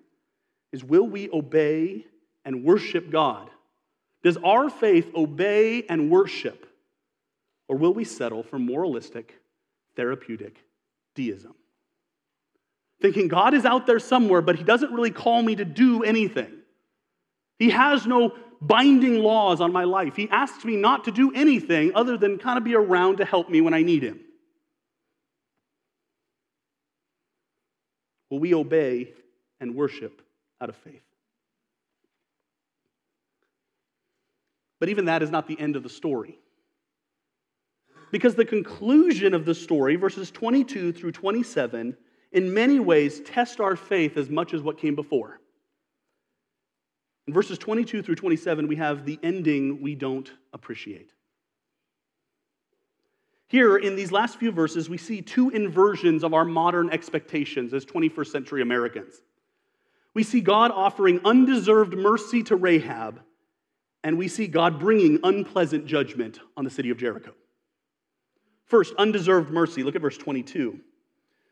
is 0.73 0.83
will 0.83 1.07
we 1.07 1.31
obey 1.31 2.07
and 2.45 2.65
worship 2.65 3.11
God? 3.11 3.51
Does 4.27 4.39
our 4.39 4.69
faith 4.69 5.15
obey 5.15 5.85
and 5.89 6.11
worship? 6.11 6.67
Or 7.69 7.77
will 7.77 7.95
we 7.95 8.03
settle 8.03 8.43
for 8.43 8.59
moralistic, 8.59 9.33
therapeutic 9.95 10.57
deism? 11.15 11.55
Thinking 13.01 13.29
God 13.29 13.55
is 13.55 13.65
out 13.65 13.87
there 13.87 14.01
somewhere, 14.01 14.43
but 14.43 14.57
He 14.57 14.65
doesn't 14.65 14.91
really 14.91 15.13
call 15.13 15.41
me 15.43 15.55
to 15.55 15.65
do 15.65 16.03
anything. 16.03 16.53
He 17.61 17.71
has 17.71 18.05
no 18.05 18.33
binding 18.61 19.21
laws 19.21 19.61
on 19.61 19.73
my 19.73 19.85
life. 19.85 20.17
He 20.17 20.29
asks 20.29 20.65
me 20.65 20.75
not 20.75 21.05
to 21.05 21.13
do 21.13 21.33
anything 21.33 21.93
other 21.95 22.17
than 22.17 22.39
kind 22.39 22.59
of 22.59 22.65
be 22.65 22.75
around 22.75 23.19
to 23.19 23.25
help 23.25 23.49
me 23.49 23.61
when 23.61 23.75
I 23.75 23.83
need 23.83 24.03
Him. 24.03 24.19
Will 28.29 28.41
we 28.41 28.55
obey 28.55 29.13
and 29.61 29.77
worship 29.77 30.21
out 30.61 30.69
of 30.69 30.75
faith? 30.75 31.05
But 34.79 34.89
even 34.89 35.07
that 35.07 35.23
is 35.23 35.31
not 35.31 35.47
the 35.47 35.59
end 35.59 35.77
of 35.77 35.83
the 35.83 35.89
story. 35.89 36.39
Because 38.13 38.35
the 38.35 38.45
conclusion 38.45 39.35
of 39.35 39.45
the 39.45 39.55
story, 39.55 39.97
verses 39.97 40.31
22 40.31 40.93
through 40.93 41.13
27, 41.13 41.97
in 42.33 42.55
many 42.55 42.79
ways 42.79 43.21
test 43.21 43.61
our 43.61 43.77
faith 43.77 44.17
as 44.17 44.29
much 44.29 44.55
as 44.55 44.63
what 44.63 44.79
came 44.79 44.95
before. 44.95 45.41
In 47.27 47.35
verses 47.35 47.59
22 47.59 48.03
through 48.03 48.15
27, 48.15 48.69
we 48.69 48.77
have 48.77 49.05
the 49.05 49.19
ending 49.23 49.83
we 49.83 49.95
don't 49.95 50.31
appreciate. 50.53 51.11
Here, 53.49 53.77
in 53.77 53.97
these 53.97 54.11
last 54.11 54.39
few 54.39 54.51
verses, 54.51 54.89
we 54.89 54.99
see 54.99 55.23
two 55.23 55.51
inversions 55.51 56.25
of 56.25 56.35
our 56.35 56.45
modern 56.45 56.91
expectations 56.91 57.73
as 57.73 57.85
21st 57.85 58.27
century 58.27 58.63
Americans. 58.63 59.15
We 60.15 60.23
see 60.23 60.41
God 60.41 60.73
offering 60.73 61.21
undeserved 61.25 61.97
mercy 61.97 62.43
to 62.45 62.57
Rahab, 62.57 63.21
and 64.07 64.17
we 64.17 64.29
see 64.29 64.47
God 64.47 64.79
bringing 64.79 65.19
unpleasant 65.25 65.85
judgment 65.85 66.39
on 66.57 66.63
the 66.63 66.71
city 66.71 66.91
of 66.91 66.97
Jericho. 66.97 67.35
First, 68.65 68.95
undeserved 68.99 69.51
mercy. 69.51 69.83
Look 69.83 69.97
at 69.97 70.01
verse 70.01 70.17
22. 70.17 70.79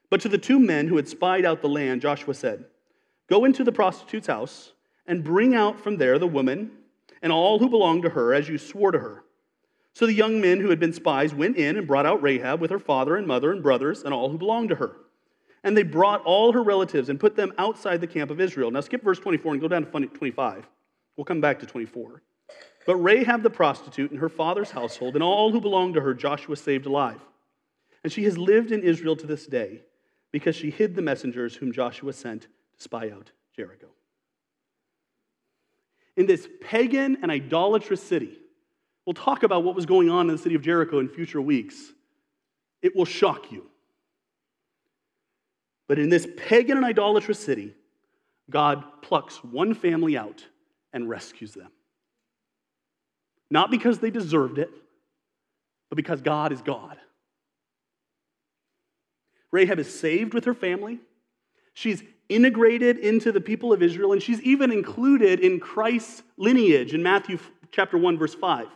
But 0.09 0.21
to 0.21 0.29
the 0.29 0.39
two 0.39 0.61
men 0.61 0.87
who 0.87 0.95
had 0.95 1.09
spied 1.09 1.45
out 1.45 1.63
the 1.63 1.69
land, 1.69 2.01
Joshua 2.01 2.33
said, 2.33 2.67
Go 3.29 3.45
into 3.45 3.65
the 3.65 3.73
prostitute's 3.73 4.29
house 4.29 4.73
and 5.05 5.25
bring 5.25 5.57
out 5.57 5.81
from 5.81 5.97
there 5.97 6.17
the 6.17 6.29
woman 6.29 6.71
and 7.23 7.33
all 7.33 7.59
who 7.59 7.69
belong 7.69 8.03
to 8.03 8.11
her, 8.11 8.33
as 8.33 8.49
you 8.49 8.57
swore 8.57 8.93
to 8.93 9.01
her. 9.01 9.25
So 9.93 10.07
the 10.07 10.13
young 10.13 10.41
men 10.41 10.61
who 10.61 10.71
had 10.71 10.79
been 10.79 10.93
spies 10.93 11.35
went 11.35 11.57
in 11.57 11.77
and 11.77 11.89
brought 11.89 12.07
out 12.07 12.23
Rahab 12.23 12.61
with 12.61 12.71
her 12.71 12.79
father 12.79 13.17
and 13.17 13.27
mother 13.27 13.51
and 13.51 13.65
brothers 13.65 14.05
and 14.05 14.15
all 14.15 14.31
who 14.31 14.39
belonged 14.39 14.69
to 14.69 14.77
her. 14.77 14.95
And 15.65 15.77
they 15.77 15.83
brought 15.83 16.23
all 16.23 16.53
her 16.53 16.63
relatives 16.63 17.09
and 17.09 17.19
put 17.19 17.35
them 17.35 17.53
outside 17.59 18.01
the 18.01 18.07
camp 18.07 18.31
of 18.31 18.41
Israel. 18.41 18.71
Now 18.71 18.81
skip 18.81 19.03
verse 19.03 19.19
24 19.19 19.55
and 19.55 19.61
go 19.61 19.67
down 19.67 19.85
to 19.87 20.07
25. 20.07 20.69
We'll 21.17 21.25
come 21.25 21.41
back 21.41 21.59
to 21.59 21.67
24. 21.67 22.23
But 22.87 22.97
Rahab 22.97 23.43
the 23.43 23.51
prostitute 23.51 24.11
and 24.11 24.21
her 24.21 24.29
father's 24.29 24.71
household 24.71 25.15
and 25.15 25.23
all 25.23 25.53
who 25.53 25.61
belonged 25.61 25.95
to 25.95 26.01
her, 26.01 26.15
Joshua 26.15 26.57
saved 26.57 26.87
alive. 26.87 27.21
And 28.03 28.13
she 28.13 28.25
has 28.25 28.37
lived 28.37 28.73
in 28.73 28.83
Israel 28.83 29.17
to 29.17 29.27
this 29.27 29.47
day 29.47 29.83
because 30.33 30.55
she 30.55 30.71
hid 30.71 30.95
the 30.95 31.03
messengers 31.03 31.57
whom 31.57 31.73
Joshua 31.73 32.13
sent 32.13 32.43
to 32.43 32.49
spy 32.77 33.11
out 33.11 33.31
Jericho. 33.57 33.87
In 36.17 36.27
this 36.27 36.47
pagan 36.61 37.19
and 37.23 37.31
idolatrous 37.31 38.03
city, 38.03 38.39
We'll 39.05 39.15
talk 39.15 39.43
about 39.43 39.65
what 39.65 39.75
was 39.75 39.87
going 39.87 40.09
on 40.09 40.29
in 40.29 40.37
the 40.37 40.43
city 40.43 40.55
of 40.55 40.63
Jericho 40.63 40.99
in 40.99 41.09
future 41.09 41.41
weeks. 41.41 41.93
It 42.81 42.97
will 42.97 43.05
shock 43.05 43.53
you. 43.53 43.67
But 45.87 45.99
in 45.99 46.09
this 46.09 46.27
pagan 46.37 46.79
and 46.79 46.87
idolatrous 46.87 47.39
city, 47.39 47.75
God 48.49 48.83
plucks 49.03 49.45
one 49.45 49.75
family 49.75 50.17
out 50.17 50.47
and 50.93 51.09
rescues 51.09 51.53
them. 51.53 51.71
Not 53.51 53.71
because 53.71 53.99
they 53.99 54.11
deserved 54.11 54.59
it, 54.59 54.71
but 55.91 55.97
because 55.97 56.21
God 56.21 56.53
is 56.53 56.63
God. 56.63 56.97
Rahab 59.51 59.79
is 59.79 59.99
saved 59.99 60.35
with 60.35 60.47
her 60.47 60.55
family. 60.55 60.99
She's 61.75 62.03
integrated 62.29 62.99
into 62.99 63.31
the 63.33 63.41
people 63.41 63.73
of 63.73 63.83
Israel, 63.83 64.13
and 64.13 64.23
she's 64.23 64.41
even 64.43 64.73
included 64.73 65.41
in 65.41 65.61
Christ's 65.61 66.23
lineage 66.37 66.95
in 66.95 67.03
Matthew 67.03 67.39
chapter 67.71 67.99
1, 67.99 68.19
verse 68.19 68.35
5. 68.35 68.67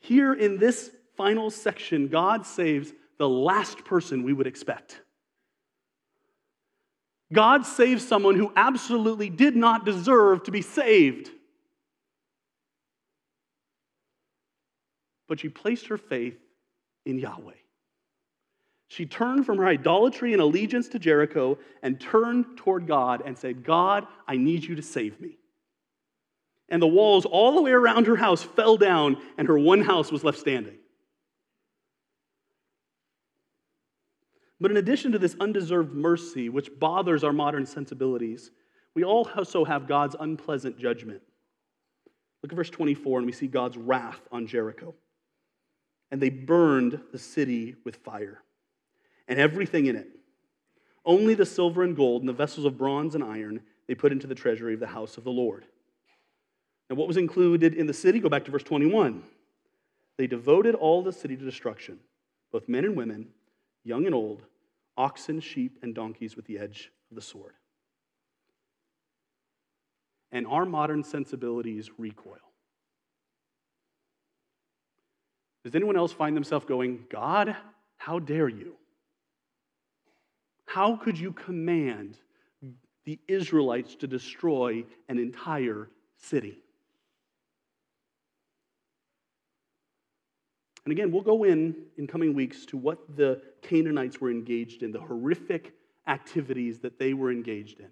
Here 0.00 0.32
in 0.32 0.58
this 0.58 0.90
final 1.16 1.50
section, 1.50 2.08
God 2.08 2.46
saves 2.46 2.92
the 3.18 3.28
last 3.28 3.84
person 3.84 4.22
we 4.22 4.32
would 4.32 4.46
expect. 4.46 5.00
God 7.32 7.64
saves 7.64 8.06
someone 8.06 8.34
who 8.34 8.52
absolutely 8.56 9.30
did 9.30 9.54
not 9.54 9.84
deserve 9.84 10.42
to 10.44 10.50
be 10.50 10.62
saved. 10.62 11.30
But 15.30 15.38
she 15.38 15.48
placed 15.48 15.86
her 15.86 15.96
faith 15.96 16.36
in 17.06 17.20
Yahweh. 17.20 17.54
She 18.88 19.06
turned 19.06 19.46
from 19.46 19.58
her 19.58 19.66
idolatry 19.66 20.32
and 20.32 20.42
allegiance 20.42 20.88
to 20.88 20.98
Jericho 20.98 21.56
and 21.84 22.00
turned 22.00 22.56
toward 22.56 22.88
God 22.88 23.22
and 23.24 23.38
said, 23.38 23.62
God, 23.62 24.08
I 24.26 24.36
need 24.36 24.64
you 24.64 24.74
to 24.74 24.82
save 24.82 25.20
me. 25.20 25.38
And 26.68 26.82
the 26.82 26.88
walls 26.88 27.26
all 27.26 27.54
the 27.54 27.62
way 27.62 27.70
around 27.70 28.08
her 28.08 28.16
house 28.16 28.42
fell 28.42 28.76
down, 28.76 29.18
and 29.38 29.46
her 29.46 29.56
one 29.56 29.82
house 29.82 30.10
was 30.10 30.24
left 30.24 30.38
standing. 30.38 30.78
But 34.60 34.72
in 34.72 34.78
addition 34.78 35.12
to 35.12 35.20
this 35.20 35.36
undeserved 35.38 35.94
mercy, 35.94 36.48
which 36.48 36.76
bothers 36.76 37.22
our 37.22 37.32
modern 37.32 37.66
sensibilities, 37.66 38.50
we 38.94 39.04
also 39.04 39.64
have 39.64 39.86
God's 39.86 40.16
unpleasant 40.18 40.76
judgment. 40.76 41.22
Look 42.42 42.50
at 42.50 42.56
verse 42.56 42.70
24, 42.70 43.18
and 43.18 43.26
we 43.26 43.32
see 43.32 43.46
God's 43.46 43.76
wrath 43.76 44.20
on 44.32 44.48
Jericho. 44.48 44.96
And 46.10 46.20
they 46.20 46.30
burned 46.30 47.00
the 47.12 47.18
city 47.18 47.76
with 47.84 47.96
fire, 47.96 48.42
and 49.28 49.38
everything 49.38 49.86
in 49.86 49.96
it. 49.96 50.08
Only 51.04 51.34
the 51.34 51.46
silver 51.46 51.82
and 51.82 51.96
gold 51.96 52.22
and 52.22 52.28
the 52.28 52.32
vessels 52.34 52.66
of 52.66 52.76
bronze 52.76 53.14
and 53.14 53.24
iron 53.24 53.62
they 53.86 53.94
put 53.94 54.12
into 54.12 54.26
the 54.26 54.34
treasury 54.34 54.74
of 54.74 54.80
the 54.80 54.86
house 54.86 55.16
of 55.16 55.24
the 55.24 55.30
Lord. 55.30 55.64
Now, 56.88 56.96
what 56.96 57.08
was 57.08 57.16
included 57.16 57.74
in 57.74 57.86
the 57.86 57.94
city? 57.94 58.18
Go 58.18 58.28
back 58.28 58.44
to 58.44 58.50
verse 58.50 58.64
21. 58.64 59.22
They 60.16 60.26
devoted 60.26 60.74
all 60.74 61.02
the 61.02 61.12
city 61.12 61.36
to 61.36 61.44
destruction, 61.44 62.00
both 62.52 62.68
men 62.68 62.84
and 62.84 62.96
women, 62.96 63.28
young 63.84 64.06
and 64.06 64.14
old, 64.14 64.42
oxen, 64.96 65.40
sheep, 65.40 65.78
and 65.82 65.94
donkeys 65.94 66.36
with 66.36 66.46
the 66.46 66.58
edge 66.58 66.90
of 67.10 67.14
the 67.14 67.22
sword. 67.22 67.54
And 70.32 70.46
our 70.46 70.66
modern 70.66 71.02
sensibilities 71.02 71.90
recoil. 71.96 72.49
Does 75.64 75.74
anyone 75.74 75.96
else 75.96 76.12
find 76.12 76.36
themselves 76.36 76.64
going, 76.64 77.04
God, 77.10 77.54
how 77.96 78.18
dare 78.18 78.48
you? 78.48 78.76
How 80.66 80.96
could 80.96 81.18
you 81.18 81.32
command 81.32 82.16
the 83.04 83.18
Israelites 83.28 83.94
to 83.96 84.06
destroy 84.06 84.84
an 85.08 85.18
entire 85.18 85.88
city? 86.16 86.58
And 90.84 90.92
again, 90.92 91.12
we'll 91.12 91.22
go 91.22 91.44
in 91.44 91.76
in 91.98 92.06
coming 92.06 92.34
weeks 92.34 92.64
to 92.66 92.76
what 92.76 93.16
the 93.16 93.42
Canaanites 93.62 94.20
were 94.20 94.30
engaged 94.30 94.82
in, 94.82 94.92
the 94.92 95.00
horrific 95.00 95.74
activities 96.06 96.78
that 96.80 96.98
they 96.98 97.12
were 97.12 97.30
engaged 97.30 97.80
in. 97.80 97.88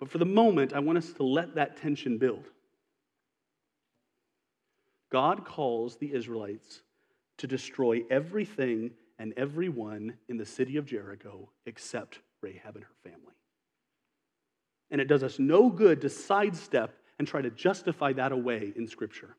But 0.00 0.10
for 0.10 0.18
the 0.18 0.26
moment, 0.26 0.72
I 0.72 0.80
want 0.80 0.98
us 0.98 1.12
to 1.12 1.22
let 1.22 1.54
that 1.54 1.76
tension 1.76 2.18
build. 2.18 2.44
God 5.10 5.44
calls 5.44 5.96
the 5.96 6.12
Israelites 6.12 6.82
to 7.38 7.46
destroy 7.46 8.02
everything 8.10 8.90
and 9.18 9.32
everyone 9.36 10.14
in 10.28 10.36
the 10.36 10.44
city 10.44 10.76
of 10.76 10.86
Jericho 10.86 11.48
except 11.66 12.20
Rahab 12.42 12.76
and 12.76 12.84
her 12.84 13.10
family. 13.10 13.34
And 14.90 15.00
it 15.00 15.08
does 15.08 15.22
us 15.22 15.38
no 15.38 15.68
good 15.68 16.00
to 16.02 16.08
sidestep 16.08 16.94
and 17.18 17.26
try 17.26 17.42
to 17.42 17.50
justify 17.50 18.12
that 18.14 18.32
away 18.32 18.72
in 18.76 18.86
Scripture. 18.86 19.36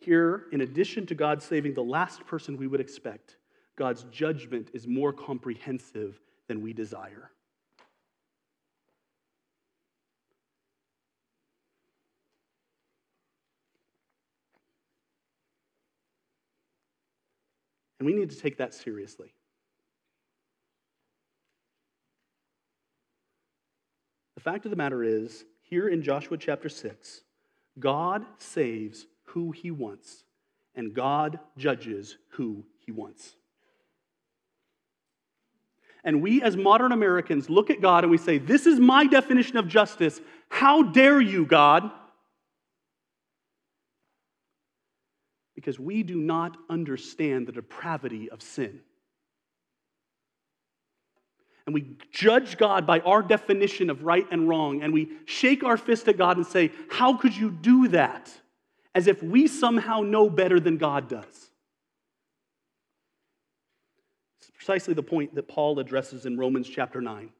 Here, 0.00 0.44
in 0.52 0.60
addition 0.60 1.06
to 1.06 1.14
God 1.14 1.42
saving 1.42 1.74
the 1.74 1.82
last 1.82 2.26
person 2.26 2.56
we 2.56 2.66
would 2.66 2.80
expect, 2.80 3.36
God's 3.76 4.04
judgment 4.10 4.70
is 4.74 4.86
more 4.86 5.12
comprehensive 5.12 6.20
than 6.48 6.62
we 6.62 6.72
desire. 6.72 7.30
And 17.98 18.06
we 18.06 18.12
need 18.12 18.30
to 18.30 18.36
take 18.36 18.58
that 18.58 18.74
seriously. 18.74 19.32
The 24.34 24.40
fact 24.40 24.64
of 24.64 24.70
the 24.70 24.76
matter 24.76 25.02
is, 25.02 25.44
here 25.62 25.88
in 25.88 26.02
Joshua 26.02 26.36
chapter 26.36 26.68
6, 26.68 27.22
God 27.78 28.24
saves 28.38 29.06
who 29.24 29.52
he 29.52 29.70
wants, 29.70 30.24
and 30.74 30.94
God 30.94 31.38
judges 31.56 32.16
who 32.30 32.64
he 32.78 32.92
wants. 32.92 33.36
And 36.04 36.20
we, 36.20 36.42
as 36.42 36.56
modern 36.56 36.92
Americans, 36.92 37.48
look 37.48 37.70
at 37.70 37.80
God 37.80 38.04
and 38.04 38.10
we 38.10 38.18
say, 38.18 38.36
This 38.36 38.66
is 38.66 38.78
my 38.78 39.06
definition 39.06 39.56
of 39.56 39.66
justice. 39.66 40.20
How 40.50 40.82
dare 40.82 41.20
you, 41.20 41.46
God? 41.46 41.90
Because 45.64 45.80
we 45.80 46.02
do 46.02 46.16
not 46.16 46.58
understand 46.68 47.46
the 47.46 47.52
depravity 47.52 48.28
of 48.28 48.42
sin. 48.42 48.80
And 51.64 51.72
we 51.72 51.96
judge 52.12 52.58
God 52.58 52.86
by 52.86 53.00
our 53.00 53.22
definition 53.22 53.88
of 53.88 54.02
right 54.02 54.26
and 54.30 54.46
wrong, 54.46 54.82
and 54.82 54.92
we 54.92 55.08
shake 55.24 55.64
our 55.64 55.78
fist 55.78 56.06
at 56.08 56.18
God 56.18 56.36
and 56.36 56.46
say, 56.46 56.70
How 56.90 57.16
could 57.16 57.34
you 57.34 57.50
do 57.50 57.88
that? 57.88 58.30
as 58.94 59.06
if 59.06 59.22
we 59.22 59.46
somehow 59.46 60.00
know 60.00 60.30
better 60.30 60.60
than 60.60 60.76
God 60.76 61.08
does. 61.08 61.50
It's 64.40 64.50
precisely 64.50 64.94
the 64.94 65.02
point 65.02 65.34
that 65.34 65.48
Paul 65.48 65.78
addresses 65.80 66.26
in 66.26 66.38
Romans 66.38 66.68
chapter 66.68 67.00
9. 67.00 67.30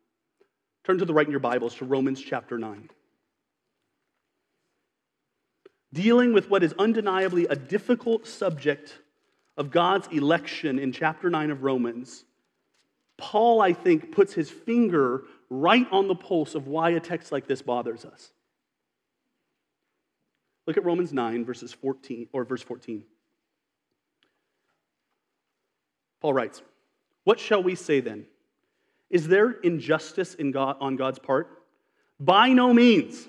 Turn 0.85 0.99
to 0.99 1.05
the 1.05 1.15
right 1.15 1.27
in 1.27 1.31
your 1.31 1.41
Bibles 1.41 1.77
to 1.77 1.85
Romans 1.85 2.21
chapter 2.21 2.59
9. 2.59 2.91
Dealing 5.95 6.33
with 6.33 6.51
what 6.51 6.65
is 6.65 6.75
undeniably 6.77 7.47
a 7.47 7.55
difficult 7.55 8.27
subject 8.27 8.99
of 9.57 9.71
God's 9.71 10.09
election 10.09 10.81
in 10.81 10.91
chapter 10.91 11.31
9 11.31 11.53
of 11.53 11.63
Romans, 11.63 12.25
Paul, 13.17 13.61
I 13.61 13.73
think, 13.75 14.11
puts 14.11 14.35
his 14.35 14.51
finger 14.51 15.23
right 15.49 15.87
on 15.93 16.09
the 16.09 16.17
pulse 16.17 16.57
of 16.57 16.67
why 16.67 16.91
a 16.91 17.01
text 17.01 17.31
like 17.31 17.47
this 17.47 17.63
bothers 17.63 18.05
us. 18.05 18.33
Look 20.67 20.77
at 20.77 20.85
Romans 20.85 21.13
9, 21.13 21.45
verses 21.45 21.73
14, 21.73 22.29
or 22.33 22.45
verse 22.45 22.63
14. 22.63 23.05
Paul 26.21 26.33
writes, 26.33 26.61
What 27.23 27.39
shall 27.39 27.63
we 27.63 27.77
say 27.77 28.01
then? 28.01 28.27
Is 29.11 29.29
there 29.29 29.53
injustice 29.53 30.35
in 30.35 30.51
God, 30.51 30.77
on 30.81 30.97
God's 30.97 31.21
part? 31.21 31.63
By 32.19 32.49
no 32.49 32.75
means. 32.75 33.29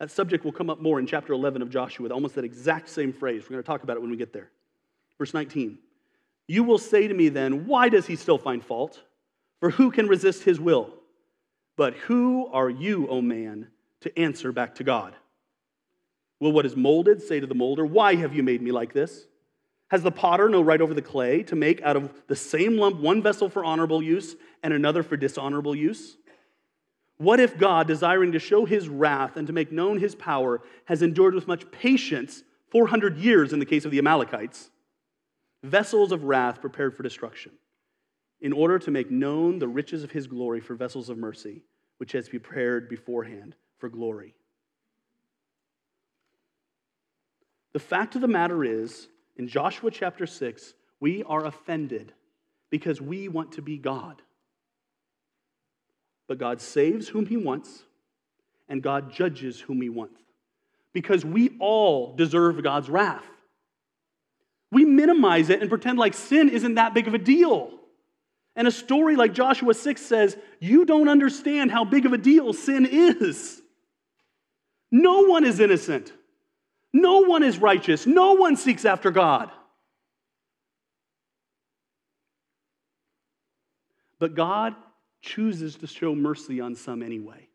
That 0.00 0.10
subject 0.10 0.46
will 0.46 0.52
come 0.52 0.70
up 0.70 0.80
more 0.80 0.98
in 0.98 1.06
chapter 1.06 1.34
11 1.34 1.60
of 1.60 1.68
Joshua, 1.70 2.02
with 2.02 2.10
almost 2.10 2.34
that 2.34 2.44
exact 2.44 2.88
same 2.88 3.12
phrase. 3.12 3.42
We're 3.42 3.50
going 3.50 3.62
to 3.62 3.66
talk 3.66 3.82
about 3.82 3.98
it 3.98 4.00
when 4.00 4.10
we 4.10 4.16
get 4.16 4.32
there. 4.32 4.50
Verse 5.18 5.34
19 5.34 5.78
You 6.48 6.64
will 6.64 6.78
say 6.78 7.06
to 7.06 7.14
me 7.14 7.28
then, 7.28 7.66
Why 7.66 7.90
does 7.90 8.06
he 8.06 8.16
still 8.16 8.38
find 8.38 8.64
fault? 8.64 9.00
For 9.60 9.68
who 9.68 9.90
can 9.90 10.08
resist 10.08 10.42
his 10.42 10.58
will? 10.58 10.94
But 11.76 11.94
who 11.94 12.46
are 12.46 12.70
you, 12.70 13.08
O 13.08 13.20
man, 13.20 13.68
to 14.00 14.18
answer 14.18 14.52
back 14.52 14.76
to 14.76 14.84
God? 14.84 15.14
Will 16.40 16.52
what 16.52 16.64
is 16.64 16.74
molded 16.74 17.22
say 17.22 17.38
to 17.38 17.46
the 17.46 17.54
molder, 17.54 17.84
Why 17.84 18.14
have 18.14 18.34
you 18.34 18.42
made 18.42 18.62
me 18.62 18.72
like 18.72 18.94
this? 18.94 19.26
Has 19.90 20.02
the 20.02 20.10
potter 20.10 20.48
no 20.48 20.62
right 20.62 20.80
over 20.80 20.94
the 20.94 21.02
clay 21.02 21.42
to 21.42 21.56
make 21.56 21.82
out 21.82 21.96
of 21.96 22.10
the 22.26 22.36
same 22.36 22.78
lump 22.78 22.98
one 23.00 23.20
vessel 23.20 23.50
for 23.50 23.64
honorable 23.64 24.02
use 24.02 24.34
and 24.62 24.72
another 24.72 25.02
for 25.02 25.18
dishonorable 25.18 25.74
use? 25.74 26.16
What 27.20 27.38
if 27.38 27.58
God, 27.58 27.86
desiring 27.86 28.32
to 28.32 28.38
show 28.38 28.64
his 28.64 28.88
wrath 28.88 29.36
and 29.36 29.46
to 29.46 29.52
make 29.52 29.70
known 29.70 29.98
his 29.98 30.14
power, 30.14 30.62
has 30.86 31.02
endured 31.02 31.34
with 31.34 31.46
much 31.46 31.70
patience 31.70 32.44
400 32.70 33.18
years 33.18 33.52
in 33.52 33.58
the 33.58 33.66
case 33.66 33.84
of 33.84 33.90
the 33.90 33.98
Amalekites, 33.98 34.70
vessels 35.62 36.12
of 36.12 36.24
wrath 36.24 36.62
prepared 36.62 36.96
for 36.96 37.02
destruction, 37.02 37.52
in 38.40 38.54
order 38.54 38.78
to 38.78 38.90
make 38.90 39.10
known 39.10 39.58
the 39.58 39.68
riches 39.68 40.02
of 40.02 40.12
his 40.12 40.26
glory 40.26 40.60
for 40.60 40.74
vessels 40.74 41.10
of 41.10 41.18
mercy, 41.18 41.62
which 41.98 42.12
has 42.12 42.26
prepared 42.30 42.88
beforehand 42.88 43.54
for 43.76 43.90
glory? 43.90 44.32
The 47.74 47.80
fact 47.80 48.14
of 48.14 48.22
the 48.22 48.28
matter 48.28 48.64
is, 48.64 49.08
in 49.36 49.46
Joshua 49.46 49.90
chapter 49.90 50.26
6, 50.26 50.72
we 51.00 51.22
are 51.24 51.44
offended 51.44 52.14
because 52.70 52.98
we 52.98 53.28
want 53.28 53.52
to 53.52 53.60
be 53.60 53.76
God. 53.76 54.22
But 56.30 56.38
God 56.38 56.60
saves 56.60 57.08
whom 57.08 57.26
he 57.26 57.36
wants, 57.36 57.82
and 58.68 58.80
God 58.80 59.10
judges 59.12 59.58
whom 59.58 59.82
he 59.82 59.88
wants. 59.88 60.20
Because 60.92 61.24
we 61.24 61.56
all 61.58 62.14
deserve 62.14 62.62
God's 62.62 62.88
wrath. 62.88 63.24
We 64.70 64.84
minimize 64.84 65.50
it 65.50 65.60
and 65.60 65.68
pretend 65.68 65.98
like 65.98 66.14
sin 66.14 66.48
isn't 66.48 66.76
that 66.76 66.94
big 66.94 67.08
of 67.08 67.14
a 67.14 67.18
deal. 67.18 67.72
And 68.54 68.68
a 68.68 68.70
story 68.70 69.16
like 69.16 69.34
Joshua 69.34 69.74
6 69.74 70.00
says, 70.00 70.36
You 70.60 70.84
don't 70.84 71.08
understand 71.08 71.72
how 71.72 71.84
big 71.84 72.06
of 72.06 72.12
a 72.12 72.18
deal 72.18 72.52
sin 72.52 72.86
is. 72.86 73.60
No 74.92 75.22
one 75.22 75.44
is 75.44 75.58
innocent. 75.58 76.12
No 76.92 77.22
one 77.22 77.42
is 77.42 77.58
righteous. 77.58 78.06
No 78.06 78.34
one 78.34 78.54
seeks 78.54 78.84
after 78.84 79.10
God. 79.10 79.50
But 84.20 84.36
God 84.36 84.76
chooses 85.20 85.76
to 85.76 85.86
show 85.86 86.14
mercy 86.14 86.60
on 86.60 86.74
some 86.74 87.02
anyway. 87.02 87.48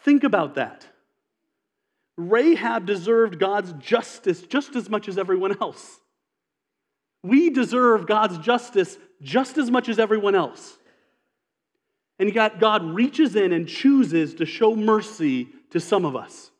Think 0.00 0.24
about 0.24 0.56
that. 0.56 0.86
Rahab 2.16 2.86
deserved 2.86 3.38
God's 3.38 3.72
justice 3.74 4.42
just 4.42 4.76
as 4.76 4.88
much 4.88 5.08
as 5.08 5.18
everyone 5.18 5.56
else. 5.60 5.98
We 7.22 7.50
deserve 7.50 8.06
God's 8.06 8.38
justice 8.38 8.98
just 9.22 9.56
as 9.58 9.70
much 9.70 9.88
as 9.88 9.98
everyone 9.98 10.34
else. 10.34 10.76
And 12.18 12.32
yet, 12.32 12.60
God 12.60 12.84
reaches 12.84 13.34
in 13.34 13.52
and 13.52 13.66
chooses 13.66 14.34
to 14.34 14.46
show 14.46 14.76
mercy 14.76 15.48
to 15.70 15.80
some 15.80 16.04
of 16.04 16.14
us. 16.14 16.50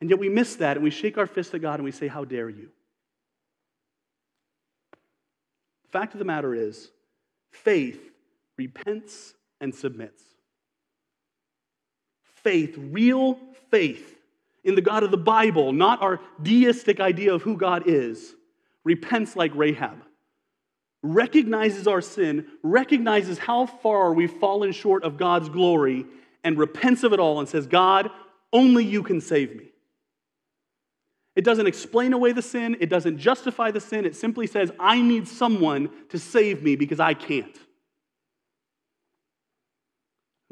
And 0.00 0.10
yet 0.10 0.18
we 0.18 0.28
miss 0.28 0.56
that 0.56 0.76
and 0.76 0.82
we 0.82 0.90
shake 0.90 1.16
our 1.16 1.28
fist 1.28 1.54
at 1.54 1.62
God 1.62 1.74
and 1.74 1.84
we 1.84 1.92
say, 1.92 2.08
How 2.08 2.24
dare 2.24 2.48
you? 2.48 2.70
The 5.81 5.81
fact 5.92 6.14
of 6.14 6.18
the 6.18 6.24
matter 6.24 6.54
is, 6.54 6.90
faith 7.50 8.00
repents 8.56 9.34
and 9.60 9.74
submits. 9.74 10.22
Faith, 12.22 12.74
real 12.76 13.38
faith 13.70 14.18
in 14.64 14.74
the 14.74 14.80
God 14.80 15.02
of 15.02 15.10
the 15.10 15.16
Bible, 15.16 15.72
not 15.72 16.02
our 16.02 16.20
deistic 16.42 17.00
idea 17.00 17.34
of 17.34 17.42
who 17.42 17.56
God 17.56 17.84
is, 17.86 18.34
repents 18.84 19.36
like 19.36 19.52
Rahab, 19.54 20.02
recognizes 21.02 21.86
our 21.86 22.00
sin, 22.00 22.46
recognizes 22.62 23.38
how 23.38 23.66
far 23.66 24.12
we've 24.12 24.32
fallen 24.32 24.72
short 24.72 25.04
of 25.04 25.16
God's 25.16 25.48
glory, 25.48 26.06
and 26.44 26.58
repents 26.58 27.02
of 27.02 27.12
it 27.12 27.20
all 27.20 27.38
and 27.38 27.48
says, 27.48 27.66
God, 27.66 28.10
only 28.52 28.84
you 28.84 29.02
can 29.02 29.20
save 29.20 29.54
me. 29.56 29.71
It 31.34 31.44
doesn't 31.44 31.66
explain 31.66 32.12
away 32.12 32.32
the 32.32 32.42
sin, 32.42 32.76
it 32.80 32.90
doesn't 32.90 33.18
justify 33.18 33.70
the 33.70 33.80
sin. 33.80 34.04
It 34.04 34.16
simply 34.16 34.46
says, 34.46 34.70
I 34.78 35.00
need 35.00 35.26
someone 35.26 35.90
to 36.10 36.18
save 36.18 36.62
me 36.62 36.76
because 36.76 37.00
I 37.00 37.14
can't. 37.14 37.56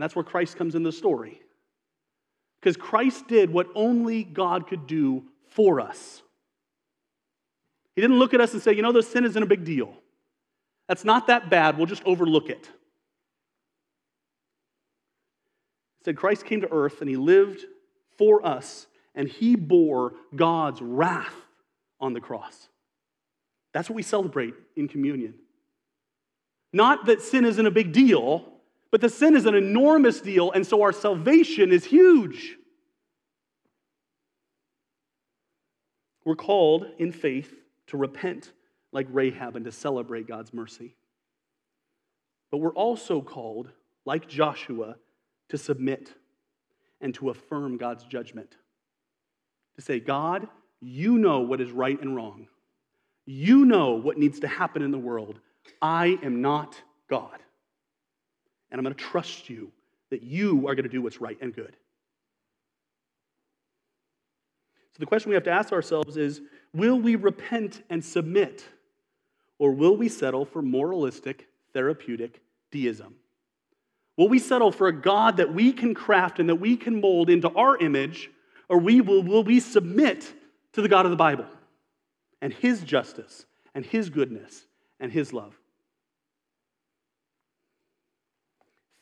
And 0.00 0.04
that's 0.04 0.16
where 0.16 0.24
Christ 0.24 0.56
comes 0.56 0.74
in 0.74 0.82
the 0.82 0.92
story. 0.92 1.42
Because 2.60 2.76
Christ 2.76 3.28
did 3.28 3.52
what 3.52 3.68
only 3.74 4.24
God 4.24 4.68
could 4.68 4.86
do 4.86 5.24
for 5.50 5.80
us. 5.80 6.22
He 7.94 8.00
didn't 8.00 8.18
look 8.18 8.32
at 8.32 8.40
us 8.40 8.54
and 8.54 8.62
say, 8.62 8.74
you 8.74 8.82
know, 8.82 8.92
the 8.92 9.02
sin 9.02 9.24
isn't 9.26 9.42
a 9.42 9.46
big 9.46 9.64
deal. 9.64 9.92
That's 10.88 11.04
not 11.04 11.26
that 11.26 11.50
bad. 11.50 11.76
We'll 11.76 11.86
just 11.86 12.04
overlook 12.04 12.48
it. 12.48 12.66
He 15.98 16.04
said 16.04 16.16
Christ 16.16 16.46
came 16.46 16.62
to 16.62 16.72
earth 16.72 17.00
and 17.00 17.10
he 17.10 17.16
lived 17.16 17.66
for 18.16 18.44
us 18.44 18.86
and 19.14 19.28
he 19.28 19.56
bore 19.56 20.14
God's 20.34 20.80
wrath 20.80 21.34
on 22.00 22.12
the 22.12 22.20
cross. 22.20 22.68
That's 23.72 23.88
what 23.88 23.96
we 23.96 24.02
celebrate 24.02 24.54
in 24.76 24.88
communion. 24.88 25.34
Not 26.72 27.06
that 27.06 27.20
sin 27.20 27.44
isn't 27.44 27.66
a 27.66 27.70
big 27.70 27.92
deal, 27.92 28.44
but 28.90 29.00
the 29.00 29.08
sin 29.08 29.36
is 29.36 29.46
an 29.46 29.54
enormous 29.54 30.20
deal, 30.20 30.50
and 30.52 30.66
so 30.66 30.82
our 30.82 30.92
salvation 30.92 31.72
is 31.72 31.84
huge. 31.84 32.56
We're 36.24 36.36
called 36.36 36.86
in 36.98 37.12
faith 37.12 37.52
to 37.88 37.96
repent 37.96 38.52
like 38.92 39.06
Rahab 39.10 39.56
and 39.56 39.64
to 39.64 39.72
celebrate 39.72 40.26
God's 40.26 40.52
mercy. 40.52 40.96
But 42.50 42.58
we're 42.58 42.74
also 42.74 43.20
called, 43.20 43.70
like 44.04 44.28
Joshua, 44.28 44.96
to 45.48 45.58
submit 45.58 46.12
and 47.00 47.14
to 47.14 47.30
affirm 47.30 47.78
God's 47.78 48.04
judgment 48.04 48.56
to 49.80 49.86
say, 49.86 49.98
God, 49.98 50.46
you 50.80 51.18
know 51.18 51.40
what 51.40 51.60
is 51.60 51.70
right 51.72 52.00
and 52.00 52.14
wrong. 52.14 52.46
You 53.26 53.64
know 53.64 53.92
what 53.92 54.18
needs 54.18 54.40
to 54.40 54.48
happen 54.48 54.82
in 54.82 54.90
the 54.90 54.98
world. 54.98 55.40
I 55.80 56.18
am 56.22 56.42
not 56.42 56.80
God. 57.08 57.38
And 58.70 58.78
I'm 58.78 58.84
going 58.84 58.94
to 58.94 59.02
trust 59.02 59.48
you 59.48 59.72
that 60.10 60.22
you 60.22 60.68
are 60.68 60.74
going 60.74 60.84
to 60.84 60.90
do 60.90 61.02
what's 61.02 61.20
right 61.20 61.38
and 61.40 61.54
good. 61.54 61.76
So 64.92 64.98
the 64.98 65.06
question 65.06 65.30
we 65.30 65.34
have 65.34 65.44
to 65.44 65.50
ask 65.50 65.72
ourselves 65.72 66.16
is 66.16 66.40
will 66.74 67.00
we 67.00 67.16
repent 67.16 67.82
and 67.90 68.04
submit, 68.04 68.64
or 69.58 69.72
will 69.72 69.96
we 69.96 70.08
settle 70.08 70.44
for 70.44 70.62
moralistic, 70.62 71.48
therapeutic 71.72 72.40
deism? 72.70 73.14
Will 74.16 74.28
we 74.28 74.38
settle 74.38 74.72
for 74.72 74.88
a 74.88 74.92
God 74.92 75.38
that 75.38 75.54
we 75.54 75.72
can 75.72 75.94
craft 75.94 76.38
and 76.38 76.48
that 76.48 76.56
we 76.56 76.76
can 76.76 77.00
mold 77.00 77.30
into 77.30 77.48
our 77.50 77.78
image 77.78 78.30
or 78.70 78.78
we 78.78 79.00
will, 79.00 79.22
will 79.22 79.42
we 79.42 79.58
submit 79.58 80.32
to 80.72 80.80
the 80.80 80.88
God 80.88 81.04
of 81.04 81.10
the 81.10 81.16
Bible 81.16 81.44
and 82.40 82.52
his 82.52 82.82
justice 82.82 83.44
and 83.74 83.84
his 83.84 84.08
goodness 84.08 84.64
and 85.00 85.12
his 85.12 85.32
love? 85.32 85.58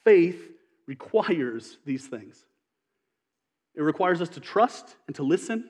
Faith 0.04 0.40
requires 0.86 1.76
these 1.84 2.06
things. 2.06 2.46
It 3.74 3.82
requires 3.82 4.22
us 4.22 4.30
to 4.30 4.40
trust 4.40 4.96
and 5.06 5.14
to 5.16 5.22
listen. 5.22 5.68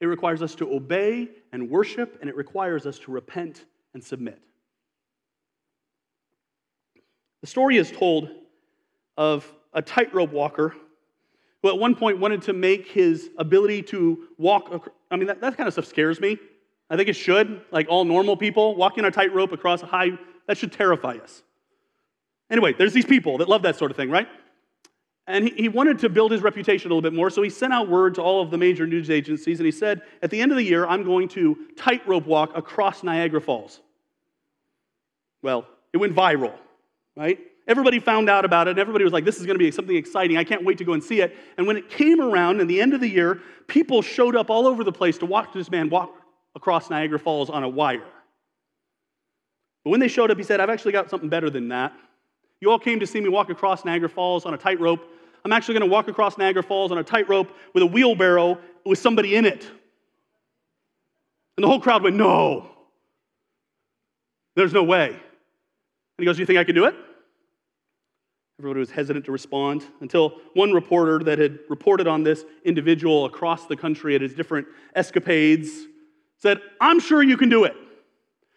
It 0.00 0.06
requires 0.06 0.40
us 0.40 0.54
to 0.54 0.72
obey 0.72 1.28
and 1.52 1.68
worship, 1.68 2.18
and 2.20 2.30
it 2.30 2.36
requires 2.36 2.86
us 2.86 3.00
to 3.00 3.10
repent 3.10 3.64
and 3.94 4.02
submit. 4.02 4.40
The 7.40 7.48
story 7.48 7.78
is 7.78 7.90
told 7.90 8.30
of 9.16 9.52
a 9.74 9.82
tightrope 9.82 10.30
walker 10.30 10.76
who 11.62 11.68
at 11.68 11.78
one 11.78 11.94
point 11.94 12.18
wanted 12.18 12.42
to 12.42 12.52
make 12.52 12.88
his 12.88 13.30
ability 13.38 13.82
to 13.82 14.28
walk. 14.38 14.90
I 15.10 15.16
mean, 15.16 15.26
that, 15.26 15.40
that 15.40 15.56
kind 15.56 15.66
of 15.66 15.72
stuff 15.72 15.86
scares 15.86 16.20
me. 16.20 16.38
I 16.90 16.96
think 16.96 17.08
it 17.08 17.14
should. 17.14 17.62
Like 17.70 17.88
all 17.88 18.04
normal 18.04 18.36
people, 18.36 18.76
walking 18.76 19.04
a 19.04 19.10
tightrope 19.10 19.52
across 19.52 19.82
a 19.82 19.86
high, 19.86 20.10
that 20.46 20.56
should 20.56 20.72
terrify 20.72 21.16
us. 21.22 21.42
Anyway, 22.50 22.72
there's 22.72 22.92
these 22.92 23.04
people 23.04 23.38
that 23.38 23.48
love 23.48 23.62
that 23.62 23.76
sort 23.76 23.90
of 23.90 23.96
thing, 23.96 24.10
right? 24.10 24.28
And 25.26 25.44
he, 25.44 25.54
he 25.62 25.68
wanted 25.68 25.98
to 26.00 26.08
build 26.08 26.32
his 26.32 26.40
reputation 26.40 26.90
a 26.90 26.94
little 26.94 27.02
bit 27.02 27.12
more, 27.12 27.28
so 27.28 27.42
he 27.42 27.50
sent 27.50 27.72
out 27.72 27.88
word 27.88 28.14
to 28.14 28.22
all 28.22 28.40
of 28.40 28.50
the 28.50 28.56
major 28.56 28.86
news 28.86 29.10
agencies, 29.10 29.58
and 29.58 29.66
he 29.66 29.72
said, 29.72 30.00
At 30.22 30.30
the 30.30 30.40
end 30.40 30.52
of 30.52 30.56
the 30.56 30.64
year, 30.64 30.86
I'm 30.86 31.04
going 31.04 31.28
to 31.30 31.58
tightrope 31.76 32.26
walk 32.26 32.56
across 32.56 33.02
Niagara 33.02 33.42
Falls. 33.42 33.80
Well, 35.42 35.66
it 35.92 35.98
went 35.98 36.14
viral, 36.14 36.54
right? 37.14 37.38
Everybody 37.68 38.00
found 38.00 38.30
out 38.30 38.46
about 38.46 38.66
it, 38.66 38.72
and 38.72 38.78
everybody 38.78 39.04
was 39.04 39.12
like, 39.12 39.26
this 39.26 39.36
is 39.36 39.44
going 39.44 39.54
to 39.54 39.62
be 39.62 39.70
something 39.70 39.94
exciting. 39.94 40.38
I 40.38 40.44
can't 40.44 40.64
wait 40.64 40.78
to 40.78 40.84
go 40.84 40.94
and 40.94 41.04
see 41.04 41.20
it. 41.20 41.36
And 41.58 41.66
when 41.66 41.76
it 41.76 41.90
came 41.90 42.18
around 42.18 42.62
in 42.62 42.66
the 42.66 42.80
end 42.80 42.94
of 42.94 43.00
the 43.02 43.08
year, 43.08 43.42
people 43.66 44.00
showed 44.00 44.34
up 44.34 44.48
all 44.48 44.66
over 44.66 44.82
the 44.82 44.92
place 44.92 45.18
to 45.18 45.26
watch 45.26 45.50
this 45.52 45.70
man 45.70 45.90
walk 45.90 46.10
across 46.56 46.88
Niagara 46.88 47.18
Falls 47.18 47.50
on 47.50 47.62
a 47.62 47.68
wire. 47.68 48.02
But 49.84 49.90
when 49.90 50.00
they 50.00 50.08
showed 50.08 50.30
up, 50.30 50.38
he 50.38 50.44
said, 50.44 50.60
I've 50.60 50.70
actually 50.70 50.92
got 50.92 51.10
something 51.10 51.28
better 51.28 51.50
than 51.50 51.68
that. 51.68 51.92
You 52.62 52.70
all 52.70 52.78
came 52.78 53.00
to 53.00 53.06
see 53.06 53.20
me 53.20 53.28
walk 53.28 53.50
across 53.50 53.84
Niagara 53.84 54.08
Falls 54.08 54.46
on 54.46 54.54
a 54.54 54.58
tightrope. 54.58 55.06
I'm 55.44 55.52
actually 55.52 55.74
going 55.74 55.88
to 55.88 55.92
walk 55.92 56.08
across 56.08 56.38
Niagara 56.38 56.62
Falls 56.62 56.90
on 56.90 56.96
a 56.96 57.04
tightrope 57.04 57.54
with 57.74 57.82
a 57.82 57.86
wheelbarrow 57.86 58.58
with 58.86 58.98
somebody 58.98 59.36
in 59.36 59.44
it. 59.44 59.70
And 61.58 61.64
the 61.64 61.68
whole 61.68 61.80
crowd 61.80 62.02
went, 62.02 62.16
No, 62.16 62.70
there's 64.56 64.72
no 64.72 64.84
way. 64.84 65.08
And 65.08 65.18
he 66.18 66.24
goes, 66.24 66.36
Do 66.36 66.42
You 66.42 66.46
think 66.46 66.58
I 66.58 66.64
can 66.64 66.74
do 66.74 66.86
it? 66.86 66.94
Everybody 68.58 68.80
was 68.80 68.90
hesitant 68.90 69.24
to 69.26 69.32
respond 69.32 69.84
until 70.00 70.40
one 70.54 70.72
reporter 70.72 71.20
that 71.20 71.38
had 71.38 71.60
reported 71.68 72.08
on 72.08 72.24
this 72.24 72.44
individual 72.64 73.24
across 73.24 73.66
the 73.66 73.76
country 73.76 74.16
at 74.16 74.20
his 74.20 74.34
different 74.34 74.66
escapades 74.96 75.70
said, 76.38 76.60
I'm 76.80 76.98
sure 76.98 77.22
you 77.22 77.36
can 77.36 77.48
do 77.48 77.64
it. 77.64 77.76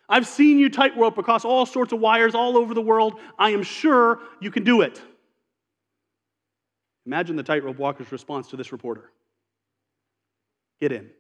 I've 0.10 0.28
seen 0.28 0.58
you 0.58 0.70
tightrope 0.70 1.18
across 1.20 1.46
all 1.46 1.66
sorts 1.66 1.94
of 1.94 2.00
wires 2.00 2.34
all 2.34 2.58
over 2.58 2.74
the 2.74 2.82
world. 2.82 3.20
I 3.38 3.52
am 3.52 3.64
sure 3.64 4.20
you 4.40 4.50
can 4.50 4.64
do 4.64 4.82
it. 4.82 5.00
Imagine 7.06 7.36
the 7.36 7.44
tightrope 7.44 7.78
walker's 7.78 8.12
response 8.12 8.48
to 8.50 8.58
this 8.58 8.72
reporter 8.72 9.12
Get 10.80 10.92
in. 10.92 11.12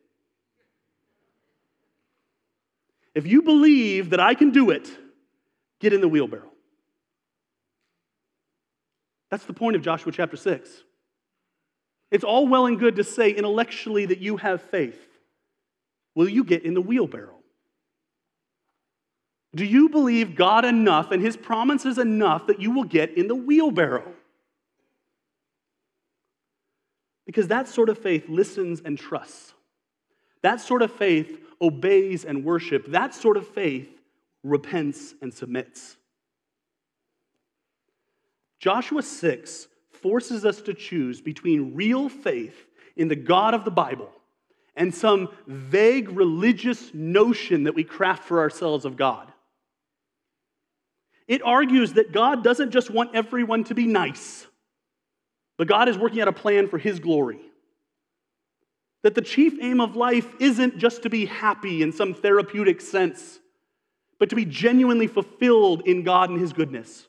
If 3.13 3.27
you 3.27 3.43
believe 3.43 4.09
that 4.09 4.19
I 4.19 4.33
can 4.33 4.49
do 4.49 4.71
it, 4.71 4.89
get 5.79 5.93
in 5.93 6.01
the 6.01 6.07
wheelbarrow. 6.07 6.50
That's 9.31 9.45
the 9.45 9.53
point 9.53 9.77
of 9.77 9.81
Joshua 9.81 10.11
chapter 10.11 10.37
6. 10.37 10.69
It's 12.11 12.25
all 12.25 12.45
well 12.47 12.65
and 12.65 12.77
good 12.77 12.97
to 12.97 13.03
say 13.03 13.31
intellectually 13.31 14.05
that 14.05 14.19
you 14.19 14.37
have 14.37 14.61
faith. 14.61 14.99
Will 16.13 16.27
you 16.27 16.43
get 16.43 16.63
in 16.63 16.73
the 16.73 16.81
wheelbarrow? 16.81 17.37
Do 19.55 19.65
you 19.65 19.89
believe 19.89 20.35
God 20.35 20.65
enough 20.65 21.11
and 21.11 21.21
his 21.21 21.35
promises 21.35 21.97
enough 21.97 22.47
that 22.47 22.61
you 22.61 22.71
will 22.71 22.83
get 22.83 23.17
in 23.17 23.27
the 23.27 23.35
wheelbarrow? 23.35 24.13
Because 27.25 27.47
that 27.47 27.69
sort 27.69 27.89
of 27.89 27.97
faith 27.97 28.27
listens 28.27 28.81
and 28.83 28.97
trusts. 28.97 29.53
That 30.41 30.59
sort 30.59 30.81
of 30.81 30.91
faith 30.91 31.39
obeys 31.61 32.25
and 32.25 32.43
worships. 32.43 32.89
That 32.89 33.13
sort 33.13 33.37
of 33.37 33.47
faith 33.47 33.89
repents 34.43 35.13
and 35.21 35.33
submits. 35.33 35.97
Joshua 38.61 39.01
6 39.01 39.67
forces 39.89 40.45
us 40.45 40.61
to 40.61 40.75
choose 40.75 41.19
between 41.19 41.73
real 41.73 42.09
faith 42.09 42.67
in 42.95 43.07
the 43.07 43.15
God 43.15 43.55
of 43.55 43.65
the 43.65 43.71
Bible 43.71 44.11
and 44.75 44.93
some 44.93 45.29
vague 45.47 46.09
religious 46.09 46.93
notion 46.93 47.63
that 47.63 47.73
we 47.73 47.83
craft 47.83 48.23
for 48.23 48.39
ourselves 48.39 48.85
of 48.85 48.97
God. 48.97 49.33
It 51.27 51.41
argues 51.43 51.93
that 51.93 52.11
God 52.11 52.43
doesn't 52.43 52.69
just 52.69 52.91
want 52.91 53.15
everyone 53.15 53.63
to 53.65 53.73
be 53.73 53.87
nice, 53.87 54.45
but 55.57 55.67
God 55.67 55.89
is 55.89 55.97
working 55.97 56.21
out 56.21 56.27
a 56.27 56.33
plan 56.33 56.67
for 56.67 56.77
His 56.77 56.99
glory. 56.99 57.39
That 59.01 59.15
the 59.15 59.21
chief 59.21 59.53
aim 59.59 59.81
of 59.81 59.95
life 59.95 60.27
isn't 60.39 60.77
just 60.77 61.01
to 61.01 61.09
be 61.09 61.25
happy 61.25 61.81
in 61.81 61.91
some 61.91 62.13
therapeutic 62.13 62.79
sense, 62.79 63.39
but 64.19 64.29
to 64.29 64.35
be 64.35 64.45
genuinely 64.45 65.07
fulfilled 65.07 65.81
in 65.87 66.03
God 66.03 66.29
and 66.29 66.39
His 66.39 66.53
goodness. 66.53 67.07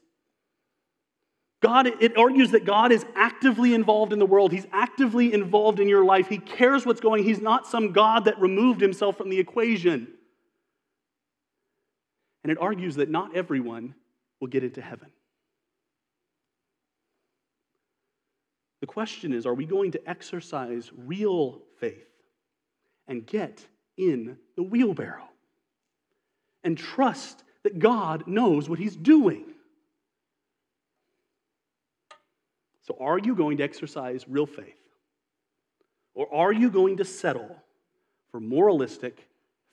God, 1.63 1.87
it 1.87 2.17
argues 2.19 2.51
that 2.51 2.65
God 2.65 2.91
is 2.91 3.07
actively 3.15 3.73
involved 3.73 4.13
in 4.13 4.19
the 4.19 4.27
world. 4.27 4.51
He's 4.51 4.67
actively 4.73 5.33
involved 5.33 5.79
in 5.79 5.89
your 5.89 6.05
life. 6.05 6.29
He 6.29 6.39
cares 6.39 6.85
what's 6.85 7.01
going. 7.01 7.23
He's 7.23 7.41
not 7.41 7.69
some 7.69 7.93
God 7.93 8.25
that 8.25 8.41
removed 8.41 8.81
himself 8.81 9.17
from 9.17 9.31
the 9.31 9.39
equation. 9.39 10.09
And 12.43 12.51
it 12.51 12.59
argues 12.61 12.97
that 12.97 13.09
not 13.09 13.37
everyone 13.37 13.95
will 14.41 14.49
get 14.49 14.65
into 14.65 14.83
heaven. 14.83 15.09
The 18.81 18.89
question 18.89 19.33
is 19.33 19.47
are 19.47 19.55
we 19.55 19.65
going 19.65 19.93
to 19.93 20.11
exercise 20.11 20.91
real 20.97 21.63
faith 21.79 22.09
and 23.07 23.25
get 23.25 23.65
in 23.97 24.37
the 24.57 24.65
wheelbarrow 24.65 25.29
and 26.65 26.77
trust 26.77 27.45
that 27.63 27.79
God 27.79 28.27
knows 28.27 28.69
what 28.69 28.81
He's 28.81 28.97
doing? 28.97 29.52
So, 32.83 32.97
are 33.01 33.19
you 33.19 33.35
going 33.35 33.59
to 33.59 33.63
exercise 33.63 34.29
real 34.29 34.47
faith? 34.47 34.79
Or 36.15 36.33
are 36.35 36.53
you 36.53 36.69
going 36.69 36.97
to 36.99 37.05
settle 37.05 37.57
for 38.31 38.41
moralistic, 38.41 39.29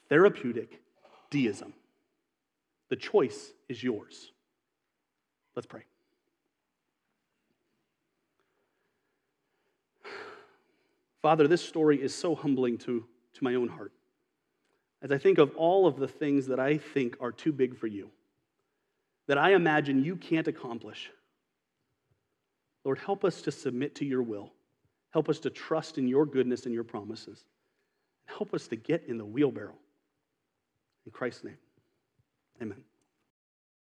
therapeutic 0.07 0.81
deism? 1.29 1.73
The 2.89 2.95
choice 2.95 3.51
is 3.67 3.83
yours. 3.83 4.31
Let's 5.55 5.65
pray. 5.65 5.83
Father, 11.21 11.47
this 11.47 11.63
story 11.63 12.01
is 12.01 12.13
so 12.13 12.35
humbling 12.35 12.77
to, 12.79 13.05
to 13.33 13.43
my 13.43 13.55
own 13.55 13.69
heart. 13.69 13.91
As 15.01 15.11
I 15.11 15.17
think 15.17 15.37
of 15.37 15.55
all 15.55 15.87
of 15.87 15.97
the 15.97 16.07
things 16.07 16.45
that 16.47 16.59
I 16.59 16.77
think 16.77 17.17
are 17.19 17.31
too 17.31 17.51
big 17.51 17.75
for 17.77 17.87
you, 17.87 18.11
that 19.27 19.37
I 19.37 19.53
imagine 19.53 20.03
you 20.03 20.15
can't 20.15 20.47
accomplish, 20.47 21.09
Lord, 22.85 22.97
help 22.99 23.25
us 23.25 23.41
to 23.43 23.51
submit 23.51 23.95
to 23.95 24.05
your 24.05 24.23
will. 24.23 24.53
Help 25.11 25.29
us 25.29 25.39
to 25.39 25.49
trust 25.49 25.97
in 25.97 26.07
your 26.07 26.25
goodness 26.25 26.65
and 26.65 26.73
your 26.73 26.83
promises. 26.83 27.45
Help 28.25 28.53
us 28.53 28.67
to 28.67 28.75
get 28.75 29.03
in 29.07 29.17
the 29.17 29.25
wheelbarrow. 29.25 29.77
In 31.05 31.11
Christ's 31.11 31.43
name, 31.43 31.57
amen. 32.61 32.83